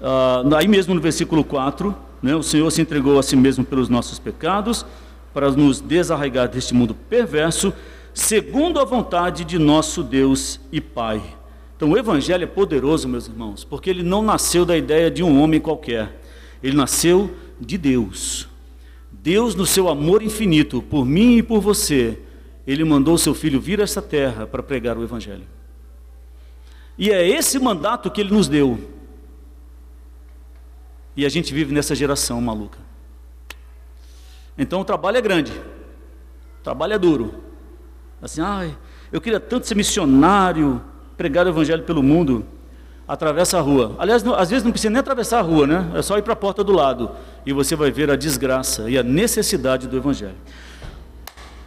uh, 0.00 0.54
aí 0.54 0.68
mesmo 0.68 0.94
no 0.94 1.00
versículo 1.00 1.42
4, 1.42 1.94
né, 2.22 2.36
o 2.36 2.42
Senhor 2.42 2.70
se 2.70 2.80
entregou 2.80 3.18
a 3.18 3.22
si 3.22 3.34
mesmo 3.34 3.64
pelos 3.64 3.88
nossos 3.88 4.20
pecados, 4.20 4.86
para 5.34 5.50
nos 5.50 5.80
desarraigar 5.80 6.48
deste 6.48 6.72
mundo 6.72 6.94
perverso, 6.94 7.72
segundo 8.14 8.78
a 8.78 8.84
vontade 8.84 9.44
de 9.44 9.58
nosso 9.58 10.02
Deus 10.02 10.60
e 10.70 10.80
Pai. 10.80 11.20
Então 11.76 11.90
o 11.90 11.98
Evangelho 11.98 12.44
é 12.44 12.46
poderoso, 12.46 13.08
meus 13.08 13.26
irmãos, 13.26 13.64
porque 13.64 13.90
ele 13.90 14.04
não 14.04 14.22
nasceu 14.22 14.64
da 14.64 14.76
ideia 14.76 15.10
de 15.10 15.22
um 15.22 15.42
homem 15.42 15.58
qualquer, 15.58 16.20
ele 16.62 16.76
nasceu 16.76 17.34
de 17.60 17.76
Deus. 17.76 18.48
Deus, 19.10 19.54
no 19.56 19.66
seu 19.66 19.88
amor 19.88 20.22
infinito 20.22 20.80
por 20.82 21.04
mim 21.04 21.38
e 21.38 21.42
por 21.42 21.60
você, 21.60 22.18
ele 22.66 22.84
mandou 22.84 23.18
seu 23.18 23.34
filho 23.34 23.60
vir 23.60 23.80
a 23.80 23.84
esta 23.84 24.00
terra 24.00 24.46
para 24.46 24.62
pregar 24.62 24.96
o 24.96 25.02
Evangelho. 25.02 25.46
E 26.96 27.10
é 27.10 27.26
esse 27.26 27.58
mandato 27.58 28.10
que 28.10 28.20
ele 28.20 28.32
nos 28.32 28.48
deu. 28.48 28.78
E 31.16 31.26
a 31.26 31.28
gente 31.28 31.52
vive 31.52 31.74
nessa 31.74 31.94
geração 31.94 32.40
maluca. 32.40 32.78
Então 34.56 34.80
o 34.80 34.84
trabalho 34.84 35.16
é 35.16 35.20
grande, 35.20 35.52
o 35.52 36.62
trabalho 36.62 36.92
é 36.92 36.98
duro. 36.98 37.34
Assim, 38.20 38.40
ai, 38.40 38.76
eu 39.10 39.20
queria 39.20 39.40
tanto 39.40 39.66
ser 39.66 39.74
missionário, 39.74 40.80
pregar 41.16 41.46
o 41.46 41.48
Evangelho 41.48 41.82
pelo 41.82 42.02
mundo. 42.02 42.44
Atravessa 43.06 43.58
a 43.58 43.60
rua. 43.60 43.96
Aliás, 43.98 44.24
às 44.24 44.48
vezes 44.48 44.64
não 44.64 44.70
precisa 44.70 44.90
nem 44.90 45.00
atravessar 45.00 45.40
a 45.40 45.42
rua, 45.42 45.66
né? 45.66 45.90
É 45.94 46.02
só 46.02 46.16
ir 46.16 46.22
para 46.22 46.34
a 46.34 46.36
porta 46.36 46.62
do 46.62 46.72
lado. 46.72 47.10
E 47.44 47.52
você 47.52 47.74
vai 47.74 47.90
ver 47.90 48.10
a 48.10 48.16
desgraça 48.16 48.88
e 48.88 48.96
a 48.96 49.02
necessidade 49.02 49.88
do 49.88 49.96
Evangelho. 49.96 50.36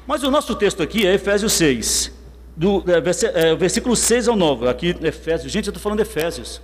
Mas 0.08 0.24
o 0.24 0.30
nosso 0.30 0.56
texto 0.56 0.84
aqui 0.84 1.06
é 1.06 1.16
Efésios 1.16 1.54
6, 1.54 2.12
do 2.56 2.84
é, 2.88 3.50
é 3.52 3.56
versículo 3.56 3.96
6 3.96 4.28
ao 4.28 4.36
9. 4.36 4.68
Aqui, 4.68 4.96
Efésios. 5.02 5.52
Gente, 5.52 5.68
eu 5.68 5.72
estou 5.72 5.82
falando 5.82 5.98
de 5.98 6.04
Efésios. 6.04 6.62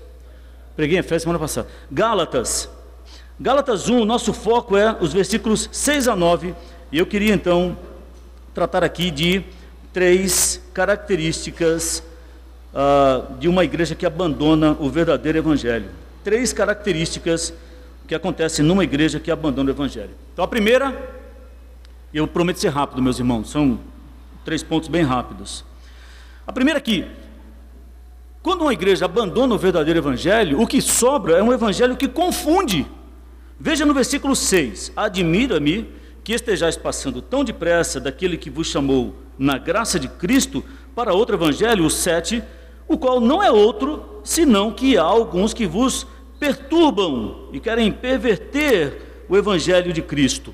Preguei 0.76 1.00
Efésios 1.00 1.24
semana 1.24 1.40
passada. 1.40 1.68
Gálatas. 1.92 2.70
Gálatas 3.40 3.90
1, 3.90 4.06
nosso 4.06 4.34
foco 4.34 4.78
é 4.78 4.96
os 5.02 5.12
versículos 5.12 5.68
6 5.72 6.08
a 6.08 6.16
9. 6.16 6.54
E 6.92 7.00
eu 7.00 7.06
queria 7.06 7.34
então 7.34 7.76
tratar 8.54 8.84
aqui 8.84 9.10
de 9.10 9.44
três 9.92 10.62
características 10.74 12.04
uh, 12.74 13.34
de 13.40 13.48
uma 13.48 13.64
igreja 13.64 13.96
que 13.96 14.06
abandona 14.06 14.78
o 14.80 14.90
verdadeiro 14.90 15.40
evangelho. 15.40 15.90
Três 16.24 16.54
características 16.54 17.54
que 18.08 18.14
acontecem 18.14 18.64
numa 18.64 18.84
igreja 18.84 19.20
que 19.20 19.32
abandona 19.32 19.72
o 19.72 19.74
evangelho. 19.74 20.12
Então 20.34 20.46
a 20.46 20.48
primeira 20.48 21.21
eu 22.18 22.28
prometo 22.28 22.60
ser 22.60 22.70
rápido, 22.70 23.02
meus 23.02 23.20
irmãos, 23.20 23.50
são 23.50 23.80
três 24.44 24.64
pontos 24.64 24.90
bem 24.90 25.04
rápidos. 25.04 25.64
A 26.46 26.52
primeira 26.52 26.80
aqui, 26.80 27.06
quando 28.42 28.62
uma 28.62 28.74
igreja 28.74 29.06
abandona 29.06 29.54
o 29.54 29.58
verdadeiro 29.58 30.00
evangelho, 30.00 30.60
o 30.60 30.68
que 30.68 30.82
sobra 30.82 31.38
é 31.38 31.44
um 31.44 31.54
evangelho 31.54 31.96
que 31.96 32.08
confunde. 32.08 32.86
Veja 33.60 33.86
no 33.86 33.94
versículo 33.94 34.36
6: 34.36 34.92
Admira-me 34.96 35.88
que 36.24 36.34
estejais 36.34 36.76
passando 36.76 37.22
tão 37.22 37.44
depressa 37.44 38.00
daquele 38.00 38.38
que 38.38 38.50
vos 38.50 38.68
chamou 38.68 39.16
na 39.38 39.58
graça 39.58 40.00
de 40.00 40.08
Cristo 40.08 40.64
para 40.96 41.14
outro 41.14 41.36
evangelho, 41.36 41.86
o 41.86 41.90
7, 41.90 42.44
o 42.88 42.98
qual 42.98 43.20
não 43.22 43.42
é 43.42 43.52
outro 43.52 44.22
senão 44.24 44.72
que 44.72 44.98
há 44.98 45.04
alguns 45.04 45.54
que 45.54 45.66
vos 45.66 46.06
perturbam 46.40 47.50
e 47.54 47.60
querem 47.60 47.92
perverter 47.92 49.26
o 49.30 49.38
evangelho 49.38 49.94
de 49.94 50.02
Cristo. 50.02 50.54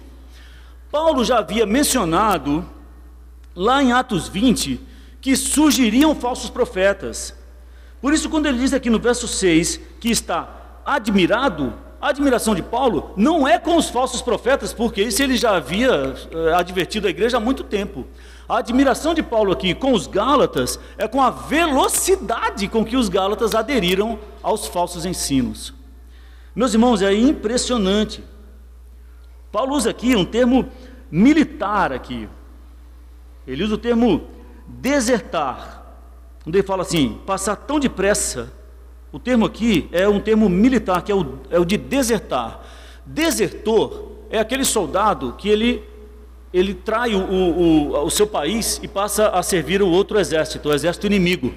Paulo 0.91 1.23
já 1.23 1.39
havia 1.39 1.65
mencionado, 1.65 2.65
lá 3.55 3.83
em 3.83 3.91
Atos 3.91 4.27
20, 4.27 4.79
que 5.19 5.35
surgiriam 5.35 6.15
falsos 6.15 6.49
profetas. 6.49 7.33
Por 8.01 8.13
isso, 8.13 8.29
quando 8.29 8.45
ele 8.45 8.59
diz 8.59 8.73
aqui 8.73 8.89
no 8.89 8.99
verso 8.99 9.27
6 9.27 9.79
que 9.99 10.09
está 10.09 10.81
admirado, 10.85 11.73
a 11.99 12.09
admiração 12.09 12.53
de 12.53 12.61
Paulo 12.61 13.11
não 13.17 13.47
é 13.47 13.57
com 13.57 13.75
os 13.75 13.89
falsos 13.89 14.21
profetas, 14.21 14.71
porque 14.71 15.01
isso 15.01 15.21
ele 15.23 15.35
já 15.35 15.55
havia 15.55 16.13
eh, 16.31 16.53
advertido 16.53 17.07
a 17.07 17.09
igreja 17.09 17.37
há 17.37 17.39
muito 17.39 17.63
tempo. 17.63 18.05
A 18.47 18.59
admiração 18.59 19.13
de 19.13 19.23
Paulo 19.23 19.51
aqui 19.51 19.73
com 19.73 19.91
os 19.91 20.07
Gálatas 20.07 20.79
é 20.97 21.07
com 21.07 21.21
a 21.21 21.31
velocidade 21.31 22.67
com 22.67 22.85
que 22.85 22.95
os 22.95 23.09
Gálatas 23.09 23.55
aderiram 23.55 24.19
aos 24.43 24.67
falsos 24.67 25.05
ensinos. 25.05 25.73
Meus 26.55 26.73
irmãos, 26.73 27.01
é 27.01 27.13
impressionante. 27.13 28.23
Paulo 29.57 29.73
usa 29.73 29.89
aqui 29.89 30.15
um 30.15 30.23
termo 30.23 30.69
militar 31.09 31.91
aqui. 31.91 32.29
Ele 33.47 33.63
usa 33.63 33.73
o 33.73 33.77
termo 33.79 34.27
desertar. 34.67 35.95
Quando 36.43 36.53
ele 36.53 36.63
fala 36.63 36.83
assim, 36.83 37.17
passar 37.25 37.55
tão 37.55 37.79
depressa, 37.79 38.53
o 39.11 39.17
termo 39.17 39.47
aqui 39.47 39.89
é 39.91 40.07
um 40.07 40.19
termo 40.19 40.47
militar, 40.47 41.01
que 41.01 41.11
é 41.11 41.15
o, 41.15 41.39
é 41.49 41.59
o 41.59 41.65
de 41.65 41.75
desertar. 41.75 42.63
Desertor 43.03 44.11
é 44.29 44.37
aquele 44.37 44.63
soldado 44.63 45.33
que 45.35 45.49
ele, 45.49 45.83
ele 46.53 46.75
trai 46.75 47.15
o, 47.15 47.19
o, 47.19 48.05
o 48.05 48.11
seu 48.11 48.27
país 48.27 48.79
e 48.83 48.87
passa 48.87 49.29
a 49.29 49.41
servir 49.41 49.81
o 49.81 49.89
outro 49.89 50.19
exército, 50.19 50.69
o 50.69 50.73
exército 50.73 51.07
inimigo. 51.07 51.51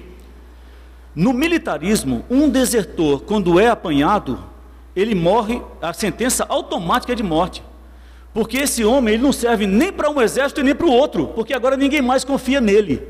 No 1.13 1.33
militarismo, 1.33 2.25
um 2.31 2.49
desertor, 2.49 3.21
quando 3.21 3.59
é 3.59 3.67
apanhado, 3.67 4.39
ele 4.95 5.13
morre, 5.13 5.61
a 5.79 5.93
sentença 5.93 6.47
automática 6.49 7.13
é 7.13 7.15
de 7.15 7.21
morte. 7.21 7.69
Porque 8.33 8.57
esse 8.57 8.83
homem 8.85 9.15
ele 9.15 9.23
não 9.23 9.33
serve 9.33 9.67
nem 9.67 9.91
para 9.91 10.09
um 10.09 10.21
exército 10.21 10.61
e 10.61 10.63
nem 10.63 10.73
para 10.73 10.87
o 10.87 10.91
outro, 10.91 11.27
porque 11.27 11.53
agora 11.53 11.75
ninguém 11.75 12.01
mais 12.01 12.23
confia 12.23 12.61
nele. 12.61 13.01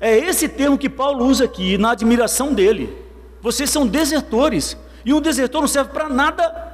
É 0.00 0.16
esse 0.16 0.48
termo 0.48 0.78
que 0.78 0.88
Paulo 0.88 1.26
usa 1.26 1.44
aqui, 1.44 1.76
na 1.76 1.90
admiração 1.90 2.54
dele. 2.54 2.96
Vocês 3.42 3.68
são 3.68 3.86
desertores, 3.86 4.76
e 5.04 5.12
um 5.12 5.20
desertor 5.20 5.60
não 5.60 5.68
serve 5.68 5.90
para 5.90 6.08
nada. 6.08 6.68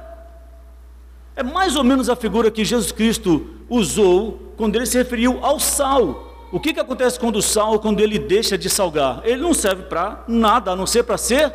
É 1.35 1.43
mais 1.43 1.75
ou 1.75 1.83
menos 1.83 2.09
a 2.09 2.15
figura 2.15 2.51
que 2.51 2.63
Jesus 2.63 2.91
Cristo 2.91 3.47
usou 3.69 4.53
quando 4.57 4.75
ele 4.75 4.85
se 4.85 4.97
referiu 4.97 5.39
ao 5.43 5.59
sal. 5.59 6.47
O 6.51 6.59
que, 6.59 6.73
que 6.73 6.79
acontece 6.79 7.19
quando 7.19 7.37
o 7.37 7.41
sal, 7.41 7.79
quando 7.79 7.99
ele 7.99 8.17
deixa 8.17 8.57
de 8.57 8.69
salgar? 8.69 9.21
Ele 9.23 9.41
não 9.41 9.53
serve 9.53 9.83
para 9.83 10.23
nada, 10.27 10.71
a 10.71 10.75
não 10.75 10.87
ser 10.87 11.03
para 11.03 11.17
ser 11.17 11.51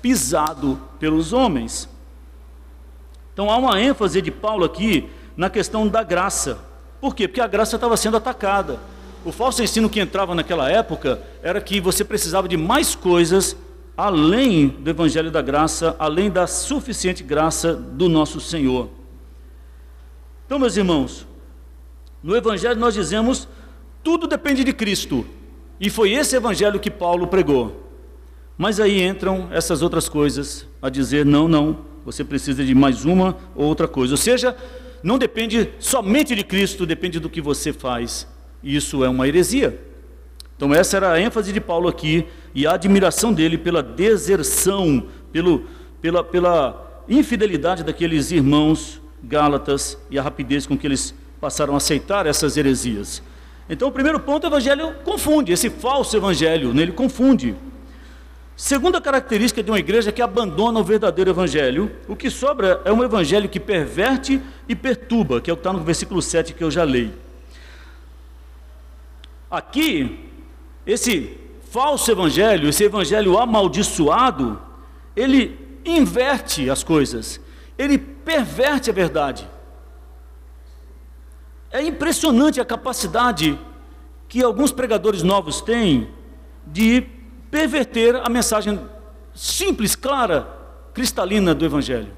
pisado 0.00 0.80
pelos 0.98 1.32
homens. 1.32 1.88
Então 3.32 3.50
há 3.50 3.56
uma 3.56 3.80
ênfase 3.80 4.22
de 4.22 4.30
Paulo 4.30 4.64
aqui 4.64 5.08
na 5.38 5.48
questão 5.48 5.86
da 5.86 6.02
graça. 6.02 6.58
Por 7.00 7.14
quê? 7.14 7.28
Porque 7.28 7.40
a 7.40 7.46
graça 7.46 7.76
estava 7.76 7.96
sendo 7.96 8.16
atacada. 8.16 8.80
O 9.24 9.30
falso 9.30 9.62
ensino 9.62 9.88
que 9.88 10.00
entrava 10.00 10.34
naquela 10.34 10.68
época 10.68 11.22
era 11.40 11.60
que 11.60 11.80
você 11.80 12.04
precisava 12.04 12.48
de 12.48 12.56
mais 12.56 12.96
coisas 12.96 13.56
além 13.96 14.66
do 14.66 14.90
evangelho 14.90 15.30
da 15.30 15.40
graça, 15.40 15.94
além 15.96 16.28
da 16.28 16.48
suficiente 16.48 17.22
graça 17.22 17.72
do 17.72 18.08
nosso 18.08 18.40
Senhor. 18.40 18.88
Então, 20.44 20.58
meus 20.58 20.76
irmãos, 20.76 21.24
no 22.20 22.34
evangelho 22.34 22.80
nós 22.80 22.94
dizemos 22.94 23.48
tudo 24.02 24.26
depende 24.26 24.64
de 24.64 24.72
Cristo. 24.72 25.24
E 25.80 25.88
foi 25.88 26.12
esse 26.12 26.34
evangelho 26.34 26.80
que 26.80 26.90
Paulo 26.90 27.28
pregou. 27.28 27.88
Mas 28.56 28.80
aí 28.80 29.00
entram 29.00 29.48
essas 29.52 29.82
outras 29.82 30.08
coisas 30.08 30.66
a 30.82 30.88
dizer: 30.88 31.24
não, 31.24 31.46
não, 31.46 31.78
você 32.04 32.24
precisa 32.24 32.64
de 32.64 32.74
mais 32.74 33.04
uma 33.04 33.36
ou 33.54 33.66
outra 33.66 33.86
coisa. 33.86 34.14
Ou 34.14 34.18
seja, 34.18 34.56
não 35.02 35.18
depende 35.18 35.70
somente 35.78 36.34
de 36.34 36.42
Cristo, 36.42 36.86
depende 36.86 37.18
do 37.20 37.28
que 37.28 37.40
você 37.40 37.72
faz. 37.72 38.26
Isso 38.62 39.04
é 39.04 39.08
uma 39.08 39.28
heresia. 39.28 39.80
Então, 40.56 40.74
essa 40.74 40.96
era 40.96 41.12
a 41.12 41.20
ênfase 41.20 41.52
de 41.52 41.60
Paulo 41.60 41.88
aqui 41.88 42.26
e 42.54 42.66
a 42.66 42.72
admiração 42.72 43.32
dele 43.32 43.56
pela 43.56 43.82
deserção, 43.82 45.06
pelo, 45.30 45.66
pela, 46.00 46.24
pela 46.24 47.04
infidelidade 47.08 47.84
daqueles 47.84 48.32
irmãos 48.32 49.00
gálatas 49.22 49.96
e 50.10 50.18
a 50.18 50.22
rapidez 50.22 50.66
com 50.66 50.76
que 50.76 50.86
eles 50.86 51.14
passaram 51.40 51.74
a 51.74 51.76
aceitar 51.76 52.26
essas 52.26 52.56
heresias. 52.56 53.22
Então, 53.70 53.88
o 53.88 53.92
primeiro 53.92 54.18
ponto, 54.18 54.44
o 54.44 54.46
evangelho 54.48 54.94
confunde, 55.04 55.52
esse 55.52 55.70
falso 55.70 56.16
evangelho, 56.16 56.74
né, 56.74 56.82
ele 56.82 56.92
confunde. 56.92 57.54
Segunda 58.58 59.00
característica 59.00 59.62
de 59.62 59.70
uma 59.70 59.78
igreja 59.78 60.10
que 60.10 60.20
abandona 60.20 60.80
o 60.80 60.82
verdadeiro 60.82 61.30
evangelho, 61.30 61.94
o 62.08 62.16
que 62.16 62.28
sobra 62.28 62.82
é 62.84 62.92
um 62.92 63.04
evangelho 63.04 63.48
que 63.48 63.60
perverte 63.60 64.42
e 64.68 64.74
perturba, 64.74 65.40
que 65.40 65.48
é 65.48 65.52
o 65.52 65.56
que 65.56 65.60
está 65.60 65.72
no 65.72 65.84
versículo 65.84 66.20
7 66.20 66.54
que 66.54 66.64
eu 66.64 66.68
já 66.68 66.82
leio. 66.82 67.14
Aqui, 69.48 70.28
esse 70.84 71.38
falso 71.70 72.10
evangelho, 72.10 72.68
esse 72.68 72.82
evangelho 72.82 73.38
amaldiçoado, 73.38 74.60
ele 75.14 75.56
inverte 75.84 76.68
as 76.68 76.82
coisas, 76.82 77.40
ele 77.78 77.96
perverte 77.96 78.90
a 78.90 78.92
verdade. 78.92 79.48
É 81.70 81.80
impressionante 81.80 82.60
a 82.60 82.64
capacidade 82.64 83.56
que 84.28 84.42
alguns 84.42 84.72
pregadores 84.72 85.22
novos 85.22 85.60
têm 85.60 86.08
de 86.66 87.06
perverter 87.50 88.16
a 88.16 88.28
mensagem 88.28 88.78
simples, 89.34 89.94
clara, 89.94 90.48
cristalina 90.92 91.54
do 91.54 91.64
Evangelho. 91.64 92.12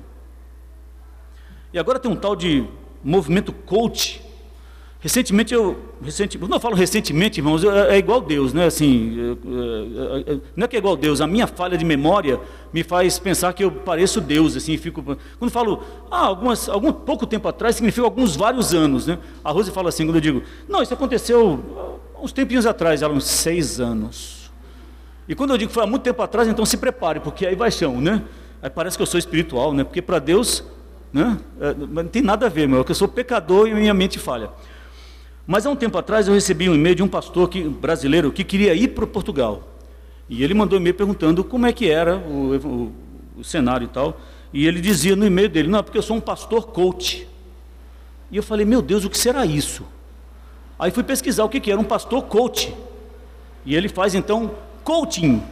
E 1.72 1.78
agora 1.78 1.98
tem 1.98 2.10
um 2.10 2.16
tal 2.16 2.34
de 2.34 2.66
movimento 3.02 3.52
coach. 3.52 4.22
Recentemente 5.02 5.54
eu, 5.54 5.78
recentemente, 6.02 6.50
não 6.50 6.60
falo 6.60 6.74
recentemente, 6.74 7.40
irmãos, 7.40 7.64
é, 7.64 7.94
é 7.94 7.98
igual 7.98 8.20
Deus, 8.20 8.52
né? 8.52 8.66
Assim, 8.66 9.16
é, 9.18 10.32
é, 10.32 10.34
é, 10.34 10.40
não 10.54 10.64
é 10.64 10.68
que 10.68 10.76
é 10.76 10.78
igual 10.78 10.94
Deus. 10.94 11.22
A 11.22 11.26
minha 11.26 11.46
falha 11.46 11.78
de 11.78 11.84
memória 11.86 12.38
me 12.70 12.82
faz 12.82 13.18
pensar 13.18 13.52
que 13.54 13.64
eu 13.64 13.70
pareço 13.70 14.20
Deus, 14.20 14.56
assim, 14.56 14.76
fico. 14.76 15.02
Quando 15.38 15.50
falo, 15.50 15.82
ah, 16.10 16.26
algumas, 16.26 16.68
algum 16.68 16.92
pouco 16.92 17.26
tempo 17.26 17.48
atrás 17.48 17.76
significa 17.76 18.04
alguns 18.04 18.36
vários 18.36 18.74
anos, 18.74 19.06
né? 19.06 19.18
A 19.42 19.50
Rose 19.50 19.70
fala 19.70 19.88
assim 19.88 20.04
quando 20.04 20.16
eu 20.16 20.20
digo, 20.20 20.42
não, 20.68 20.82
isso 20.82 20.92
aconteceu 20.92 21.64
uns 22.20 22.32
tempinhos 22.32 22.66
atrás, 22.66 23.00
ela 23.00 23.14
uns 23.14 23.24
seis 23.24 23.80
anos. 23.80 24.39
E 25.30 25.34
quando 25.36 25.50
eu 25.50 25.58
digo 25.58 25.68
que 25.68 25.74
foi 25.74 25.84
há 25.84 25.86
muito 25.86 26.02
tempo 26.02 26.20
atrás, 26.20 26.48
então 26.48 26.66
se 26.66 26.76
prepare, 26.76 27.20
porque 27.20 27.46
aí 27.46 27.54
vai 27.54 27.70
chão, 27.70 28.00
né? 28.00 28.24
Aí 28.60 28.68
parece 28.68 28.96
que 28.96 29.02
eu 29.02 29.06
sou 29.06 29.16
espiritual, 29.16 29.72
né? 29.72 29.84
Porque 29.84 30.02
para 30.02 30.18
Deus, 30.18 30.64
né? 31.12 31.38
É, 31.60 31.72
não 31.72 32.04
tem 32.08 32.20
nada 32.20 32.46
a 32.46 32.48
ver, 32.48 32.66
meu, 32.66 32.80
é 32.80 32.84
eu 32.88 32.94
sou 32.96 33.06
pecador 33.06 33.68
e 33.68 33.74
minha 33.74 33.94
mente 33.94 34.18
falha. 34.18 34.50
Mas 35.46 35.64
há 35.64 35.70
um 35.70 35.76
tempo 35.76 35.96
atrás 35.96 36.26
eu 36.26 36.34
recebi 36.34 36.68
um 36.68 36.74
e-mail 36.74 36.96
de 36.96 37.02
um 37.04 37.06
pastor 37.06 37.48
que, 37.48 37.62
brasileiro 37.62 38.32
que 38.32 38.42
queria 38.42 38.74
ir 38.74 38.88
para 38.88 39.06
Portugal. 39.06 39.68
E 40.28 40.42
ele 40.42 40.52
mandou 40.52 40.76
um 40.76 40.82
e-mail 40.82 40.96
perguntando 40.96 41.44
como 41.44 41.64
é 41.64 41.72
que 41.72 41.88
era 41.88 42.16
o, 42.16 42.56
o, 42.56 42.92
o 43.38 43.44
cenário 43.44 43.84
e 43.84 43.88
tal. 43.88 44.20
E 44.52 44.66
ele 44.66 44.80
dizia 44.80 45.14
no 45.14 45.24
e-mail 45.24 45.48
dele, 45.48 45.68
não, 45.68 45.78
é 45.78 45.82
porque 45.82 45.98
eu 45.98 46.02
sou 46.02 46.16
um 46.16 46.20
pastor 46.20 46.66
coach. 46.66 47.24
E 48.32 48.36
eu 48.36 48.42
falei, 48.42 48.66
meu 48.66 48.82
Deus, 48.82 49.04
o 49.04 49.08
que 49.08 49.16
será 49.16 49.46
isso? 49.46 49.84
Aí 50.76 50.90
fui 50.90 51.04
pesquisar 51.04 51.44
o 51.44 51.48
que, 51.48 51.60
que 51.60 51.70
era 51.70 51.80
um 51.80 51.84
pastor 51.84 52.24
coach. 52.24 52.74
E 53.64 53.76
ele 53.76 53.88
faz 53.88 54.12
então 54.16 54.50
coaching. 54.84 55.42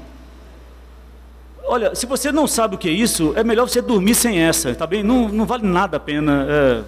Olha, 1.65 1.95
se 1.95 2.07
você 2.07 2.33
não 2.33 2.47
sabe 2.47 2.77
o 2.77 2.79
que 2.79 2.89
é 2.89 2.93
isso, 2.93 3.33
é 3.37 3.45
melhor 3.45 3.69
você 3.69 3.83
dormir 3.83 4.15
sem 4.15 4.39
essa, 4.39 4.75
tá 4.75 4.87
bem? 4.87 5.03
Não, 5.03 5.29
não 5.29 5.45
vale 5.45 5.67
nada 5.67 5.99
a 5.99 6.01
pena. 6.01 6.47
É, 6.49 6.85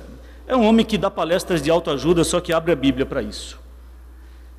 é 0.52 0.56
um 0.56 0.64
homem 0.64 0.84
que 0.84 0.96
dá 0.96 1.10
palestras 1.10 1.62
de 1.62 1.70
autoajuda, 1.70 2.24
só 2.24 2.40
que 2.40 2.52
abre 2.52 2.72
a 2.72 2.76
Bíblia 2.76 3.04
para 3.04 3.22
isso. 3.22 3.60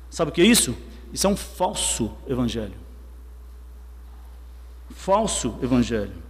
Sabe 0.08 0.30
o 0.30 0.34
que 0.34 0.40
é 0.40 0.44
isso? 0.44 0.76
Isso 1.12 1.26
é 1.26 1.30
um 1.30 1.36
falso 1.36 2.12
evangelho. 2.28 2.74
Falso 4.90 5.58
evangelho. 5.62 6.22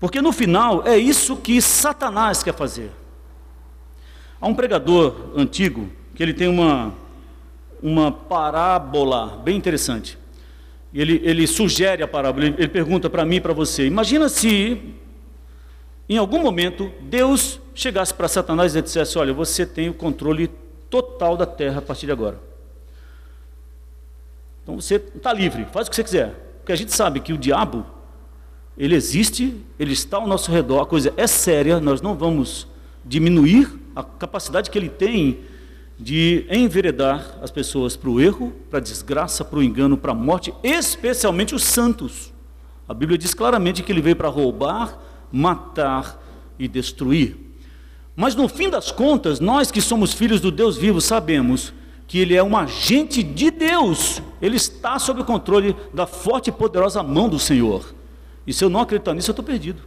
Porque 0.00 0.22
no 0.22 0.32
final 0.32 0.86
é 0.86 0.96
isso 0.96 1.36
que 1.36 1.60
Satanás 1.60 2.42
quer 2.42 2.54
fazer. 2.54 2.90
Há 4.40 4.46
um 4.46 4.54
pregador 4.54 5.32
antigo 5.36 5.90
que 6.14 6.22
ele 6.22 6.32
tem 6.32 6.48
uma 6.48 6.94
uma 7.82 8.10
parábola 8.10 9.40
bem 9.44 9.56
interessante. 9.56 10.18
Ele, 10.92 11.20
ele 11.22 11.46
sugere 11.46 12.02
a 12.02 12.08
parábola, 12.08 12.46
ele, 12.46 12.68
pergunta 12.68 13.10
para 13.10 13.24
mim 13.24 13.36
e 13.36 13.40
para 13.40 13.52
você: 13.52 13.86
imagina 13.86 14.28
se, 14.28 14.80
em 16.08 16.16
algum 16.16 16.40
momento, 16.40 16.90
Deus 17.02 17.60
chegasse 17.74 18.12
para 18.12 18.26
Satanás 18.28 18.74
e 18.74 18.82
dissesse: 18.82 19.18
Olha, 19.18 19.32
você 19.32 19.66
tem 19.66 19.88
o 19.88 19.94
controle 19.94 20.48
total 20.88 21.36
da 21.36 21.46
terra 21.46 21.78
a 21.78 21.82
partir 21.82 22.06
de 22.06 22.12
agora. 22.12 22.40
Então 24.62 24.78
você 24.78 24.96
está 24.96 25.32
livre, 25.32 25.66
faz 25.66 25.86
o 25.86 25.90
que 25.90 25.96
você 25.96 26.04
quiser. 26.04 26.34
Porque 26.58 26.72
a 26.72 26.76
gente 26.76 26.94
sabe 26.94 27.20
que 27.20 27.32
o 27.32 27.38
diabo, 27.38 27.86
ele 28.76 28.94
existe, 28.94 29.56
ele 29.78 29.92
está 29.92 30.18
ao 30.18 30.26
nosso 30.26 30.50
redor, 30.50 30.80
a 30.82 30.86
coisa 30.86 31.12
é 31.16 31.26
séria, 31.26 31.80
nós 31.80 32.02
não 32.02 32.14
vamos 32.14 32.66
diminuir 33.04 33.70
a 33.96 34.02
capacidade 34.02 34.70
que 34.70 34.78
ele 34.78 34.90
tem 34.90 35.40
de 35.98 36.46
enveredar 36.48 37.38
as 37.42 37.50
pessoas 37.50 37.96
para 37.96 38.08
o 38.08 38.20
erro, 38.20 38.52
para 38.70 38.78
a 38.78 38.82
desgraça, 38.82 39.44
para 39.44 39.58
o 39.58 39.62
engano, 39.62 39.96
para 39.96 40.12
a 40.12 40.14
morte, 40.14 40.54
especialmente 40.62 41.54
os 41.54 41.64
santos. 41.64 42.32
A 42.88 42.94
Bíblia 42.94 43.18
diz 43.18 43.34
claramente 43.34 43.82
que 43.82 43.90
ele 43.90 44.00
veio 44.00 44.14
para 44.14 44.28
roubar, 44.28 44.98
matar 45.32 46.22
e 46.58 46.68
destruir. 46.68 47.36
Mas 48.14 48.34
no 48.34 48.48
fim 48.48 48.70
das 48.70 48.90
contas, 48.92 49.40
nós 49.40 49.70
que 49.70 49.80
somos 49.80 50.12
filhos 50.12 50.40
do 50.40 50.50
Deus 50.50 50.76
vivo 50.76 51.00
sabemos 51.00 51.72
que 52.06 52.18
ele 52.18 52.34
é 52.34 52.42
um 52.42 52.56
agente 52.56 53.22
de 53.22 53.50
Deus, 53.50 54.22
ele 54.40 54.56
está 54.56 54.98
sob 54.98 55.20
o 55.20 55.24
controle 55.24 55.76
da 55.92 56.06
forte 56.06 56.48
e 56.48 56.52
poderosa 56.52 57.02
mão 57.02 57.28
do 57.28 57.38
Senhor. 57.38 57.94
E 58.46 58.52
se 58.52 58.64
eu 58.64 58.70
não 58.70 58.80
acreditar 58.80 59.12
nisso, 59.12 59.30
eu 59.30 59.32
estou 59.32 59.44
perdido. 59.44 59.82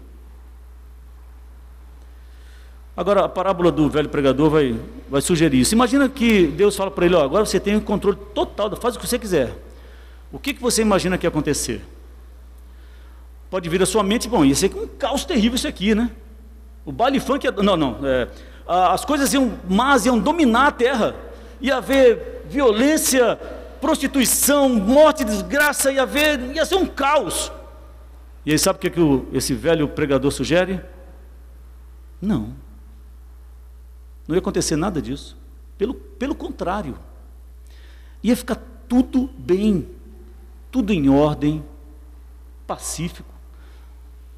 Agora, 2.95 3.25
a 3.25 3.29
parábola 3.29 3.71
do 3.71 3.89
velho 3.89 4.09
pregador 4.09 4.49
vai, 4.49 4.79
vai 5.09 5.21
sugerir 5.21 5.61
isso. 5.61 5.73
Imagina 5.73 6.09
que 6.09 6.47
Deus 6.47 6.75
fala 6.75 6.91
para 6.91 7.05
ele: 7.05 7.15
ó, 7.15 7.23
agora 7.23 7.45
você 7.45 7.59
tem 7.59 7.75
o 7.75 7.81
controle 7.81 8.17
total, 8.33 8.75
faz 8.75 8.95
o 8.95 8.99
que 8.99 9.07
você 9.07 9.17
quiser. 9.17 9.55
O 10.31 10.39
que, 10.39 10.53
que 10.53 10.61
você 10.61 10.81
imagina 10.81 11.17
que 11.17 11.25
ia 11.25 11.29
acontecer? 11.29 11.81
Pode 13.49 13.67
vir 13.67 13.81
à 13.81 13.85
sua 13.85 14.03
mente, 14.03 14.29
bom, 14.29 14.45
ia 14.45 14.55
ser 14.55 14.73
um 14.75 14.87
caos 14.87 15.25
terrível 15.25 15.55
isso 15.55 15.67
aqui, 15.67 15.93
né? 15.93 16.09
O 16.85 16.91
baile 16.91 17.19
funk, 17.19 17.45
ia, 17.45 17.51
não, 17.51 17.75
não, 17.75 17.99
é, 18.03 18.27
as 18.65 19.03
coisas 19.03 19.33
iam, 19.33 19.59
más 19.69 20.05
iam 20.05 20.17
dominar 20.17 20.67
a 20.67 20.71
terra, 20.71 21.15
ia 21.59 21.77
haver 21.77 22.43
violência, 22.49 23.35
prostituição, 23.81 24.69
morte, 24.69 25.25
desgraça, 25.25 25.91
ia 25.91 26.03
haver, 26.03 26.39
ia 26.55 26.65
ser 26.65 26.75
um 26.75 26.85
caos. 26.85 27.51
E 28.45 28.51
aí 28.51 28.57
sabe 28.57 28.77
o 28.77 28.79
que, 28.79 28.89
que 28.89 29.01
o, 29.01 29.27
esse 29.33 29.53
velho 29.53 29.87
pregador 29.87 30.31
sugere? 30.31 30.81
Não. 32.21 32.53
Não 34.31 34.35
ia 34.37 34.39
acontecer 34.39 34.77
nada 34.77 35.01
disso. 35.01 35.37
Pelo, 35.77 35.93
pelo 35.93 36.33
contrário. 36.33 36.97
Ia 38.23 38.33
ficar 38.33 38.55
tudo 38.87 39.29
bem, 39.37 39.89
tudo 40.71 40.93
em 40.93 41.09
ordem, 41.09 41.61
pacífico. 42.65 43.29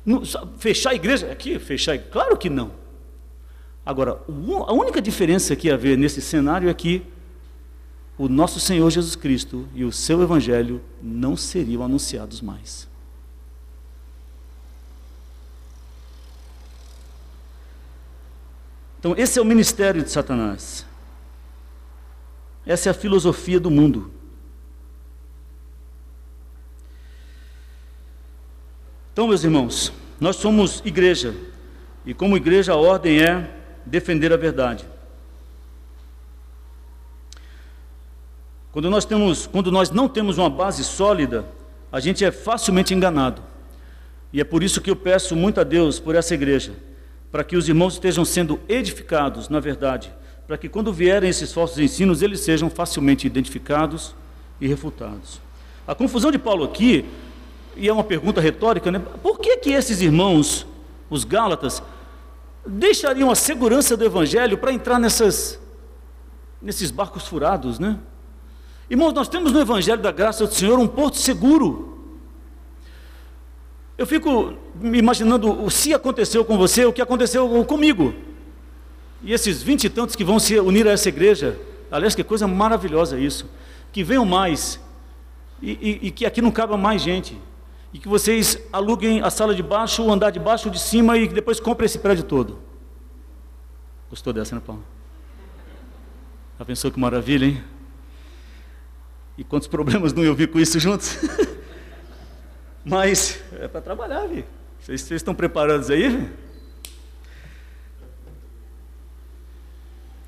No, 0.04 0.24
fechar 0.58 0.90
a 0.90 0.96
igreja? 0.96 1.32
Aqui, 1.32 1.60
fechar 1.60 1.96
Claro 2.00 2.36
que 2.36 2.50
não. 2.50 2.72
Agora, 3.86 4.20
a 4.68 4.74
única 4.74 5.00
diferença 5.00 5.56
que 5.56 5.68
ia 5.68 5.76
haver 5.76 5.96
nesse 5.96 6.22
cenário 6.22 6.68
é 6.68 6.74
que 6.74 7.04
o 8.18 8.28
nosso 8.28 8.60
Senhor 8.60 8.90
Jesus 8.90 9.16
Cristo 9.16 9.68
e 9.76 9.84
o 9.84 9.92
seu 9.92 10.24
Evangelho 10.24 10.82
não 11.04 11.38
seriam 11.38 11.84
anunciados 11.84 12.42
mais. 12.42 12.90
Então, 19.04 19.14
esse 19.18 19.38
é 19.38 19.42
o 19.42 19.46
ministério 19.46 20.02
de 20.02 20.10
Satanás. 20.10 20.86
Essa 22.66 22.88
é 22.88 22.92
a 22.92 22.94
filosofia 22.94 23.60
do 23.60 23.70
mundo. 23.70 24.10
Então, 29.12 29.28
meus 29.28 29.44
irmãos, 29.44 29.92
nós 30.22 30.38
somos 30.38 30.82
igreja, 30.86 31.36
e 32.06 32.14
como 32.14 32.38
igreja 32.38 32.72
a 32.72 32.78
ordem 32.78 33.22
é 33.22 33.54
defender 33.86 34.32
a 34.32 34.38
verdade. 34.38 34.86
Quando 38.72 38.90
nós, 38.90 39.04
temos, 39.04 39.46
quando 39.48 39.70
nós 39.70 39.92
não 39.92 40.08
temos 40.08 40.38
uma 40.38 40.50
base 40.50 40.82
sólida, 40.82 41.46
a 41.92 42.00
gente 42.00 42.24
é 42.24 42.32
facilmente 42.32 42.94
enganado. 42.94 43.42
E 44.32 44.40
é 44.40 44.46
por 44.46 44.64
isso 44.64 44.80
que 44.80 44.90
eu 44.90 44.96
peço 44.96 45.36
muito 45.36 45.60
a 45.60 45.66
Deus 45.66 46.00
por 46.00 46.16
essa 46.16 46.34
igreja 46.34 46.74
para 47.34 47.44
que 47.44 47.58
os 47.58 47.68
irmãos 47.68 47.94
estejam 47.94 48.24
sendo 48.24 48.60
edificados 48.70 49.50
na 49.50 49.60
verdade, 49.60 50.14
para 50.46 50.56
que 50.56 50.70
quando 50.70 50.94
vierem 50.94 51.28
esses 51.28 51.52
falsos 51.52 51.80
ensinos, 51.80 52.22
eles 52.22 52.42
sejam 52.42 52.70
facilmente 52.70 53.26
identificados 53.26 54.14
e 54.62 54.68
refutados. 54.68 55.42
A 55.88 55.96
confusão 55.96 56.30
de 56.30 56.38
Paulo 56.38 56.64
aqui, 56.64 57.04
e 57.76 57.90
é 57.90 57.92
uma 57.92 58.04
pergunta 58.04 58.40
retórica, 58.40 58.92
né? 58.92 59.00
Por 59.00 59.40
que 59.40 59.58
que 59.58 59.72
esses 59.72 60.00
irmãos, 60.00 60.68
os 61.10 61.24
Gálatas, 61.24 61.82
deixariam 62.68 63.32
a 63.32 63.36
segurança 63.36 63.98
do 63.98 64.06
evangelho 64.06 64.56
para 64.60 64.72
entrar 64.72 65.00
nessas 65.00 65.60
nesses 66.62 66.92
barcos 66.92 67.26
furados, 67.26 67.80
né? 67.80 67.98
Irmãos, 68.88 69.12
nós 69.12 69.28
temos 69.28 69.52
no 69.52 69.60
evangelho 69.60 70.04
da 70.04 70.12
graça 70.12 70.46
do 70.46 70.54
Senhor 70.54 70.78
um 70.78 70.88
porto 70.88 71.18
seguro. 71.18 71.93
Eu 73.98 74.08
fico 74.08 74.54
me 74.76 74.98
imaginando 74.98 75.70
se 75.70 75.94
aconteceu 75.94 76.44
com 76.44 76.58
você, 76.58 76.86
o 76.86 76.94
que 76.94 77.02
aconteceu 77.02 77.64
comigo. 77.66 78.14
E 79.22 79.32
esses 79.32 79.62
vinte 79.62 79.86
e 79.86 79.90
tantos 79.90 80.16
que 80.16 80.24
vão 80.24 80.40
se 80.40 80.60
unir 80.60 80.88
a 80.88 80.92
essa 80.92 81.10
igreja, 81.10 81.60
aliás, 81.92 82.16
que 82.16 82.24
coisa 82.24 82.48
maravilhosa 82.48 83.20
isso. 83.20 83.50
Que 83.92 84.04
venham 84.04 84.26
mais, 84.26 84.80
e, 85.62 85.72
e, 85.72 86.08
e 86.08 86.12
que 86.12 86.26
aqui 86.26 86.42
não 86.42 86.52
caiba 86.52 86.76
mais 86.76 87.02
gente. 87.02 87.38
E 87.94 88.00
que 88.00 88.08
vocês 88.08 88.58
aluguem 88.74 89.22
a 89.22 89.30
sala 89.30 89.54
de 89.54 89.62
baixo, 89.62 90.04
o 90.04 90.12
andar 90.12 90.32
de 90.32 90.40
baixo, 90.40 90.68
o 90.68 90.72
de 90.72 90.80
cima 90.80 91.16
e 91.18 91.28
depois 91.28 91.60
comprem 91.60 91.86
esse 91.86 92.00
prédio 92.00 92.24
todo. 92.24 92.60
Gostou 94.10 94.34
dessa, 94.34 94.56
né, 94.56 94.62
Paulo? 94.66 94.84
Já 96.58 96.66
pensou 96.66 96.92
que 96.92 97.00
maravilha, 97.00 97.46
hein? 97.46 97.64
E 99.38 99.44
quantos 99.44 99.68
problemas 99.68 100.12
não 100.14 100.24
eu 100.24 100.36
vi 100.36 100.48
com 100.48 100.60
isso 100.60 100.80
juntos? 100.80 101.18
Mas 102.86 103.42
é 103.60 103.68
para 103.68 103.82
trabalhar, 103.82 104.28
vi. 104.28 104.46
Vocês, 104.80 105.02
vocês 105.02 105.20
estão 105.22 105.34
preparados 105.34 105.90
aí? 105.90 106.30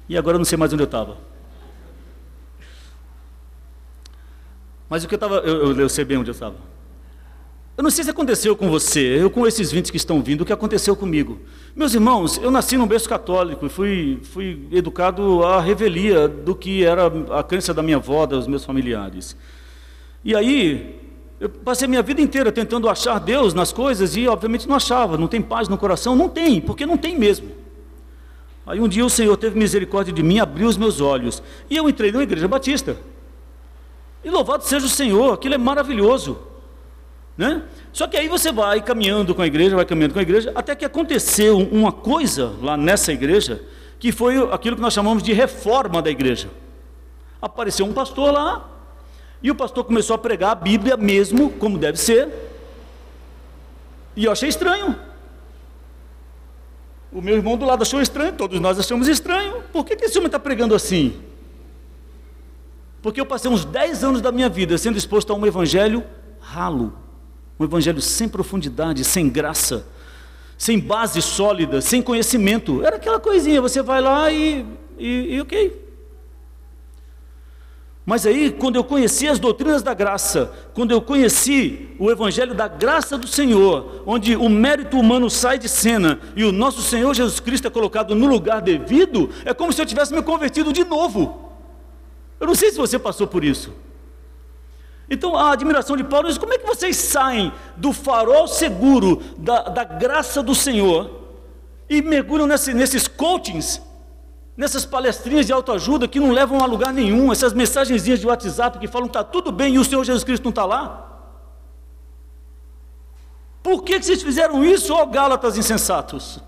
E 0.08 0.18
agora 0.18 0.36
eu 0.36 0.39
não 0.39 0.45
sei 0.45 0.58
mais 0.58 0.72
onde 0.72 0.84
eu 0.84 0.86
estava. 0.86 1.18
Mas 4.89 5.03
o 5.03 5.08
que 5.08 5.16
eu 5.16 5.18
estava, 5.18 5.38
eu, 5.38 5.72
eu, 5.72 5.80
eu 5.82 5.89
sei 5.89 6.06
bem 6.06 6.18
onde 6.18 6.30
eu 6.30 6.34
estava. 6.34 6.56
Eu 7.76 7.84
não 7.84 7.91
sei 7.91 8.06
se 8.06 8.10
aconteceu 8.10 8.56
com 8.56 8.70
você, 8.70 9.22
eu 9.22 9.30
com 9.30 9.45
esses 9.45 9.70
20 9.70 9.91
que 9.91 9.97
estão 9.97 10.22
vindo, 10.22 10.41
o 10.41 10.45
que 10.45 10.53
aconteceu 10.53 10.95
comigo. 10.95 11.41
Meus 11.76 11.93
irmãos, 11.93 12.38
eu 12.38 12.49
nasci 12.49 12.78
num 12.78 12.88
berço 12.88 13.10
católico 13.10 13.66
e 13.66 13.70
fui, 13.70 14.20
fui 14.24 14.66
educado 14.72 15.43
à 15.43 15.60
revelia 15.60 16.26
do 16.30 16.56
que 16.56 16.86
era 16.86 17.08
a 17.38 17.43
crença 17.43 17.74
da 17.74 17.84
minha 17.84 17.97
avó, 17.97 18.26
dos 18.26 18.47
meus 18.47 18.64
familiares. 18.64 19.36
E 20.24 20.34
aí, 20.34 21.05
eu 21.46 21.50
passei 21.50 21.88
minha 21.88 22.02
vida 22.02 22.20
inteira 22.20 22.52
tentando 22.52 22.89
achar 22.89 23.20
Deus 23.20 23.54
nas 23.54 23.72
coisas 23.72 24.16
e, 24.16 24.28
obviamente, 24.28 24.68
não 24.68 24.76
achava. 24.76 25.16
Não 25.16 25.28
tem 25.28 25.43
paz 25.43 25.68
no 25.68 25.78
coração? 25.78 26.16
Não 26.16 26.28
tem, 26.28 26.60
porque 26.60 26.88
não 26.88 26.98
tem 26.98 27.16
mesmo. 27.16 27.52
Aí 28.66 28.80
um 28.80 28.88
dia 28.88 29.06
o 29.06 29.10
Senhor 29.12 29.38
teve 29.38 29.58
misericórdia 29.58 30.12
de 30.12 30.24
mim, 30.24 30.39
abriu 30.39 30.68
os 30.68 30.76
meus 30.76 31.00
olhos. 31.00 31.43
E 31.70 31.78
eu 31.78 31.88
entrei 31.88 32.12
numa 32.12 32.24
igreja 32.24 32.48
batista. 32.48 32.98
E 34.24 34.30
louvado 34.32 34.64
seja 34.64 34.88
o 34.88 34.89
Senhor, 34.89 35.34
aquilo 35.34 35.54
é 35.54 35.58
maravilhoso. 35.58 36.39
Né? 37.38 37.62
Só 37.93 38.08
que 38.08 38.18
aí 38.18 38.28
você 38.28 38.52
vai 38.52 38.82
caminhando 38.82 39.36
com 39.36 39.43
a 39.43 39.46
igreja, 39.46 39.76
vai 39.76 39.86
caminhando 39.86 40.14
com 40.14 40.20
a 40.20 40.24
igreja, 40.24 40.52
até 40.56 40.74
que 40.74 40.84
aconteceu 40.84 41.60
uma 41.60 41.91
coisa 41.91 42.54
lá 42.60 42.76
nessa 42.76 43.14
igreja, 43.14 43.62
que 44.00 44.12
foi 44.12 44.52
aquilo 44.52 44.76
que 44.76 44.82
nós 44.82 44.93
chamamos 44.93 45.22
de 45.22 45.32
reforma 45.32 46.02
da 46.02 46.10
igreja. 46.10 46.50
Apareceu 47.39 47.86
um 47.86 47.93
pastor 47.93 48.34
lá, 48.34 48.74
e 49.46 49.52
o 49.52 49.54
pastor 49.54 49.84
começou 49.84 50.16
a 50.16 50.18
pregar 50.18 50.54
a 50.54 50.56
Bíblia 50.56 50.98
mesmo, 50.98 51.52
como 51.52 51.78
deve 51.78 52.00
ser. 52.00 52.28
E 54.16 54.26
eu 54.26 54.32
achei 54.32 54.50
estranho. 54.50 54.96
O 57.12 57.22
meu 57.22 57.36
irmão 57.36 57.56
do 57.56 57.64
lado 57.64 57.84
achou 57.84 58.02
estranho, 58.02 58.34
todos 58.34 58.60
nós 58.60 58.80
achamos 58.80 59.08
estranho. 59.08 59.62
Por 59.72 59.86
que, 59.86 60.04
esse 60.04 60.18
homem 60.18 60.26
está 60.26 60.39
pregando 60.39 60.74
assim? 60.74 61.22
Porque 63.04 63.22
eu 63.22 63.26
passei 63.28 63.52
uns 63.52 63.64
10 63.64 64.04
anos 64.04 64.20
da 64.20 64.32
minha 64.32 64.50
vida 64.50 64.80
sendo 64.80 64.98
exposto 64.98 65.32
a 65.32 65.36
um 65.36 65.46
evangelho 65.46 66.04
ralo, 66.39 66.98
um 67.60 67.66
evangelho 67.66 68.02
sem 68.02 68.28
profundidade, 68.28 69.04
sem 69.04 69.30
graça, 69.30 69.86
sem 70.58 70.80
base 70.80 71.22
sólida, 71.22 71.82
sem 71.82 72.02
conhecimento. 72.02 72.84
Era 72.84 72.96
aquela 72.96 73.20
coisinha, 73.20 73.62
você 73.62 73.84
vai 73.84 74.02
lá 74.02 74.32
e, 74.32 74.66
e, 74.98 75.36
e 75.36 75.41
ok. 75.41 75.85
Mas 78.06 78.24
aí, 78.28 78.51
quando 78.51 78.76
eu 78.76 78.84
conheci 78.84 79.28
as 79.28 79.39
doutrinas 79.39 79.82
da 79.82 79.93
graça, 79.93 80.53
quando 80.76 80.91
eu 80.91 81.01
conheci 81.01 81.89
o 81.97 82.12
evangelho 82.12 82.53
da 82.53 82.68
graça 82.68 83.18
do 83.18 83.28
Senhor, 83.28 84.03
onde 84.06 84.36
o 84.36 84.47
mérito 84.47 84.99
humano 84.99 85.28
sai 85.28 85.58
de 85.58 85.68
cena 85.68 86.20
e 86.36 86.43
o 86.43 86.51
nosso 86.51 86.84
Senhor 86.84 87.16
Jesus 87.16 87.39
Cristo 87.39 87.68
é 87.68 87.72
colocado 87.72 88.14
no 88.14 88.28
lugar 88.28 88.62
devido, 88.62 89.32
é 89.43 89.56
como 89.56 89.74
se 89.74 89.82
eu 89.82 89.88
tivesse 89.88 90.14
me 90.14 90.22
convertido 90.22 90.72
de 90.72 90.84
novo. 90.84 91.51
Eu 92.39 92.45
não 92.45 92.53
sei 92.53 92.70
se 92.70 92.78
você 92.78 92.99
passou 92.99 93.26
por 93.26 93.43
isso. 93.43 93.74
Então, 95.10 95.36
a 95.36 95.51
admiração 95.51 95.97
de 95.97 96.03
Paulo 96.03 96.28
diz: 96.28 96.38
como 96.38 96.53
é 96.53 96.60
que 96.60 96.68
vocês 96.68 96.95
saem 96.95 97.51
do 97.76 97.91
farol 97.91 98.47
seguro 98.47 99.20
da, 99.38 99.64
da 99.64 99.84
graça 99.84 100.43
do 100.43 100.53
Senhor 100.53 101.10
e 101.89 102.03
mergulham 102.03 102.45
nesse, 102.45 102.72
nesses 102.72 103.08
coachings 103.08 103.82
nessas 104.56 104.86
palestrinhas 104.86 105.45
de 105.45 105.53
autoajuda 105.53 106.08
que 106.08 106.20
não 106.20 106.32
levam 106.32 106.62
a 106.62 106.66
lugar 106.66 106.93
nenhum, 106.93 107.32
essas 107.32 107.53
mensagenzinhas 107.53 108.20
de 108.20 108.28
WhatsApp 108.28 108.80
que 108.80 108.88
falam 108.88 109.08
que 109.08 109.18
está 109.18 109.24
tudo 109.24 109.51
bem 109.51 109.76
e 109.76 109.80
o 109.80 109.84
Senhor 109.84 110.03
Jesus 110.03 110.24
Cristo 110.24 110.43
não 110.43 110.51
está 110.51 110.66
lá? 110.66 111.12
Por 113.62 113.84
que, 113.84 113.99
que 113.99 114.06
vocês 114.06 114.22
fizeram 114.22 114.64
isso, 114.64 114.93
ó 114.93 115.06
Gálatas 115.06 115.58
insensatos? 115.58 116.39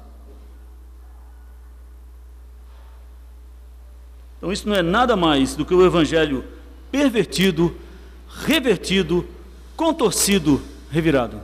Então, 4.38 4.51
isso 4.51 4.70
não 4.70 4.76
é 4.76 4.84
nada 4.84 5.16
mais 5.16 5.55
do 5.55 5.66
que 5.66 5.74
o 5.74 5.84
Evangelho 5.84 6.45
pervertido, 6.91 7.76
revertido, 8.30 9.28
contorcido, 9.76 10.62
revirado. 10.91 11.41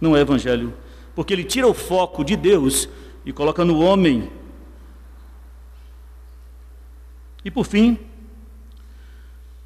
Não 0.00 0.16
é 0.16 0.20
Evangelho, 0.20 0.74
porque 1.14 1.32
ele 1.32 1.44
tira 1.44 1.66
o 1.66 1.72
foco 1.72 2.24
de 2.24 2.36
Deus 2.36 2.88
e 3.24 3.32
coloca 3.32 3.64
no 3.64 3.78
homem 3.78 4.30
e 7.48 7.50
por 7.50 7.64
fim, 7.64 7.98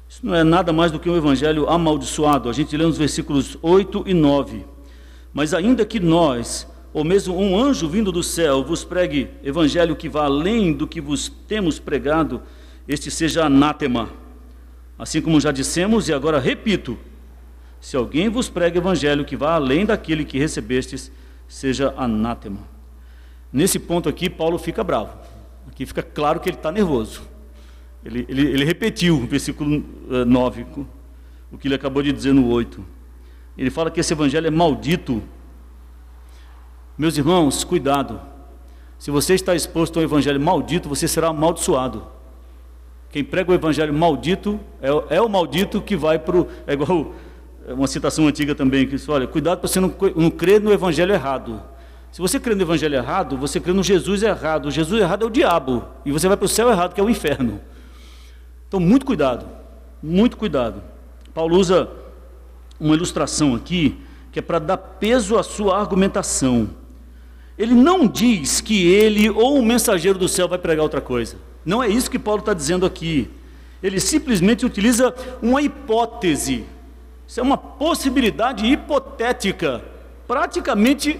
isso 0.07 0.25
não 0.25 0.33
é 0.33 0.41
nada 0.41 0.71
mais 0.71 0.89
do 0.89 0.97
que 0.97 1.09
um 1.09 1.17
evangelho 1.17 1.67
amaldiçoado. 1.67 2.49
A 2.49 2.53
gente 2.53 2.77
lê 2.77 2.85
nos 2.85 2.97
versículos 2.97 3.57
8 3.61 4.05
e 4.07 4.13
9. 4.13 4.63
Mas 5.33 5.53
ainda 5.53 5.85
que 5.85 5.99
nós, 5.99 6.65
ou 6.93 7.03
mesmo 7.03 7.37
um 7.37 7.61
anjo 7.61 7.89
vindo 7.89 8.09
do 8.09 8.23
céu, 8.23 8.63
vos 8.63 8.85
pregue 8.85 9.31
evangelho 9.43 9.97
que 9.97 10.07
vá 10.07 10.23
além 10.23 10.71
do 10.71 10.87
que 10.87 11.01
vos 11.01 11.27
temos 11.27 11.77
pregado, 11.77 12.41
este 12.87 13.11
seja 13.11 13.47
anátema. 13.47 14.07
Assim 14.97 15.21
como 15.21 15.41
já 15.41 15.51
dissemos 15.51 16.07
e 16.07 16.13
agora 16.13 16.39
repito: 16.39 16.97
se 17.81 17.97
alguém 17.97 18.29
vos 18.29 18.47
prega 18.47 18.77
evangelho 18.77 19.25
que 19.25 19.35
vá 19.35 19.55
além 19.55 19.85
daquele 19.85 20.23
que 20.23 20.39
recebestes, 20.39 21.11
seja 21.49 21.93
anátema. 21.97 22.59
Nesse 23.51 23.77
ponto 23.77 24.07
aqui, 24.07 24.29
Paulo 24.29 24.57
fica 24.57 24.85
bravo. 24.85 25.17
Aqui 25.67 25.85
fica 25.85 26.01
claro 26.01 26.39
que 26.39 26.47
ele 26.47 26.55
está 26.55 26.71
nervoso. 26.71 27.32
Ele, 28.05 28.25
ele, 28.27 28.41
ele 28.41 28.65
repetiu 28.65 29.15
o 29.17 29.25
versículo 29.25 29.83
9, 30.27 30.61
eh, 30.61 30.83
o 31.51 31.57
que 31.57 31.67
ele 31.67 31.75
acabou 31.75 32.03
de 32.03 32.11
dizer 32.11 32.33
no 32.33 32.49
8. 32.49 32.83
Ele 33.57 33.69
fala 33.69 33.89
que 33.89 33.99
esse 33.99 34.13
evangelho 34.13 34.47
é 34.47 34.51
maldito. 34.51 35.21
Meus 36.97 37.17
irmãos, 37.17 37.63
cuidado. 37.63 38.19
Se 38.99 39.11
você 39.11 39.35
está 39.35 39.55
exposto 39.55 39.97
a 39.97 40.01
um 40.01 40.05
evangelho 40.05 40.39
maldito, 40.39 40.89
você 40.89 41.07
será 41.07 41.27
amaldiçoado. 41.27 42.07
Quem 43.09 43.23
prega 43.23 43.51
o 43.51 43.53
evangelho 43.53 43.93
maldito 43.93 44.59
é, 44.81 45.15
é 45.15 45.21
o 45.21 45.29
maldito 45.29 45.81
que 45.81 45.95
vai 45.95 46.17
para 46.17 46.41
o. 46.41 46.47
É 46.65 46.73
igual 46.73 47.13
uma 47.69 47.87
citação 47.87 48.27
antiga 48.27 48.55
também, 48.55 48.85
que 48.85 48.95
diz: 48.95 49.07
olha, 49.07 49.27
cuidado 49.27 49.59
para 49.59 49.67
você 49.67 49.79
não, 49.79 49.93
não 50.15 50.31
crer 50.31 50.59
no 50.59 50.73
evangelho 50.73 51.13
errado. 51.13 51.61
Se 52.11 52.21
você 52.21 52.39
crê 52.39 52.53
no 52.53 52.61
evangelho 52.61 52.95
errado, 52.95 53.37
você 53.37 53.59
crê 53.59 53.73
no 53.73 53.83
Jesus 53.83 54.23
errado. 54.23 54.67
O 54.67 54.71
Jesus 54.71 55.01
errado 55.01 55.23
é 55.23 55.25
o 55.27 55.29
diabo. 55.29 55.83
E 56.05 56.11
você 56.11 56.27
vai 56.27 56.37
para 56.37 56.45
o 56.45 56.49
céu 56.49 56.69
errado, 56.69 56.93
que 56.93 57.01
é 57.01 57.03
o 57.03 57.09
inferno. 57.09 57.59
Então, 58.73 58.81
muito 58.81 59.05
cuidado. 59.05 59.45
Muito 60.01 60.35
cuidado. 60.35 60.81
Paulo 61.31 61.59
usa 61.59 61.87
uma 62.79 62.95
ilustração 62.95 63.53
aqui, 63.53 63.99
que 64.31 64.39
é 64.39 64.41
para 64.41 64.57
dar 64.57 64.77
peso 64.77 65.37
à 65.37 65.43
sua 65.43 65.79
argumentação. 65.79 66.71
Ele 67.55 67.75
não 67.75 68.07
diz 68.07 68.61
que 68.61 68.91
ele 68.91 69.29
ou 69.29 69.59
o 69.59 69.63
mensageiro 69.63 70.17
do 70.17 70.27
céu 70.27 70.47
vai 70.47 70.57
pregar 70.57 70.81
outra 70.81 70.99
coisa. 70.99 71.37
Não 71.63 71.83
é 71.83 71.87
isso 71.87 72.09
que 72.09 72.17
Paulo 72.17 72.39
está 72.39 72.51
dizendo 72.51 72.83
aqui. 72.83 73.29
Ele 73.83 73.99
simplesmente 73.99 74.65
utiliza 74.65 75.13
uma 75.39 75.61
hipótese. 75.61 76.65
Isso 77.27 77.39
é 77.39 77.43
uma 77.43 77.57
possibilidade 77.57 78.65
hipotética, 78.65 79.83
praticamente 80.27 81.19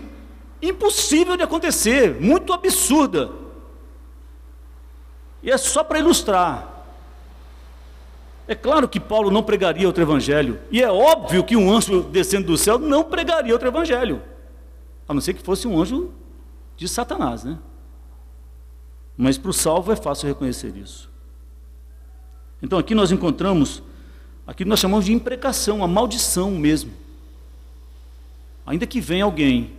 impossível 0.59 1.37
de 1.37 1.43
acontecer, 1.43 2.19
muito 2.19 2.51
absurda. 2.51 3.29
E 5.43 5.51
é 5.51 5.57
só 5.59 5.83
para 5.83 5.99
ilustrar. 5.99 6.72
É 8.47 8.55
claro 8.55 8.89
que 8.89 8.99
Paulo 8.99 9.31
não 9.31 9.41
pregaria 9.41 9.87
outro 9.87 10.03
evangelho, 10.03 10.59
e 10.69 10.81
é 10.81 10.91
óbvio 10.91 11.43
que 11.43 11.55
um 11.55 11.71
anjo 11.71 12.03
descendo 12.03 12.47
do 12.47 12.57
céu 12.57 12.77
não 12.77 13.03
pregaria 13.03 13.53
outro 13.53 13.67
evangelho, 13.67 14.21
a 15.07 15.13
não 15.13 15.21
ser 15.21 15.33
que 15.33 15.41
fosse 15.41 15.67
um 15.67 15.79
anjo 15.81 16.11
de 16.75 16.87
Satanás, 16.87 17.43
né? 17.43 17.57
Mas 19.15 19.37
para 19.37 19.51
o 19.51 19.53
salvo 19.53 19.91
é 19.91 19.95
fácil 19.95 20.27
reconhecer 20.27 20.75
isso. 20.75 21.09
Então 22.61 22.79
aqui 22.79 22.95
nós 22.95 23.11
encontramos 23.11 23.83
que 24.55 24.65
nós 24.65 24.79
chamamos 24.79 25.05
de 25.05 25.13
imprecação, 25.13 25.83
a 25.83 25.87
maldição 25.87 26.51
mesmo. 26.51 26.91
Ainda 28.65 28.85
que 28.85 28.99
venha 28.99 29.23
alguém, 29.23 29.73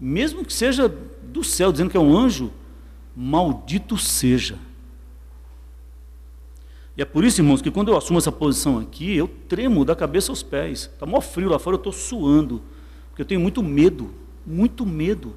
mesmo 0.00 0.44
que 0.44 0.52
seja 0.52 0.88
do 0.88 1.44
céu, 1.44 1.72
dizendo 1.72 1.90
que 1.90 1.96
é 1.96 2.00
um 2.00 2.16
anjo, 2.16 2.52
maldito 3.14 3.98
seja. 3.98 4.58
E 6.98 7.02
é 7.02 7.04
por 7.04 7.22
isso, 7.24 7.40
irmãos, 7.40 7.62
que 7.62 7.70
quando 7.70 7.92
eu 7.92 7.96
assumo 7.96 8.18
essa 8.18 8.32
posição 8.32 8.80
aqui, 8.80 9.16
eu 9.16 9.30
tremo 9.48 9.84
da 9.84 9.94
cabeça 9.94 10.32
aos 10.32 10.42
pés. 10.42 10.90
Está 10.92 11.06
mó 11.06 11.20
frio 11.20 11.48
lá 11.48 11.56
fora, 11.56 11.76
eu 11.76 11.78
estou 11.78 11.92
suando, 11.92 12.60
porque 13.08 13.22
eu 13.22 13.26
tenho 13.26 13.40
muito 13.40 13.62
medo, 13.62 14.10
muito 14.44 14.84
medo. 14.84 15.32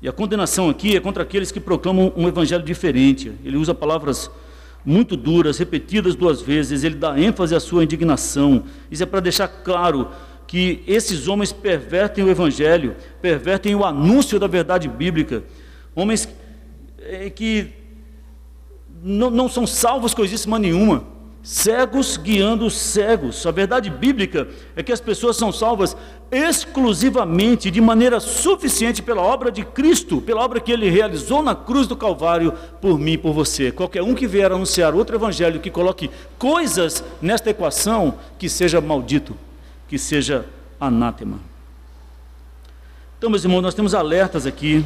E 0.00 0.08
a 0.08 0.12
condenação 0.12 0.70
aqui 0.70 0.94
é 0.94 1.00
contra 1.00 1.24
aqueles 1.24 1.50
que 1.50 1.58
proclamam 1.58 2.12
um 2.16 2.28
evangelho 2.28 2.62
diferente. 2.62 3.32
Ele 3.44 3.56
usa 3.56 3.74
palavras 3.74 4.30
muito 4.84 5.16
duras, 5.16 5.58
repetidas 5.58 6.14
duas 6.14 6.40
vezes, 6.40 6.84
ele 6.84 6.94
dá 6.94 7.18
ênfase 7.18 7.52
à 7.52 7.58
sua 7.58 7.82
indignação. 7.82 8.62
Isso 8.88 9.02
é 9.02 9.06
para 9.06 9.18
deixar 9.18 9.48
claro 9.48 10.10
que 10.46 10.84
esses 10.86 11.26
homens 11.26 11.50
pervertem 11.50 12.22
o 12.22 12.28
evangelho, 12.28 12.94
pervertem 13.20 13.74
o 13.74 13.84
anúncio 13.84 14.38
da 14.38 14.46
verdade 14.46 14.88
bíblica. 14.88 15.42
Homens 15.96 16.28
eh, 17.08 17.30
que 17.30 17.72
não, 19.02 19.30
não 19.30 19.48
são 19.48 19.66
salvos 19.66 20.14
coisíssima 20.14 20.58
nenhuma 20.58 21.16
cegos 21.46 22.16
guiando 22.16 22.68
cegos. 22.68 23.46
A 23.46 23.52
verdade 23.52 23.88
bíblica 23.88 24.48
é 24.74 24.82
que 24.82 24.90
as 24.90 25.00
pessoas 25.00 25.36
são 25.36 25.52
salvas 25.52 25.96
exclusivamente, 26.28 27.70
de 27.70 27.80
maneira 27.80 28.18
suficiente 28.18 29.00
pela 29.00 29.22
obra 29.22 29.52
de 29.52 29.64
Cristo, 29.64 30.20
pela 30.20 30.42
obra 30.42 30.58
que 30.58 30.72
ele 30.72 30.90
realizou 30.90 31.44
na 31.44 31.54
cruz 31.54 31.86
do 31.86 31.94
Calvário 31.94 32.52
por 32.80 32.98
mim 32.98 33.12
e 33.12 33.18
por 33.18 33.32
você. 33.32 33.70
Qualquer 33.70 34.02
um 34.02 34.12
que 34.12 34.26
vier 34.26 34.50
anunciar 34.50 34.92
outro 34.92 35.14
evangelho 35.14 35.60
que 35.60 35.70
coloque 35.70 36.10
coisas 36.36 37.04
nesta 37.22 37.50
equação, 37.50 38.14
que 38.40 38.48
seja 38.48 38.80
maldito, 38.80 39.36
que 39.88 40.00
seja 40.00 40.44
anátema. 40.80 41.38
Então, 43.18 43.30
meus 43.30 43.44
irmãos, 43.44 43.62
nós 43.62 43.74
temos 43.74 43.94
alertas 43.94 44.46
aqui, 44.46 44.84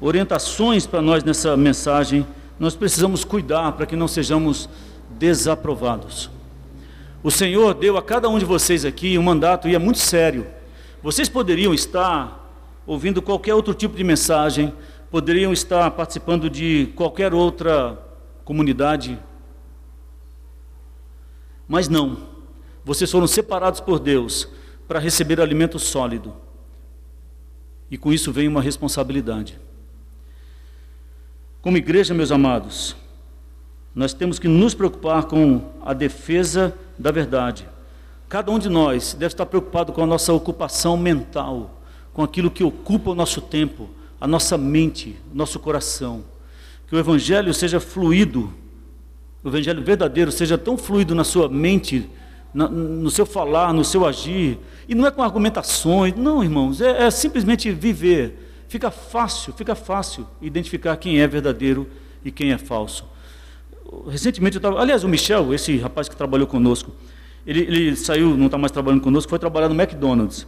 orientações 0.00 0.86
para 0.86 1.00
nós 1.02 1.24
nessa 1.24 1.56
mensagem. 1.56 2.26
Nós 2.58 2.74
precisamos 2.74 3.24
cuidar 3.24 3.72
para 3.72 3.86
que 3.86 3.96
não 3.96 4.08
sejamos 4.08 4.68
desaprovados. 5.10 6.30
O 7.22 7.30
Senhor 7.30 7.74
deu 7.74 7.96
a 7.96 8.02
cada 8.02 8.28
um 8.28 8.38
de 8.38 8.44
vocês 8.44 8.84
aqui 8.84 9.18
um 9.18 9.22
mandato 9.22 9.68
e 9.68 9.74
é 9.74 9.78
muito 9.78 9.98
sério. 9.98 10.46
Vocês 11.02 11.28
poderiam 11.28 11.74
estar 11.74 12.44
ouvindo 12.86 13.20
qualquer 13.20 13.54
outro 13.54 13.74
tipo 13.74 13.96
de 13.96 14.04
mensagem, 14.04 14.72
poderiam 15.10 15.52
estar 15.52 15.90
participando 15.90 16.48
de 16.48 16.92
qualquer 16.94 17.34
outra 17.34 17.98
comunidade, 18.44 19.18
mas 21.66 21.88
não. 21.88 22.18
Vocês 22.84 23.10
foram 23.10 23.26
separados 23.26 23.80
por 23.80 23.98
Deus 23.98 24.48
para 24.86 25.00
receber 25.00 25.40
alimento 25.40 25.78
sólido. 25.78 26.32
E 27.90 27.98
com 27.98 28.12
isso 28.12 28.32
vem 28.32 28.46
uma 28.46 28.62
responsabilidade. 28.62 29.58
Como 31.66 31.76
igreja, 31.76 32.14
meus 32.14 32.30
amados, 32.30 32.94
nós 33.92 34.14
temos 34.14 34.38
que 34.38 34.46
nos 34.46 34.72
preocupar 34.72 35.24
com 35.24 35.62
a 35.84 35.92
defesa 35.92 36.72
da 36.96 37.10
verdade. 37.10 37.66
Cada 38.28 38.52
um 38.52 38.58
de 38.60 38.68
nós 38.68 39.14
deve 39.14 39.34
estar 39.34 39.44
preocupado 39.46 39.92
com 39.92 40.00
a 40.00 40.06
nossa 40.06 40.32
ocupação 40.32 40.96
mental, 40.96 41.82
com 42.12 42.22
aquilo 42.22 42.52
que 42.52 42.62
ocupa 42.62 43.10
o 43.10 43.16
nosso 43.16 43.40
tempo, 43.40 43.90
a 44.20 44.28
nossa 44.28 44.56
mente, 44.56 45.16
o 45.32 45.36
nosso 45.36 45.58
coração. 45.58 46.22
Que 46.86 46.94
o 46.94 47.00
Evangelho 47.00 47.52
seja 47.52 47.80
fluido, 47.80 48.54
o 49.42 49.48
Evangelho 49.48 49.82
verdadeiro 49.82 50.30
seja 50.30 50.56
tão 50.56 50.78
fluido 50.78 51.16
na 51.16 51.24
sua 51.24 51.48
mente, 51.48 52.08
na, 52.54 52.68
no 52.68 53.10
seu 53.10 53.26
falar, 53.26 53.72
no 53.72 53.84
seu 53.84 54.06
agir. 54.06 54.56
E 54.88 54.94
não 54.94 55.04
é 55.04 55.10
com 55.10 55.20
argumentações, 55.20 56.14
não, 56.14 56.44
irmãos, 56.44 56.80
é, 56.80 57.06
é 57.06 57.10
simplesmente 57.10 57.72
viver. 57.72 58.45
Fica 58.68 58.90
fácil, 58.90 59.52
fica 59.52 59.74
fácil 59.74 60.26
identificar 60.40 60.96
quem 60.96 61.20
é 61.20 61.26
verdadeiro 61.26 61.88
e 62.24 62.30
quem 62.30 62.52
é 62.52 62.58
falso 62.58 63.04
recentemente 64.08 64.56
eu 64.56 64.58
estava. 64.58 64.80
Aliás, 64.80 65.04
o 65.04 65.08
Michel, 65.08 65.54
esse 65.54 65.76
rapaz 65.78 66.08
que 66.08 66.16
trabalhou 66.16 66.46
conosco, 66.46 66.92
ele, 67.46 67.60
ele 67.60 67.96
saiu, 67.96 68.36
não 68.36 68.46
está 68.46 68.58
mais 68.58 68.72
trabalhando 68.72 69.00
conosco, 69.00 69.30
foi 69.30 69.38
trabalhar 69.38 69.68
no 69.68 69.80
McDonald's. 69.80 70.46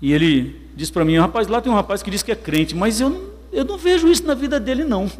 E 0.00 0.12
ele 0.12 0.68
disse 0.74 0.92
para 0.92 1.04
mim: 1.04 1.18
rapaz, 1.18 1.48
lá 1.48 1.60
tem 1.60 1.70
um 1.70 1.74
rapaz 1.74 2.02
que 2.02 2.10
diz 2.10 2.22
que 2.22 2.32
é 2.32 2.36
crente, 2.36 2.74
mas 2.74 3.00
eu 3.00 3.30
eu 3.52 3.64
não 3.64 3.76
vejo 3.76 4.08
isso 4.08 4.24
na 4.24 4.34
vida 4.34 4.60
dele, 4.60 4.84
não. 4.84 5.10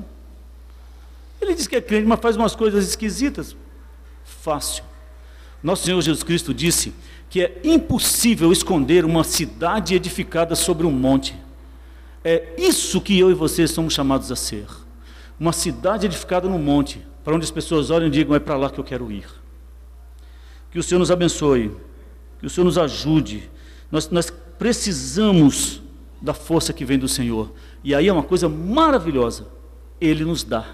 Ele 1.40 1.54
diz 1.54 1.66
que 1.66 1.74
é 1.74 1.80
crente, 1.80 2.06
mas 2.06 2.20
faz 2.20 2.36
umas 2.36 2.54
coisas 2.54 2.88
esquisitas. 2.88 3.56
Fácil. 4.24 4.84
Nosso 5.62 5.84
Senhor 5.84 6.00
Jesus 6.00 6.22
Cristo 6.22 6.54
disse 6.54 6.94
que 7.28 7.42
é 7.42 7.60
impossível 7.64 8.52
esconder 8.52 9.04
uma 9.04 9.24
cidade 9.24 9.94
edificada 9.94 10.54
sobre 10.54 10.86
um 10.86 10.92
monte. 10.92 11.34
É 12.24 12.54
isso 12.58 13.00
que 13.00 13.18
eu 13.18 13.30
e 13.30 13.34
vocês 13.34 13.70
somos 13.70 13.94
chamados 13.94 14.30
a 14.30 14.36
ser 14.36 14.66
uma 15.40 15.54
cidade 15.54 16.04
edificada 16.04 16.46
no 16.46 16.58
monte, 16.58 17.00
para 17.24 17.34
onde 17.34 17.44
as 17.44 17.50
pessoas 17.50 17.90
olham 17.90 18.08
e 18.08 18.10
digam: 18.10 18.36
é 18.36 18.38
para 18.38 18.58
lá 18.58 18.68
que 18.68 18.78
eu 18.78 18.84
quero 18.84 19.10
ir. 19.10 19.26
Que 20.70 20.78
o 20.78 20.82
Senhor 20.82 20.98
nos 20.98 21.10
abençoe, 21.10 21.74
que 22.38 22.46
o 22.46 22.50
Senhor 22.50 22.66
nos 22.66 22.76
ajude. 22.76 23.50
Nós, 23.90 24.10
nós 24.10 24.30
precisamos 24.58 25.80
da 26.20 26.34
força 26.34 26.74
que 26.74 26.84
vem 26.84 26.98
do 26.98 27.08
Senhor. 27.08 27.50
E 27.82 27.94
aí 27.94 28.06
é 28.06 28.12
uma 28.12 28.22
coisa 28.22 28.48
maravilhosa: 28.48 29.46
Ele 29.98 30.24
nos 30.24 30.44
dá. 30.44 30.66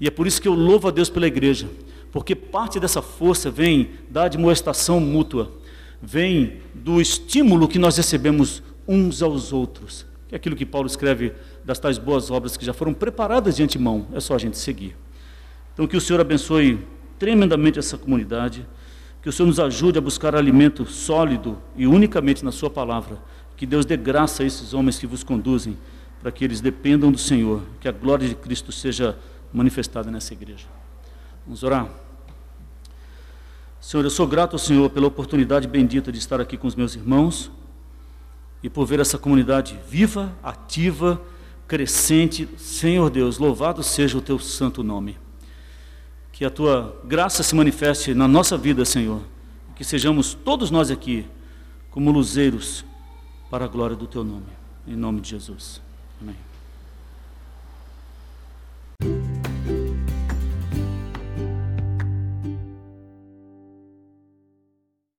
E 0.00 0.06
é 0.06 0.10
por 0.10 0.26
isso 0.26 0.40
que 0.40 0.48
eu 0.48 0.54
louvo 0.54 0.88
a 0.88 0.90
Deus 0.90 1.10
pela 1.10 1.26
igreja, 1.26 1.68
porque 2.10 2.34
parte 2.34 2.80
dessa 2.80 3.02
força 3.02 3.50
vem 3.50 3.90
da 4.10 4.24
admoestação 4.24 4.98
mútua, 4.98 5.52
vem 6.00 6.60
do 6.74 7.00
estímulo 7.00 7.68
que 7.68 7.78
nós 7.78 7.96
recebemos 7.96 8.62
uns 8.86 9.22
aos 9.22 9.52
outros. 9.52 10.06
É 10.30 10.36
aquilo 10.36 10.56
que 10.56 10.64
Paulo 10.64 10.86
escreve 10.86 11.34
das 11.62 11.78
tais 11.78 11.98
boas 11.98 12.30
obras 12.30 12.56
que 12.56 12.64
já 12.64 12.72
foram 12.72 12.94
preparadas 12.94 13.56
de 13.56 13.62
antemão, 13.62 14.06
é 14.12 14.20
só 14.20 14.34
a 14.34 14.38
gente 14.38 14.56
seguir. 14.56 14.96
Então, 15.74 15.86
que 15.86 15.96
o 15.96 16.00
Senhor 16.00 16.20
abençoe 16.20 16.78
tremendamente 17.18 17.78
essa 17.78 17.98
comunidade, 17.98 18.66
que 19.22 19.28
o 19.28 19.32
Senhor 19.32 19.46
nos 19.46 19.60
ajude 19.60 19.98
a 19.98 20.00
buscar 20.00 20.34
alimento 20.34 20.84
sólido 20.86 21.58
e 21.76 21.86
unicamente 21.86 22.44
na 22.44 22.50
Sua 22.50 22.68
palavra. 22.68 23.18
Que 23.56 23.66
Deus 23.66 23.84
dê 23.84 23.96
graça 23.96 24.42
a 24.42 24.46
esses 24.46 24.74
homens 24.74 24.98
que 24.98 25.06
vos 25.06 25.22
conduzem, 25.22 25.76
para 26.20 26.32
que 26.32 26.44
eles 26.44 26.60
dependam 26.60 27.12
do 27.12 27.18
Senhor, 27.18 27.62
que 27.80 27.86
a 27.86 27.92
glória 27.92 28.26
de 28.26 28.34
Cristo 28.34 28.72
seja 28.72 29.16
manifestada 29.52 30.10
nessa 30.10 30.32
igreja. 30.32 30.66
Vamos 31.44 31.62
orar. 31.62 31.88
Senhor, 33.80 34.02
eu 34.02 34.10
sou 34.10 34.26
grato 34.26 34.54
ao 34.54 34.58
Senhor 34.58 34.88
pela 34.90 35.06
oportunidade 35.06 35.68
bendita 35.68 36.10
de 36.10 36.18
estar 36.18 36.40
aqui 36.40 36.56
com 36.56 36.66
os 36.66 36.74
meus 36.74 36.94
irmãos 36.94 37.50
e 38.62 38.70
por 38.70 38.86
ver 38.86 39.00
essa 39.00 39.18
comunidade 39.18 39.78
viva, 39.88 40.32
ativa, 40.42 41.20
crescente. 41.66 42.48
Senhor 42.56 43.10
Deus, 43.10 43.38
louvado 43.38 43.82
seja 43.82 44.16
o 44.16 44.20
teu 44.22 44.38
santo 44.38 44.82
nome. 44.82 45.18
Que 46.30 46.44
a 46.44 46.50
tua 46.50 47.00
graça 47.04 47.42
se 47.42 47.54
manifeste 47.54 48.14
na 48.14 48.28
nossa 48.28 48.56
vida, 48.56 48.84
Senhor. 48.84 49.22
Que 49.74 49.84
sejamos 49.84 50.34
todos 50.34 50.70
nós 50.70 50.90
aqui 50.90 51.26
como 51.90 52.10
luzeiros 52.10 52.84
para 53.50 53.64
a 53.64 53.68
glória 53.68 53.96
do 53.96 54.06
teu 54.06 54.24
nome. 54.24 54.46
Em 54.86 54.96
nome 54.96 55.20
de 55.20 55.30
Jesus. 55.30 55.80
Amém. 56.20 56.36